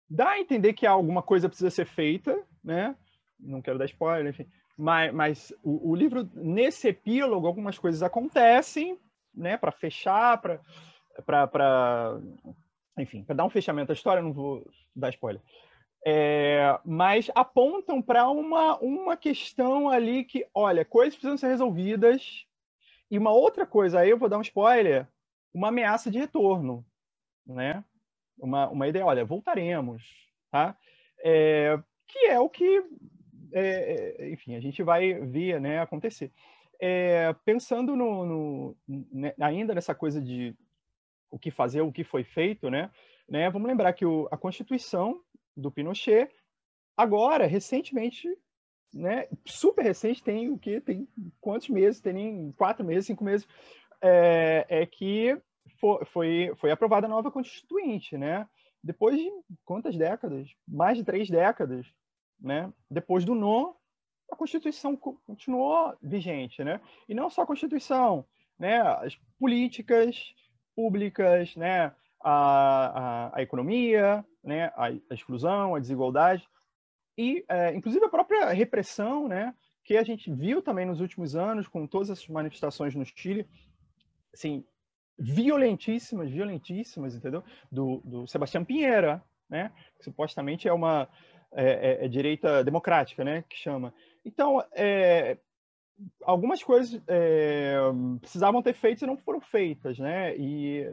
dá 0.09 0.31
a 0.31 0.41
entender 0.41 0.73
que 0.73 0.87
alguma 0.87 1.23
coisa 1.23 1.47
precisa 1.47 1.69
ser 1.69 1.85
feita, 1.85 2.43
né? 2.65 2.97
Não 3.39 3.61
quero 3.61 3.79
dar 3.79 3.85
spoiler, 3.85 4.31
enfim. 4.31 4.49
Mas, 4.79 5.13
mas 5.13 5.55
o, 5.63 5.91
o 5.91 5.95
livro, 5.95 6.27
nesse 6.33 6.89
epílogo, 6.89 7.47
algumas 7.47 7.79
coisas 7.79 8.03
acontecem, 8.03 8.99
né? 9.35 9.59
Para 9.59 9.73
fechar, 9.73 10.41
para 10.41 10.59
enfim, 12.99 13.23
para 13.25 13.35
dar 13.35 13.45
um 13.45 13.51
fechamento 13.51 13.93
à 13.93 13.95
história, 13.95 14.23
não 14.23 14.33
vou 14.33 14.67
dar 14.97 15.11
spoiler. 15.11 15.43
É, 16.07 16.79
mas 16.85 17.31
apontam 17.35 18.03
para 18.03 18.29
uma, 18.29 18.77
uma 18.79 19.17
questão 19.17 19.89
ali 19.89 20.23
que, 20.23 20.47
olha, 20.53 20.85
coisas 20.85 21.15
precisam 21.15 21.39
ser 21.39 21.49
resolvidas. 21.49 22.47
E 23.11 23.17
uma 23.17 23.31
outra 23.31 23.65
coisa, 23.65 24.01
aí 24.01 24.11
eu 24.11 24.19
vou 24.19 24.29
dar 24.29 24.39
um 24.39 24.43
spoiler, 24.43 25.09
uma 25.53 25.69
ameaça 25.69 26.11
de 26.11 26.19
retorno, 26.19 26.85
né? 27.47 27.83
Uma, 28.39 28.69
uma 28.69 28.89
ideia, 28.89 29.07
olha, 29.07 29.25
voltaremos, 29.25 30.03
tá? 30.51 30.77
É, 31.25 31.79
que 32.07 32.27
é 32.27 32.39
o 32.39 32.51
que, 32.51 32.85
é, 33.53 34.17
é 34.21 34.31
enfim, 34.31 34.57
a 34.57 34.61
gente 34.61 34.83
vai 34.83 35.15
ver 35.15 35.61
né, 35.61 35.81
acontecer. 35.81 36.31
É, 36.81 37.33
pensando 37.45 37.97
no, 37.97 38.27
no, 38.27 38.77
né, 38.87 39.33
ainda 39.41 39.75
nessa 39.75 39.95
coisa 39.95 40.21
de 40.21 40.55
o 41.31 41.39
que 41.39 41.51
fazer, 41.51 41.81
o 41.81 41.93
que 41.93 42.05
foi 42.05 42.25
feito, 42.25 42.69
né? 42.69 42.91
né? 43.29 43.49
Vamos 43.49 43.69
lembrar 43.69 43.93
que 43.93 44.05
o, 44.05 44.29
a 44.31 44.37
Constituição 44.37 45.21
do 45.57 45.71
Pinochet, 45.71 46.31
agora, 46.97 47.47
recentemente, 47.47 48.29
né? 48.93 49.27
Super 49.47 49.83
recente, 49.83 50.23
tem 50.23 50.51
o 50.51 50.59
que? 50.59 50.81
Tem 50.81 51.09
quantos 51.41 51.69
meses? 51.69 52.01
Tem 52.01 52.53
quatro 52.53 52.85
meses, 52.85 53.07
cinco 53.07 53.25
meses, 53.25 53.47
é, 54.01 54.67
é 54.69 54.87
que 54.87 55.37
foi, 55.81 56.05
foi, 56.07 56.53
foi 56.57 56.71
aprovada 56.71 57.07
a 57.07 57.11
nova 57.11 57.31
Constituinte, 57.31 58.17
né? 58.17 58.49
Depois 58.83 59.17
de 59.17 59.31
quantas 59.65 59.97
décadas? 59.97 60.49
Mais 60.67 60.99
de 60.99 61.05
três 61.05 61.29
décadas, 61.29 61.87
né? 62.41 62.73
Depois 62.91 63.25
do 63.25 63.35
não, 63.35 63.75
a 64.31 64.37
Constituição 64.37 64.97
continuou 64.97 65.97
vigente, 66.03 66.63
né? 66.63 66.81
E 67.09 67.15
não 67.15 67.31
só 67.31 67.43
a 67.43 67.47
Constituição, 67.47 68.25
né? 68.59 68.81
As 68.81 69.17
políticas, 69.39 70.35
públicas, 70.77 71.57
né? 71.57 71.95
a, 72.25 73.29
a, 73.35 73.39
a 73.39 73.43
economia, 73.43 74.25
né? 74.45 74.67
a, 74.77 74.87
a, 74.87 75.15
exclusão, 75.15 75.75
a 75.75 75.81
desigualdade 75.81 76.47
e, 77.17 77.45
é, 77.49 77.75
inclusive, 77.75 78.05
a 78.05 78.11
própria 78.11 78.51
repressão, 78.51 79.29
né? 79.29 79.55
que 79.85 79.97
a 79.97 80.03
gente 80.03 80.33
viu 80.33 80.63
também 80.63 80.87
nos 80.87 81.01
últimos 81.01 81.37
anos 81.37 81.69
com 81.69 81.87
todas 81.87 82.11
essas 82.11 82.27
manifestações 82.29 82.95
no 82.95 83.05
Chile, 83.05 83.47
assim, 84.33 84.65
violentíssimas, 85.19 86.31
violentíssimas, 86.31 87.15
entendeu? 87.15 87.45
Do, 87.71 88.01
do 88.05 88.27
Sebastião 88.27 88.65
Pinheira, 88.65 89.23
né? 89.49 89.71
Que 89.97 90.05
supostamente 90.05 90.67
é 90.67 90.73
uma 90.73 91.09
é, 91.53 92.03
é, 92.03 92.05
é 92.07 92.09
direita 92.09 92.65
democrática, 92.65 93.23
né? 93.23 93.45
Que 93.49 93.57
chama. 93.57 93.95
Então, 94.25 94.65
é, 94.73 95.39
algumas 96.23 96.63
coisas 96.63 97.01
é, 97.07 97.77
precisavam 98.21 98.63
ter 98.63 98.75
feitas 98.75 99.03
e 99.03 99.07
não 99.07 99.19
foram 99.19 99.41
feitas, 99.41 99.99
né? 99.99 100.35
E, 100.37 100.93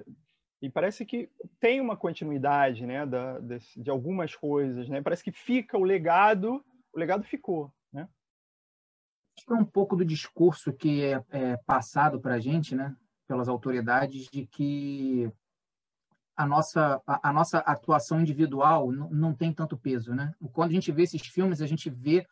e 0.62 0.70
parece 0.70 1.06
que 1.06 1.30
tem 1.60 1.82
uma 1.82 1.98
continuidade, 1.98 2.86
né, 2.86 3.06
da, 3.06 3.40
de, 3.40 3.90
algumas 3.90 4.36
coisas, 4.36 4.88
né? 4.88 5.02
Parece 5.02 5.24
que 5.24 5.32
fica 5.32 5.78
o 5.78 5.84
legado, 5.84 6.64
o 6.94 7.00
legado 7.00 7.24
ficou, 7.24 7.74
né? 7.92 8.08
É 9.50 9.54
um 9.54 9.66
pouco 9.66 9.96
do 9.96 10.06
discurso 10.06 10.72
que 10.72 11.04
é, 11.04 11.24
é 11.32 11.58
passado 11.66 12.22
para 12.22 12.36
a 12.36 12.40
gente, 12.40 12.76
né, 12.76 12.96
pelas 13.28 13.50
autoridades, 13.50 14.28
de 14.30 14.46
que 14.46 15.32
a 16.38 16.46
nossa, 16.46 17.02
a, 17.08 17.30
a 17.30 17.34
nossa 17.34 17.58
atuação 17.60 18.22
individual 18.22 18.92
não 18.92 19.34
tem 19.34 19.52
tanto 19.52 19.76
peso, 19.76 20.14
né? 20.14 20.32
Quando 20.54 20.70
a 20.70 20.74
gente 20.74 20.92
vê 20.92 21.04
esses 21.04 21.26
filmes, 21.26 21.62
a 21.62 21.68
gente 21.68 21.90
vê 21.90 22.26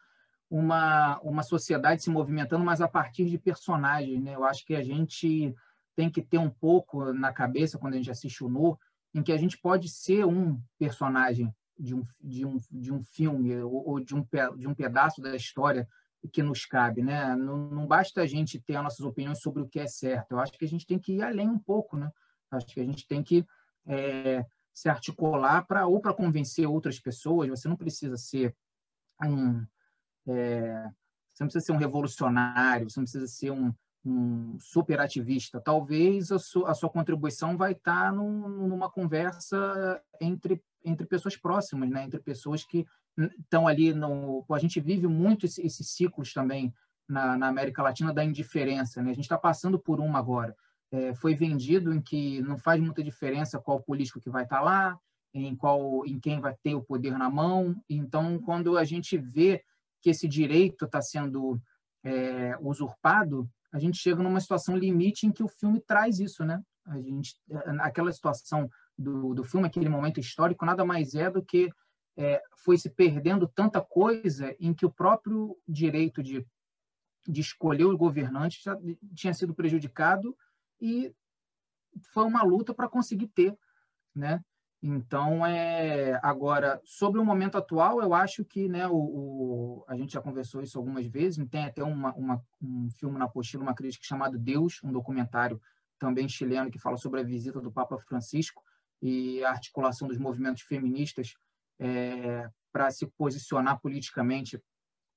uma, 0.49 1.19
uma 1.21 1.43
sociedade 1.43 2.03
se 2.03 2.09
movimentando, 2.09 2.65
mas 2.65 2.81
a 2.81 2.87
partir 2.87 3.25
de 3.25 3.37
personagens. 3.37 4.21
Né? 4.23 4.35
Eu 4.35 4.43
acho 4.43 4.65
que 4.65 4.75
a 4.75 4.83
gente 4.83 5.53
tem 5.99 6.09
que 6.09 6.21
ter 6.21 6.37
um 6.37 6.49
pouco 6.49 7.11
na 7.11 7.33
cabeça, 7.33 7.77
quando 7.77 7.95
a 7.95 7.97
gente 7.97 8.09
assiste 8.09 8.41
o 8.41 8.47
No, 8.47 8.79
em 9.13 9.21
que 9.21 9.33
a 9.33 9.37
gente 9.37 9.57
pode 9.57 9.89
ser 9.89 10.25
um 10.25 10.57
personagem 10.77 11.53
de 11.77 11.93
um, 11.93 12.03
de 12.21 12.45
um, 12.45 12.55
de 12.71 12.93
um 12.93 13.03
filme 13.03 13.61
ou, 13.61 13.85
ou 13.85 13.99
de, 13.99 14.15
um, 14.15 14.25
de 14.55 14.65
um 14.65 14.73
pedaço 14.73 15.21
da 15.21 15.35
história 15.35 15.85
que 16.31 16.41
nos 16.41 16.65
cabe. 16.65 17.03
Né? 17.03 17.35
Não, 17.35 17.69
não 17.69 17.85
basta 17.85 18.21
a 18.21 18.25
gente 18.25 18.61
ter 18.61 18.77
as 18.77 18.83
nossas 18.83 19.05
opiniões 19.05 19.41
sobre 19.41 19.61
o 19.61 19.67
que 19.67 19.77
é 19.77 19.87
certo. 19.87 20.31
Eu 20.31 20.39
acho 20.39 20.53
que 20.53 20.63
a 20.63 20.67
gente 20.69 20.87
tem 20.87 20.97
que 20.97 21.15
ir 21.17 21.21
além 21.21 21.49
um 21.49 21.59
pouco. 21.59 21.97
Né? 21.97 22.09
Acho 22.49 22.67
que 22.67 22.79
a 22.79 22.85
gente 22.85 23.05
tem 23.05 23.21
que 23.21 23.45
é, 23.85 24.45
se 24.73 24.87
articular 24.87 25.67
para 25.67 25.85
ou 25.85 25.99
para 25.99 26.13
convencer 26.13 26.65
outras 26.65 26.97
pessoas. 26.97 27.49
Você 27.49 27.67
não 27.67 27.75
precisa 27.75 28.15
ser 28.15 28.55
um 29.21 29.65
é, 30.29 30.89
você 31.33 31.43
não 31.43 31.47
precisa 31.47 31.65
ser 31.65 31.71
um 31.73 31.77
revolucionário, 31.77 32.89
você 32.89 32.99
não 33.01 33.05
precisa 33.05 33.27
ser 33.27 33.51
um, 33.51 33.73
um 34.05 34.57
super 34.59 34.99
ativista. 34.99 35.59
Talvez 35.59 36.31
a 36.31 36.39
sua, 36.39 36.71
a 36.71 36.73
sua 36.73 36.89
contribuição 36.89 37.57
vai 37.57 37.73
estar 37.73 38.13
num, 38.13 38.47
numa 38.47 38.89
conversa 38.89 40.01
entre, 40.21 40.61
entre 40.83 41.05
pessoas 41.05 41.35
próximas, 41.35 41.89
né? 41.89 42.03
entre 42.03 42.19
pessoas 42.19 42.63
que 42.63 42.85
estão 43.39 43.67
ali 43.67 43.93
no. 43.93 44.45
A 44.51 44.59
gente 44.59 44.79
vive 44.79 45.07
muito 45.07 45.45
esses 45.45 45.63
esse 45.63 45.83
ciclos 45.83 46.33
também 46.33 46.73
na, 47.07 47.37
na, 47.37 47.47
América 47.47 47.83
Latina 47.83 48.13
da 48.13 48.23
indiferença. 48.23 49.01
Né? 49.01 49.11
A 49.11 49.13
gente 49.13 49.25
está 49.25 49.37
passando 49.37 49.77
por 49.77 49.99
uma 49.99 50.19
agora. 50.19 50.55
É, 50.91 51.13
foi 51.13 51.35
vendido 51.35 51.93
em 51.93 52.01
que 52.01 52.41
não 52.41 52.57
faz 52.57 52.81
muita 52.81 53.03
diferença 53.03 53.59
qual 53.59 53.81
político 53.81 54.19
que 54.19 54.29
vai 54.29 54.43
estar 54.43 54.61
lá, 54.61 54.97
em 55.33 55.55
qual, 55.55 56.05
em 56.05 56.19
quem 56.19 56.39
vai 56.39 56.55
ter 56.63 56.73
o 56.73 56.81
poder 56.81 57.17
na 57.17 57.29
mão. 57.29 57.75
Então, 57.89 58.39
quando 58.39 58.77
a 58.77 58.83
gente 58.83 59.17
vê 59.17 59.63
que 60.01 60.09
esse 60.09 60.27
direito 60.27 60.85
está 60.85 61.01
sendo 61.01 61.61
é, 62.03 62.57
usurpado, 62.61 63.49
a 63.71 63.79
gente 63.79 63.97
chega 63.97 64.21
numa 64.21 64.39
situação 64.39 64.75
limite 64.75 65.25
em 65.25 65.31
que 65.31 65.43
o 65.43 65.47
filme 65.47 65.79
traz 65.79 66.19
isso, 66.19 66.43
né? 66.43 66.61
A 66.85 66.99
gente, 66.99 67.35
aquela 67.81 68.11
situação 68.11 68.69
do, 68.97 69.33
do 69.33 69.43
filme, 69.43 69.67
aquele 69.67 69.89
momento 69.89 70.19
histórico, 70.19 70.65
nada 70.65 70.83
mais 70.83 71.13
é 71.13 71.29
do 71.29 71.43
que 71.43 71.69
é, 72.17 72.41
foi 72.57 72.77
se 72.77 72.89
perdendo 72.89 73.47
tanta 73.47 73.79
coisa 73.79 74.55
em 74.59 74.73
que 74.73 74.85
o 74.85 74.91
próprio 74.91 75.57
direito 75.67 76.21
de, 76.23 76.45
de 77.27 77.41
escolher 77.41 77.85
o 77.85 77.97
governante 77.97 78.61
já 78.63 78.77
tinha 79.15 79.33
sido 79.33 79.53
prejudicado 79.53 80.35
e 80.81 81.13
foi 82.13 82.25
uma 82.25 82.43
luta 82.43 82.73
para 82.73 82.89
conseguir 82.89 83.27
ter, 83.27 83.57
né? 84.15 84.43
Então, 84.81 85.45
é, 85.45 86.17
agora, 86.23 86.79
sobre 86.85 87.19
o 87.19 87.25
momento 87.25 87.57
atual, 87.57 88.01
eu 88.01 88.13
acho 88.13 88.45
que 88.45 88.69
né, 88.69 88.87
o, 88.87 88.95
o, 88.95 89.85
a 89.87 89.97
gente 89.97 90.13
já 90.13 90.21
conversou 90.21 90.61
isso 90.61 90.77
algumas 90.77 91.05
vezes, 91.05 91.45
tem 91.49 91.65
até 91.65 91.83
uma, 91.83 92.13
uma, 92.13 92.41
um 92.61 92.89
filme 92.89 93.17
na 93.17 93.25
apostila, 93.25 93.61
uma 93.61 93.75
crítica 93.75 94.05
chamado 94.05 94.37
Deus, 94.37 94.79
um 94.81 94.91
documentário 94.91 95.61
também 95.99 96.29
chileno 96.29 96.71
que 96.71 96.79
fala 96.79 96.95
sobre 96.95 97.19
a 97.19 97.23
visita 97.23 97.59
do 97.59 97.71
Papa 97.71 97.97
Francisco 97.97 98.63
e 99.01 99.43
a 99.43 99.49
articulação 99.49 100.07
dos 100.07 100.17
movimentos 100.17 100.61
feministas 100.61 101.35
é, 101.77 102.49
para 102.71 102.89
se 102.89 103.05
posicionar 103.05 103.81
politicamente 103.81 104.61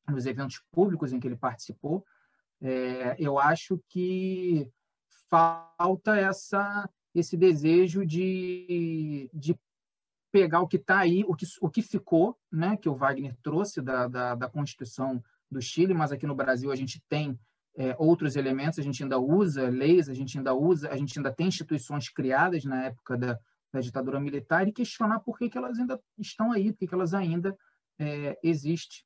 nos 0.08 0.26
eventos 0.26 0.60
públicos 0.72 1.12
em 1.12 1.20
que 1.20 1.28
ele 1.28 1.36
participou. 1.36 2.04
É, 2.60 3.14
eu 3.16 3.38
acho 3.38 3.80
que 3.88 4.68
falta 5.30 6.16
essa 6.16 6.88
esse 7.14 7.36
desejo 7.36 8.06
de, 8.06 9.30
de 9.32 9.58
pegar 10.30 10.60
o 10.60 10.66
que 10.66 10.76
está 10.76 10.98
aí, 10.98 11.22
o 11.26 11.34
que, 11.34 11.46
o 11.60 11.68
que 11.68 11.82
ficou, 11.82 12.38
né, 12.50 12.76
que 12.76 12.88
o 12.88 12.94
Wagner 12.94 13.36
trouxe 13.42 13.82
da, 13.82 14.08
da, 14.08 14.34
da 14.34 14.48
Constituição 14.48 15.22
do 15.50 15.60
Chile, 15.60 15.92
mas 15.92 16.10
aqui 16.10 16.26
no 16.26 16.34
Brasil 16.34 16.72
a 16.72 16.76
gente 16.76 17.02
tem 17.08 17.38
é, 17.76 17.94
outros 17.98 18.36
elementos, 18.36 18.78
a 18.78 18.82
gente 18.82 19.02
ainda 19.02 19.18
usa 19.18 19.68
leis, 19.68 20.08
a 20.08 20.14
gente 20.14 20.36
ainda 20.36 20.54
usa, 20.54 20.90
a 20.90 20.96
gente 20.96 21.18
ainda 21.18 21.32
tem 21.32 21.48
instituições 21.48 22.08
criadas 22.08 22.64
na 22.64 22.86
época 22.86 23.16
da, 23.16 23.38
da 23.72 23.80
ditadura 23.80 24.18
militar 24.18 24.66
e 24.66 24.72
questionar 24.72 25.20
por 25.20 25.38
que, 25.38 25.50
que 25.50 25.58
elas 25.58 25.78
ainda 25.78 26.00
estão 26.18 26.52
aí, 26.52 26.72
por 26.72 26.78
que, 26.78 26.86
que 26.86 26.94
elas 26.94 27.12
ainda 27.12 27.56
é, 27.98 28.38
existem, 28.42 28.98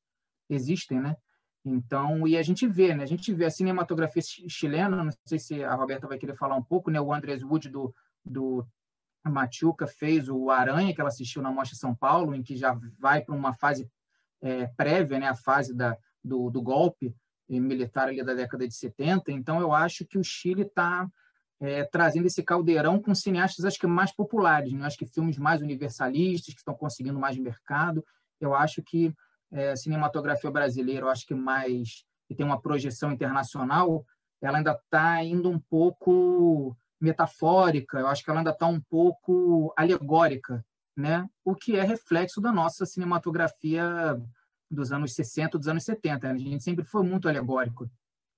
existem, 0.49 1.01
né? 1.01 1.17
Então, 1.69 2.29
e 2.29 2.37
a 2.37 2.43
gente 2.43 2.65
vê, 2.69 2.95
né? 2.95 3.03
A 3.03 3.07
gente 3.07 3.33
vê 3.35 3.45
a 3.45 3.51
cinematografia 3.51 4.23
chilena, 4.23 5.03
não 5.03 5.11
sei 5.25 5.39
se 5.41 5.65
a 5.65 5.75
Roberta 5.75 6.07
vai 6.07 6.17
querer 6.17 6.37
falar 6.37 6.55
um 6.55 6.63
pouco, 6.63 6.93
né? 6.93 7.01
O 7.01 7.13
Andrés 7.13 7.43
Wood 7.43 7.69
do, 7.69 7.93
do 8.25 8.65
Machuca 9.25 9.85
fez 9.85 10.29
o 10.29 10.49
Aranha, 10.49 10.95
que 10.95 11.01
ela 11.01 11.09
assistiu 11.09 11.43
na 11.43 11.51
Mostra 11.51 11.77
São 11.77 11.93
Paulo, 11.93 12.37
em 12.37 12.43
que 12.43 12.57
já 12.57 12.79
vai 13.01 13.21
para 13.21 13.35
uma 13.35 13.53
fase 13.53 13.91
é, 14.41 14.69
prévia, 14.69 15.19
né? 15.19 15.27
A 15.27 15.35
fase 15.35 15.75
da, 15.75 15.99
do, 16.23 16.51
do 16.51 16.63
golpe 16.63 17.13
militar 17.49 18.09
ali 18.09 18.23
da 18.23 18.35
década 18.35 18.67
de 18.67 18.75
70. 18.75 19.33
Então, 19.33 19.61
eu 19.61 19.73
acho 19.73 20.05
que 20.05 20.19
o 20.19 20.23
Chile 20.23 20.63
está 20.63 21.09
é, 21.61 21.83
trazendo 21.83 22.27
esse 22.27 22.45
caldeirão 22.45 23.01
com 23.01 23.13
cineastas, 23.13 23.65
acho 23.65 23.79
que 23.79 23.89
mais 23.89 24.13
populares, 24.13 24.73
né? 24.73 24.87
acho 24.87 24.99
que 24.99 25.07
filmes 25.07 25.37
mais 25.37 25.61
universalistas, 25.63 26.55
que 26.55 26.61
estão 26.61 26.75
conseguindo 26.75 27.19
mais 27.19 27.37
mercado. 27.37 28.05
Eu 28.41 28.55
acho 28.55 28.83
que 28.83 29.13
é, 29.53 29.77
cinematografia 29.77 30.51
brasileira, 30.51 31.07
eu 31.07 31.11
acho 31.11 31.27
que 31.27 31.35
mais 31.35 32.05
que 32.29 32.35
tem 32.35 32.45
uma 32.45 32.61
projeção 32.61 33.13
internacional, 33.13 34.05
ela 34.41 34.59
ainda 34.59 34.73
está 34.73 35.23
indo 35.23 35.49
um 35.49 35.59
pouco 35.59 36.77
metafórica, 37.01 37.99
eu 37.99 38.07
acho 38.09 38.25
que 38.25 38.31
ela 38.31 38.41
ainda 38.41 38.51
está 38.51 38.67
um 38.67 38.81
pouco 38.81 39.73
alegórica, 39.77 40.65
né? 40.97 41.29
o 41.45 41.55
que 41.55 41.77
é 41.77 41.83
reflexo 41.83 42.41
da 42.41 42.51
nossa 42.51 42.85
cinematografia 42.87 44.21
dos 44.71 44.93
anos 44.93 45.15
60, 45.15 45.59
dos 45.59 45.69
anos 45.69 45.85
70. 45.85 46.29
Né? 46.29 46.35
A 46.35 46.39
gente 46.39 46.65
sempre 46.65 46.85
foi 46.85 47.03
muito 47.03 47.29
alegórico. 47.29 47.89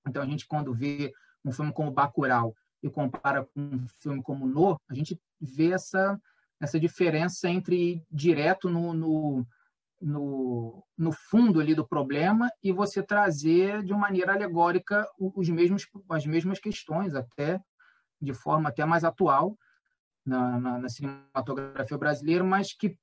Então, 0.07 0.23
a 0.23 0.27
gente, 0.27 0.47
quando 0.47 0.75
vê 0.75 1.13
um 1.45 1.53
filme 1.53 1.73
como 1.73 1.91
Bacurau 1.91 2.55
e 2.83 2.91
compara 2.91 3.45
com 3.45 3.61
um 3.61 3.87
filme 4.01 4.23
como 4.23 4.47
No, 4.47 4.79
a 4.89 4.95
gente 4.95 5.21
vê 5.41 5.73
essa, 5.73 6.21
essa 6.61 6.79
diferença 6.79 7.49
entre 7.49 8.05
direto 8.11 8.69
no, 8.69 8.93
no, 8.93 9.47
no, 10.01 10.85
no 10.97 11.13
fundo 11.13 11.61
ali 11.61 11.75
do 11.75 11.87
problema 11.87 12.51
e 12.63 12.73
você 12.73 13.03
trazer 13.03 13.83
de 13.83 13.93
maneira 13.93 14.33
alegórica 14.33 15.07
os 15.19 15.49
mesmos, 15.49 15.87
as 16.11 16.25
mesmas 16.25 16.59
questões, 16.59 17.15
até 17.15 17.61
de 18.21 18.33
forma 18.33 18.69
até 18.69 18.85
mais 18.85 19.05
atual 19.05 19.57
na, 20.25 20.59
na, 20.59 20.79
na 20.79 20.89
cinematografia 20.89 21.99
brasileira, 21.99 22.45
mas 22.45 22.73
que 22.73 22.97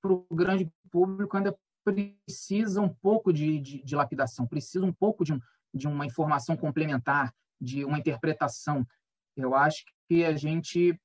para 0.00 0.12
o 0.12 0.26
grande 0.30 0.70
público 0.90 1.36
ainda 1.36 1.56
precisa 1.84 2.80
um 2.80 2.88
pouco 2.88 3.32
de, 3.32 3.60
de, 3.60 3.82
de 3.82 3.96
lapidação, 3.96 4.46
precisa 4.46 4.84
um 4.84 4.92
pouco 4.92 5.24
de, 5.24 5.38
de 5.72 5.86
uma 5.86 6.06
informação 6.06 6.56
complementar, 6.56 7.32
de 7.60 7.84
uma 7.84 7.98
interpretação. 7.98 8.86
Eu 9.36 9.54
acho 9.54 9.84
que 10.08 10.24
a 10.24 10.36
gente 10.36 10.98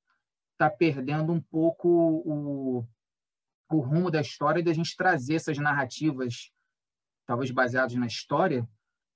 está 0.54 0.70
perdendo 0.70 1.32
um 1.34 1.42
pouco 1.42 1.88
o, 1.90 2.86
o 3.72 3.80
rumo 3.80 4.12
da 4.12 4.22
história 4.22 4.60
e 4.60 4.64
da 4.64 4.74
gente 4.74 4.96
trazer 4.96 5.36
essas 5.36 5.58
narrativas, 5.58 6.52
talvez 7.26 7.52
baseadas 7.52 7.96
na 7.96 8.06
história, 8.06 8.68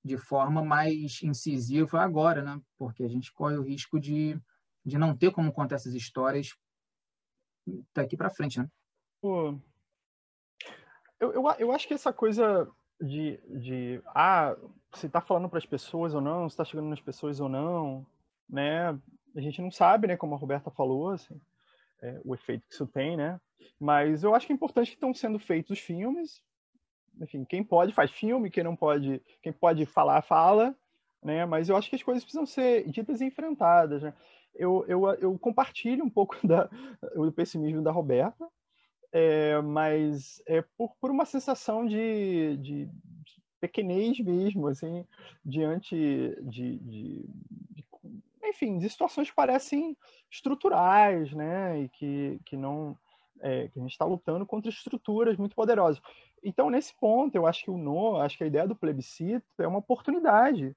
de 0.03 0.17
forma 0.17 0.63
mais 0.63 1.21
incisiva 1.21 2.01
agora, 2.01 2.41
né? 2.41 2.59
Porque 2.77 3.03
a 3.03 3.07
gente 3.07 3.31
corre 3.33 3.57
o 3.57 3.63
risco 3.63 3.99
de, 3.99 4.39
de 4.85 4.97
não 4.97 5.15
ter 5.15 5.31
como 5.31 5.51
contar 5.51 5.75
essas 5.75 5.93
histórias 5.93 6.55
daqui 7.93 8.17
para 8.17 8.29
frente, 8.29 8.59
né? 8.59 8.69
Pô, 9.21 9.59
eu, 11.19 11.33
eu, 11.33 11.43
eu 11.59 11.71
acho 11.71 11.87
que 11.87 11.93
essa 11.93 12.13
coisa 12.13 12.69
de, 12.99 13.37
de 13.47 14.01
ah, 14.07 14.55
se 14.93 15.05
está 15.05 15.21
falando 15.21 15.49
para 15.49 15.59
as 15.59 15.65
pessoas 15.65 16.13
ou 16.13 16.21
não, 16.21 16.49
se 16.49 16.53
está 16.53 16.63
chegando 16.63 16.89
nas 16.89 17.01
pessoas 17.01 17.39
ou 17.39 17.49
não, 17.49 18.05
né? 18.49 18.89
A 19.35 19.41
gente 19.41 19.61
não 19.61 19.69
sabe, 19.69 20.07
né? 20.07 20.17
Como 20.17 20.33
a 20.33 20.37
Roberta 20.37 20.71
falou, 20.71 21.09
assim, 21.09 21.39
é, 22.01 22.19
o 22.23 22.33
efeito 22.33 22.67
que 22.67 22.73
isso 22.73 22.87
tem, 22.87 23.17
né? 23.17 23.39
Mas 23.79 24.23
eu 24.23 24.33
acho 24.35 24.45
que 24.45 24.53
é 24.53 24.55
importante 24.55 24.89
que 24.89 24.95
estão 24.95 25.13
sendo 25.13 25.39
feitos 25.39 25.71
os 25.71 25.79
filmes. 25.79 26.41
Enfim, 27.21 27.43
quem 27.43 27.63
pode 27.63 27.93
faz 27.93 28.11
filme, 28.11 28.49
quem 28.49 28.63
não 28.63 28.75
pode, 28.75 29.21
quem 29.41 29.51
pode 29.51 29.85
falar 29.85 30.21
fala, 30.21 30.75
né? 31.23 31.45
Mas 31.45 31.69
eu 31.69 31.75
acho 31.75 31.89
que 31.89 31.95
as 31.95 32.03
coisas 32.03 32.23
precisam 32.23 32.45
ser 32.45 32.89
ditas 32.89 33.21
e 33.21 33.25
enfrentadas, 33.25 34.01
né? 34.01 34.13
Eu, 34.55 34.85
eu, 34.87 35.07
eu 35.15 35.39
compartilho 35.39 36.03
um 36.03 36.09
pouco 36.09 36.35
da, 36.45 36.69
do 37.15 37.31
pessimismo 37.31 37.81
da 37.81 37.91
Roberta, 37.91 38.47
é, 39.11 39.59
mas 39.61 40.41
é 40.45 40.61
por, 40.77 40.95
por 40.99 41.11
uma 41.11 41.25
sensação 41.25 41.85
de, 41.85 42.57
de 42.57 42.89
pequenez 43.59 44.19
mesmo, 44.19 44.67
assim, 44.67 45.05
diante 45.43 45.95
de, 46.41 46.77
de, 46.77 47.29
de, 47.75 47.85
enfim, 48.49 48.77
de 48.77 48.89
situações 48.89 49.29
que 49.29 49.35
parecem 49.35 49.97
estruturais, 50.29 51.33
né, 51.33 51.81
e 51.81 51.89
que, 51.89 52.39
que 52.45 52.57
não, 52.57 52.97
é, 53.41 53.67
que 53.67 53.79
a 53.79 53.81
gente 53.81 53.91
está 53.91 54.05
lutando 54.05 54.45
contra 54.45 54.69
estruturas 54.69 55.37
muito 55.37 55.55
poderosas. 55.55 56.01
Então, 56.43 56.69
nesse 56.69 56.93
ponto, 56.95 57.35
eu 57.35 57.45
acho 57.45 57.63
que 57.63 57.71
o 57.71 57.77
no, 57.77 58.17
acho 58.17 58.37
que 58.37 58.43
a 58.43 58.47
ideia 58.47 58.67
do 58.67 58.75
plebiscito 58.75 59.45
é 59.59 59.67
uma 59.67 59.79
oportunidade. 59.79 60.75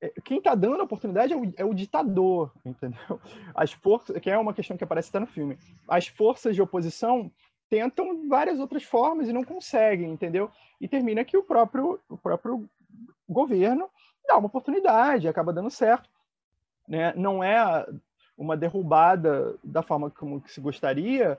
É, 0.00 0.12
quem 0.24 0.38
está 0.38 0.54
dando 0.54 0.80
a 0.80 0.84
oportunidade 0.84 1.32
é 1.32 1.36
o, 1.36 1.54
é 1.56 1.64
o, 1.64 1.74
ditador, 1.74 2.52
entendeu? 2.64 3.20
As 3.54 3.72
forças, 3.72 4.18
que 4.20 4.30
é 4.30 4.38
uma 4.38 4.54
questão 4.54 4.76
que 4.76 4.84
aparece 4.84 5.08
até 5.08 5.18
no 5.18 5.26
filme. 5.26 5.58
As 5.88 6.06
forças 6.06 6.54
de 6.54 6.62
oposição 6.62 7.30
tentam 7.68 8.28
várias 8.28 8.60
outras 8.60 8.84
formas 8.84 9.28
e 9.28 9.32
não 9.32 9.42
conseguem, 9.42 10.10
entendeu? 10.10 10.50
E 10.80 10.86
termina 10.86 11.24
que 11.24 11.36
o 11.36 11.42
próprio, 11.42 12.00
o 12.08 12.16
próprio 12.16 12.68
governo 13.28 13.90
dá 14.26 14.36
uma 14.36 14.46
oportunidade, 14.46 15.28
acaba 15.28 15.52
dando 15.52 15.70
certo. 15.70 16.08
Né? 16.88 17.12
Não 17.16 17.42
é 17.42 17.86
uma 18.36 18.56
derrubada 18.56 19.56
da 19.62 19.82
forma 19.82 20.10
como 20.10 20.42
se 20.46 20.60
gostaria, 20.60 21.38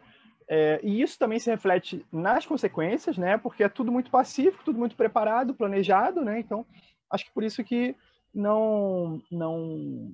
é, 0.50 0.80
e 0.82 1.02
isso 1.02 1.20
também 1.20 1.40
se 1.40 1.50
reflete 1.50 2.06
nas 2.12 2.46
consequências, 2.46 3.18
né? 3.18 3.38
Porque 3.38 3.64
é 3.64 3.70
tudo 3.70 3.92
muito 3.92 4.10
pacífico, 4.10 4.64
tudo 4.64 4.80
muito 4.80 4.96
preparado, 4.96 5.54
planejado, 5.54 6.24
né? 6.24 6.40
Então, 6.40 6.66
acho 7.10 7.26
que 7.26 7.32
por 7.32 7.44
isso 7.44 7.64
que 7.64 7.96
não, 8.34 9.22
não, 9.30 10.10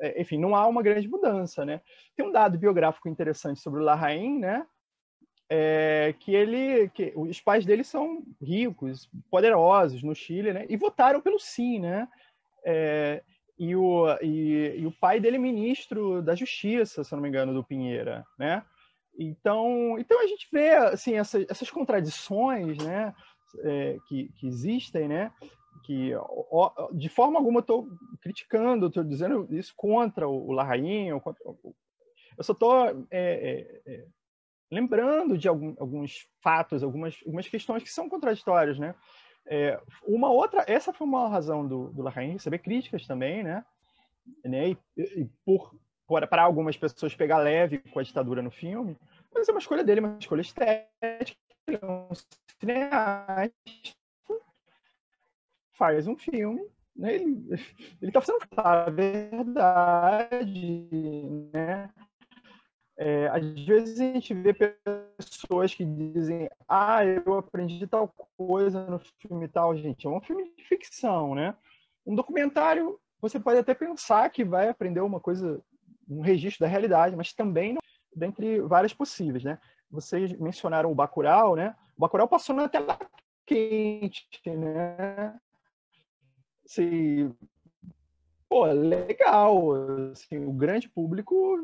é, 0.00 0.20
enfim, 0.20 0.38
não 0.38 0.56
há 0.56 0.66
uma 0.66 0.82
grande 0.82 1.08
mudança, 1.08 1.64
né? 1.64 1.80
Tem 2.16 2.26
um 2.26 2.32
dado 2.32 2.58
biográfico 2.58 3.08
interessante 3.08 3.60
sobre 3.60 3.80
o 3.80 3.84
Larraín, 3.84 4.40
né? 4.40 4.66
é, 5.48 6.14
que 6.18 6.34
ele, 6.34 6.88
que 6.90 7.12
os 7.14 7.40
pais 7.40 7.64
dele 7.64 7.84
são 7.84 8.22
ricos, 8.40 9.08
poderosos 9.30 10.02
no 10.02 10.14
Chile, 10.14 10.52
né? 10.52 10.66
E 10.68 10.76
votaram 10.76 11.20
pelo 11.20 11.38
sim, 11.38 11.78
né? 11.78 12.08
É, 12.64 13.22
e, 13.58 13.74
o, 13.76 14.06
e, 14.20 14.80
e, 14.80 14.86
o 14.86 14.92
pai 14.92 15.20
dele 15.20 15.36
é 15.36 15.40
ministro 15.40 16.22
da 16.22 16.34
Justiça, 16.34 17.04
se 17.04 17.12
não 17.14 17.20
me 17.20 17.28
engano, 17.28 17.54
do 17.54 17.64
Pinheira, 17.64 18.24
né? 18.38 18.64
Então, 19.18 19.96
então 19.98 20.20
a 20.20 20.26
gente 20.26 20.48
vê 20.52 20.70
assim 20.74 21.14
essas, 21.14 21.46
essas 21.48 21.70
contradições, 21.70 22.78
né? 22.78 23.14
É, 23.60 23.96
que, 24.08 24.28
que 24.34 24.48
existem, 24.48 25.06
né? 25.06 25.32
Que 25.84 26.12
ó, 26.16 26.90
de 26.92 27.08
forma 27.08 27.38
alguma 27.38 27.58
eu 27.58 27.62
estou 27.62 27.88
criticando, 28.20 28.86
estou 28.86 29.04
dizendo 29.04 29.46
isso 29.50 29.72
contra 29.76 30.28
o, 30.28 30.50
o 30.50 31.74
eu 32.36 32.42
só 32.42 32.52
estou 32.52 32.88
é, 32.88 33.00
é, 33.12 33.80
é 33.86 34.04
lembrando 34.70 35.38
de 35.38 35.48
algum, 35.48 35.74
alguns 35.78 36.26
fatos, 36.42 36.82
algumas, 36.82 37.16
algumas 37.24 37.46
questões 37.48 37.82
que 37.82 37.90
são 37.90 38.08
contraditórias, 38.08 38.78
né? 38.78 38.94
É, 39.46 39.80
uma 40.06 40.30
outra, 40.30 40.64
essa 40.66 40.92
foi 40.92 41.06
uma 41.06 41.28
razão 41.28 41.66
do, 41.66 41.90
do 41.90 42.02
Larraín 42.02 42.32
receber 42.32 42.58
críticas 42.58 43.06
também, 43.06 43.42
né? 43.42 43.64
né? 44.44 44.70
E, 44.70 44.78
e 44.96 45.28
por, 45.44 45.74
para 46.28 46.42
algumas 46.42 46.76
pessoas 46.76 47.14
pegar 47.14 47.38
leve 47.38 47.78
com 47.78 47.98
a 47.98 48.02
ditadura 48.02 48.42
no 48.42 48.50
filme, 48.50 48.96
mas 49.34 49.48
é 49.48 49.52
uma 49.52 49.60
escolha 49.60 49.84
dele, 49.84 50.00
uma 50.00 50.18
escolha 50.18 50.40
estética, 50.40 51.38
é 51.66 51.86
um 51.86 52.08
cineasta, 52.60 53.52
faz 55.72 56.06
um 56.06 56.16
filme, 56.16 56.66
né? 56.94 57.14
Ele 57.14 57.44
ele 58.00 58.10
está 58.10 58.20
fazendo 58.20 58.46
a 58.56 58.90
verdade, 58.90 60.48
né? 61.52 61.90
É, 62.96 63.26
às 63.28 63.64
vezes 63.64 64.00
a 64.00 64.04
gente 64.04 64.32
vê 64.34 64.54
pessoas 64.54 65.74
que 65.74 65.84
dizem, 65.84 66.48
ah, 66.68 67.04
eu 67.04 67.34
aprendi 67.34 67.86
tal 67.86 68.08
coisa 68.36 68.86
no 68.86 69.00
filme 69.20 69.48
tal, 69.48 69.76
gente. 69.76 70.06
É 70.06 70.10
um 70.10 70.20
filme 70.20 70.52
de 70.56 70.64
ficção, 70.64 71.34
né? 71.34 71.56
Um 72.06 72.14
documentário, 72.14 73.00
você 73.20 73.40
pode 73.40 73.58
até 73.58 73.74
pensar 73.74 74.30
que 74.30 74.44
vai 74.44 74.68
aprender 74.68 75.00
uma 75.00 75.18
coisa, 75.18 75.60
um 76.08 76.20
registro 76.20 76.64
da 76.64 76.70
realidade, 76.70 77.16
mas 77.16 77.32
também 77.32 77.72
não, 77.72 77.80
dentre 78.14 78.60
várias 78.60 78.94
possíveis, 78.94 79.42
né? 79.42 79.58
Vocês 79.90 80.32
mencionaram 80.38 80.92
o 80.92 80.94
Bacurau, 80.94 81.56
né? 81.56 81.74
O 81.96 82.00
Bacurau 82.00 82.28
passou 82.28 82.54
na 82.54 82.68
tela 82.68 82.98
quente, 83.44 84.28
né? 84.46 85.38
Se 86.64 87.28
pô, 88.48 88.66
legal, 88.66 89.72
assim, 90.12 90.38
o 90.46 90.52
grande 90.52 90.88
público 90.88 91.58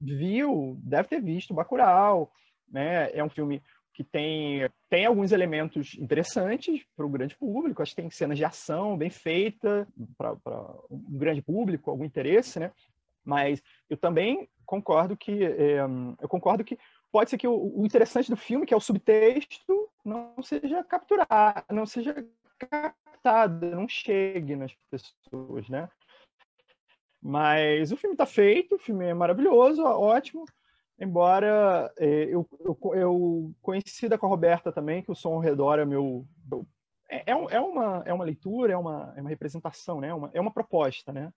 viu, 0.00 0.78
deve 0.82 1.08
ter 1.08 1.20
visto 1.20 1.54
Bacurau, 1.54 2.32
né? 2.68 3.10
É 3.12 3.22
um 3.22 3.30
filme 3.30 3.62
que 3.94 4.02
tem, 4.02 4.68
tem 4.90 5.06
alguns 5.06 5.30
elementos 5.30 5.94
interessantes 5.94 6.84
para 6.96 7.06
o 7.06 7.08
grande 7.08 7.36
público, 7.36 7.80
acho 7.80 7.94
que 7.94 8.02
tem 8.02 8.10
cenas 8.10 8.36
de 8.36 8.44
ação 8.44 8.96
bem 8.98 9.08
feita 9.08 9.86
para 10.18 10.36
um 10.90 11.16
grande 11.16 11.40
público, 11.40 11.90
algum 11.90 12.04
interesse, 12.04 12.58
né? 12.58 12.72
Mas 13.24 13.62
eu 13.88 13.96
também 13.96 14.48
concordo 14.66 15.16
que 15.16 15.44
é, 15.44 15.78
eu 16.20 16.28
concordo 16.28 16.64
que 16.64 16.76
pode 17.10 17.30
ser 17.30 17.38
que 17.38 17.46
o, 17.46 17.80
o, 17.80 17.86
interessante 17.86 18.28
do 18.28 18.36
filme, 18.36 18.66
que 18.66 18.74
é 18.74 18.76
o 18.76 18.80
subtexto, 18.80 19.88
não 20.04 20.34
seja 20.42 20.82
capturado, 20.82 21.64
não 21.70 21.86
seja 21.86 22.14
captado, 22.58 23.70
não 23.70 23.88
chegue 23.88 24.56
nas 24.56 24.74
pessoas, 24.90 25.68
né? 25.68 25.88
Mas 27.26 27.90
o 27.90 27.96
filme 27.96 28.12
está 28.12 28.26
feito, 28.26 28.74
o 28.74 28.78
filme 28.78 29.06
é 29.06 29.14
maravilhoso, 29.14 29.82
ótimo. 29.82 30.44
Embora 31.00 31.90
é, 31.96 32.24
eu, 32.24 32.46
eu, 32.60 32.78
eu 32.94 33.54
coincida 33.62 34.18
com 34.18 34.26
a 34.26 34.28
Roberta 34.28 34.70
também, 34.70 35.02
que 35.02 35.10
o 35.10 35.14
som 35.14 35.32
ao 35.32 35.40
redor 35.40 35.78
é 35.78 35.86
meu. 35.86 36.26
É, 37.08 37.32
é, 37.32 37.32
é, 37.32 37.60
uma, 37.60 38.02
é 38.04 38.12
uma 38.12 38.26
leitura, 38.26 38.74
é 38.74 38.76
uma, 38.76 39.14
é 39.16 39.22
uma 39.22 39.30
representação, 39.30 40.02
né? 40.02 40.12
Uma, 40.12 40.30
é 40.34 40.40
uma 40.40 40.52
proposta, 40.52 41.14
né? 41.14 41.32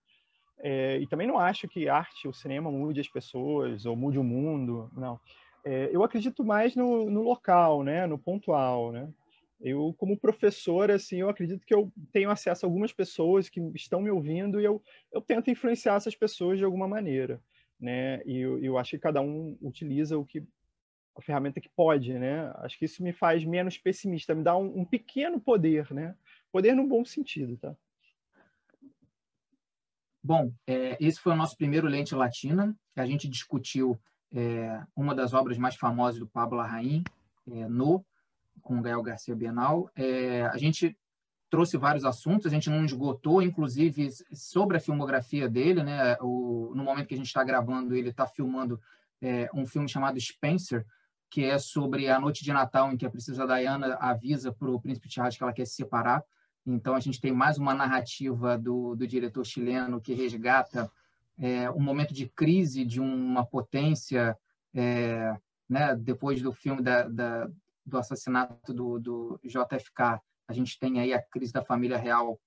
É, 0.59 0.97
e 0.97 1.07
também 1.07 1.25
não 1.25 1.39
acho 1.39 1.69
que 1.69 1.87
arte, 1.87 2.27
o 2.27 2.33
cinema 2.33 2.69
mude 2.69 2.99
as 2.99 3.07
pessoas 3.07 3.85
ou 3.85 3.95
mude 3.95 4.19
o 4.19 4.23
mundo, 4.25 4.91
não. 4.93 5.17
É, 5.63 5.89
eu 5.89 6.03
acredito 6.03 6.43
mais 6.43 6.75
no, 6.75 7.09
no 7.09 7.21
local, 7.21 7.81
né? 7.81 8.05
No 8.05 8.17
pontual, 8.17 8.91
né? 8.91 9.09
Eu, 9.59 9.93
como 9.97 10.17
professor, 10.17 10.91
assim, 10.91 11.17
eu 11.17 11.29
acredito 11.29 11.65
que 11.65 11.73
eu 11.73 11.91
tenho 12.11 12.29
acesso 12.29 12.65
a 12.65 12.69
algumas 12.69 12.93
pessoas 12.93 13.49
que 13.49 13.59
estão 13.75 14.01
me 14.01 14.11
ouvindo 14.11 14.61
e 14.61 14.65
eu, 14.65 14.81
eu 15.11 15.21
tento 15.21 15.49
influenciar 15.49 15.95
essas 15.95 16.15
pessoas 16.15 16.57
de 16.59 16.63
alguma 16.63 16.87
maneira 16.87 17.41
né? 17.79 18.21
E 18.25 18.37
eu, 18.39 18.61
eu 18.63 18.77
acho 18.77 18.91
que 18.91 18.99
cada 18.99 19.21
um 19.21 19.57
utiliza 19.61 20.17
o 20.17 20.25
que 20.25 20.43
a 21.15 21.21
ferramenta 21.21 21.59
que 21.59 21.69
pode, 21.69 22.13
né? 22.13 22.51
Acho 22.57 22.77
que 22.77 22.85
isso 22.85 23.01
me 23.01 23.11
faz 23.11 23.43
menos 23.43 23.77
pessimista, 23.77 24.35
me 24.35 24.43
dá 24.43 24.55
um, 24.55 24.81
um 24.81 24.85
pequeno 24.85 25.39
poder, 25.39 25.91
né? 25.91 26.15
Poder 26.51 26.73
no 26.73 26.87
bom 26.87 27.03
sentido, 27.03 27.57
tá? 27.57 27.75
Bom, 30.23 30.51
é, 30.65 30.97
esse 30.99 31.19
foi 31.19 31.33
o 31.33 31.35
nosso 31.35 31.55
primeiro 31.55 31.87
Lente 31.87 32.13
Latina. 32.13 32.75
A 32.95 33.05
gente 33.05 33.27
discutiu 33.27 33.99
é, 34.31 34.83
uma 34.95 35.15
das 35.15 35.33
obras 35.33 35.57
mais 35.57 35.75
famosas 35.75 36.19
do 36.19 36.27
Pablo 36.27 36.57
Larraín, 36.57 37.03
é, 37.47 37.67
No, 37.67 38.05
com 38.61 38.79
o 38.79 38.81
Gael 38.81 39.01
Garcia 39.01 39.35
Bienal. 39.35 39.89
É, 39.95 40.43
a 40.45 40.57
gente 40.57 40.97
trouxe 41.49 41.77
vários 41.77 42.03
assuntos, 42.03 42.45
a 42.45 42.49
gente 42.49 42.69
não 42.69 42.83
esgotou, 42.83 43.41
inclusive 43.41 44.09
sobre 44.33 44.77
a 44.77 44.79
filmografia 44.79 45.49
dele, 45.49 45.83
né? 45.83 46.17
O, 46.21 46.73
no 46.75 46.83
momento 46.83 47.07
que 47.07 47.13
a 47.13 47.17
gente 47.17 47.27
está 47.27 47.43
gravando, 47.43 47.95
ele 47.95 48.09
está 48.09 48.27
filmando 48.27 48.79
é, 49.21 49.49
um 49.53 49.65
filme 49.65 49.87
chamado 49.87 50.19
Spencer, 50.19 50.85
que 51.29 51.43
é 51.43 51.57
sobre 51.57 52.09
a 52.09 52.19
noite 52.19 52.43
de 52.43 52.53
Natal 52.53 52.91
em 52.91 52.97
que 52.97 53.05
a 53.05 53.09
princesa 53.09 53.45
Diana 53.45 53.97
avisa 53.99 54.51
para 54.51 54.69
o 54.69 54.79
príncipe 54.79 55.11
Charles 55.11 55.37
que 55.37 55.43
ela 55.43 55.53
quer 55.53 55.65
se 55.65 55.75
separar. 55.75 56.23
Então 56.65 56.95
a 56.95 56.99
gente 56.99 57.21
tem 57.21 57.31
mais 57.31 57.57
uma 57.57 57.73
narrativa 57.73 58.57
do, 58.57 58.95
do 58.95 59.07
diretor 59.07 59.45
chileno 59.45 60.01
que 60.01 60.13
resgata 60.13 60.91
é, 61.37 61.69
um 61.71 61.79
momento 61.79 62.13
de 62.13 62.27
crise 62.27 62.83
de 62.83 62.99
uma 62.99 63.45
potência, 63.45 64.37
é, 64.73 65.37
né? 65.69 65.95
Depois 65.95 66.41
do 66.41 66.51
filme 66.51 66.81
da, 66.81 67.07
da 67.07 67.49
do 67.87 67.97
assassinato 67.97 68.73
do, 68.73 68.99
do 68.99 69.39
JFK 69.43 70.21
a 70.47 70.53
gente 70.53 70.79
tem 70.79 70.99
aí 70.99 71.13
a 71.13 71.21
crise 71.21 71.51
da 71.51 71.63
família 71.63 71.97
real 71.97 72.39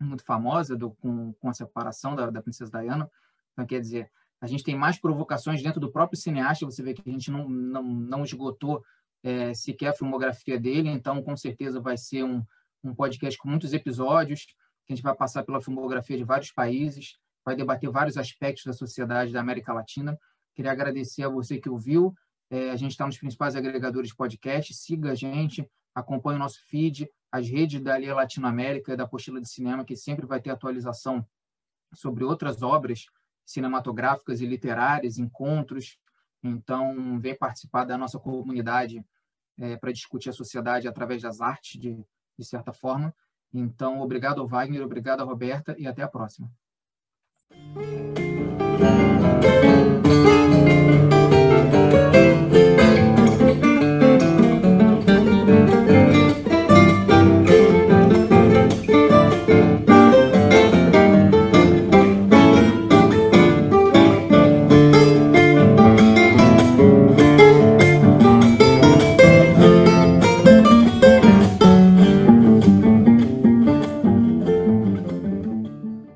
muito 0.00 0.24
famosa 0.24 0.76
do, 0.76 0.92
com, 0.92 1.32
com 1.34 1.48
a 1.48 1.52
separação 1.52 2.14
da, 2.14 2.30
da 2.30 2.40
princesa 2.42 2.70
Diana. 2.70 3.10
Então, 3.52 3.66
quer 3.66 3.80
dizer, 3.80 4.10
a 4.40 4.46
gente 4.46 4.62
tem 4.62 4.76
mais 4.76 4.98
provocações 4.98 5.62
dentro 5.62 5.80
do 5.80 5.90
próprio 5.90 6.18
cineasta. 6.18 6.64
Você 6.64 6.82
vê 6.82 6.94
que 6.94 7.08
a 7.08 7.12
gente 7.12 7.30
não, 7.30 7.48
não, 7.48 7.82
não 7.82 8.24
esgotou 8.24 8.82
é, 9.22 9.52
sequer 9.54 9.88
a 9.88 9.92
filmografia 9.92 10.58
dele. 10.58 10.88
Então, 10.88 11.22
com 11.22 11.36
certeza, 11.36 11.80
vai 11.80 11.96
ser 11.96 12.24
um, 12.24 12.44
um 12.82 12.94
podcast 12.94 13.38
com 13.38 13.48
muitos 13.48 13.72
episódios, 13.72 14.46
que 14.86 14.92
a 14.92 14.94
gente 14.94 15.02
vai 15.02 15.14
passar 15.14 15.42
pela 15.44 15.60
filmografia 15.60 16.16
de 16.16 16.24
vários 16.24 16.52
países, 16.52 17.18
vai 17.44 17.56
debater 17.56 17.90
vários 17.90 18.16
aspectos 18.16 18.64
da 18.64 18.72
sociedade 18.72 19.32
da 19.32 19.40
América 19.40 19.72
Latina. 19.72 20.18
Queria 20.54 20.72
agradecer 20.72 21.24
a 21.24 21.28
você 21.28 21.58
que 21.58 21.68
ouviu. 21.68 22.14
É, 22.52 22.70
a 22.70 22.76
gente 22.76 22.90
está 22.90 23.06
nos 23.06 23.16
principais 23.16 23.56
agregadores 23.56 24.10
de 24.10 24.14
podcast. 24.14 24.74
Siga 24.74 25.12
a 25.12 25.14
gente, 25.14 25.66
acompanhe 25.94 26.36
o 26.36 26.38
nosso 26.38 26.60
feed, 26.66 27.08
as 27.32 27.48
redes 27.48 27.80
da 27.80 27.96
Lia 27.96 28.14
Latinoamérica 28.14 28.92
e 28.92 28.96
da 28.96 29.04
Apostila 29.04 29.40
de 29.40 29.48
Cinema, 29.48 29.86
que 29.86 29.96
sempre 29.96 30.26
vai 30.26 30.38
ter 30.38 30.50
atualização 30.50 31.26
sobre 31.94 32.24
outras 32.24 32.60
obras 32.60 33.06
cinematográficas 33.46 34.42
e 34.42 34.46
literárias, 34.46 35.16
encontros. 35.16 35.96
Então, 36.42 37.18
vem 37.18 37.34
participar 37.34 37.86
da 37.86 37.96
nossa 37.96 38.18
comunidade 38.18 39.02
é, 39.58 39.78
para 39.78 39.90
discutir 39.90 40.28
a 40.28 40.34
sociedade 40.34 40.86
através 40.86 41.22
das 41.22 41.40
artes, 41.40 41.80
de, 41.80 42.04
de 42.38 42.44
certa 42.44 42.70
forma. 42.70 43.14
Então, 43.50 44.02
obrigado 44.02 44.46
Wagner, 44.46 44.82
obrigado 44.82 45.24
Roberta 45.24 45.74
e 45.78 45.86
até 45.86 46.02
a 46.02 46.08
próxima. 46.08 46.52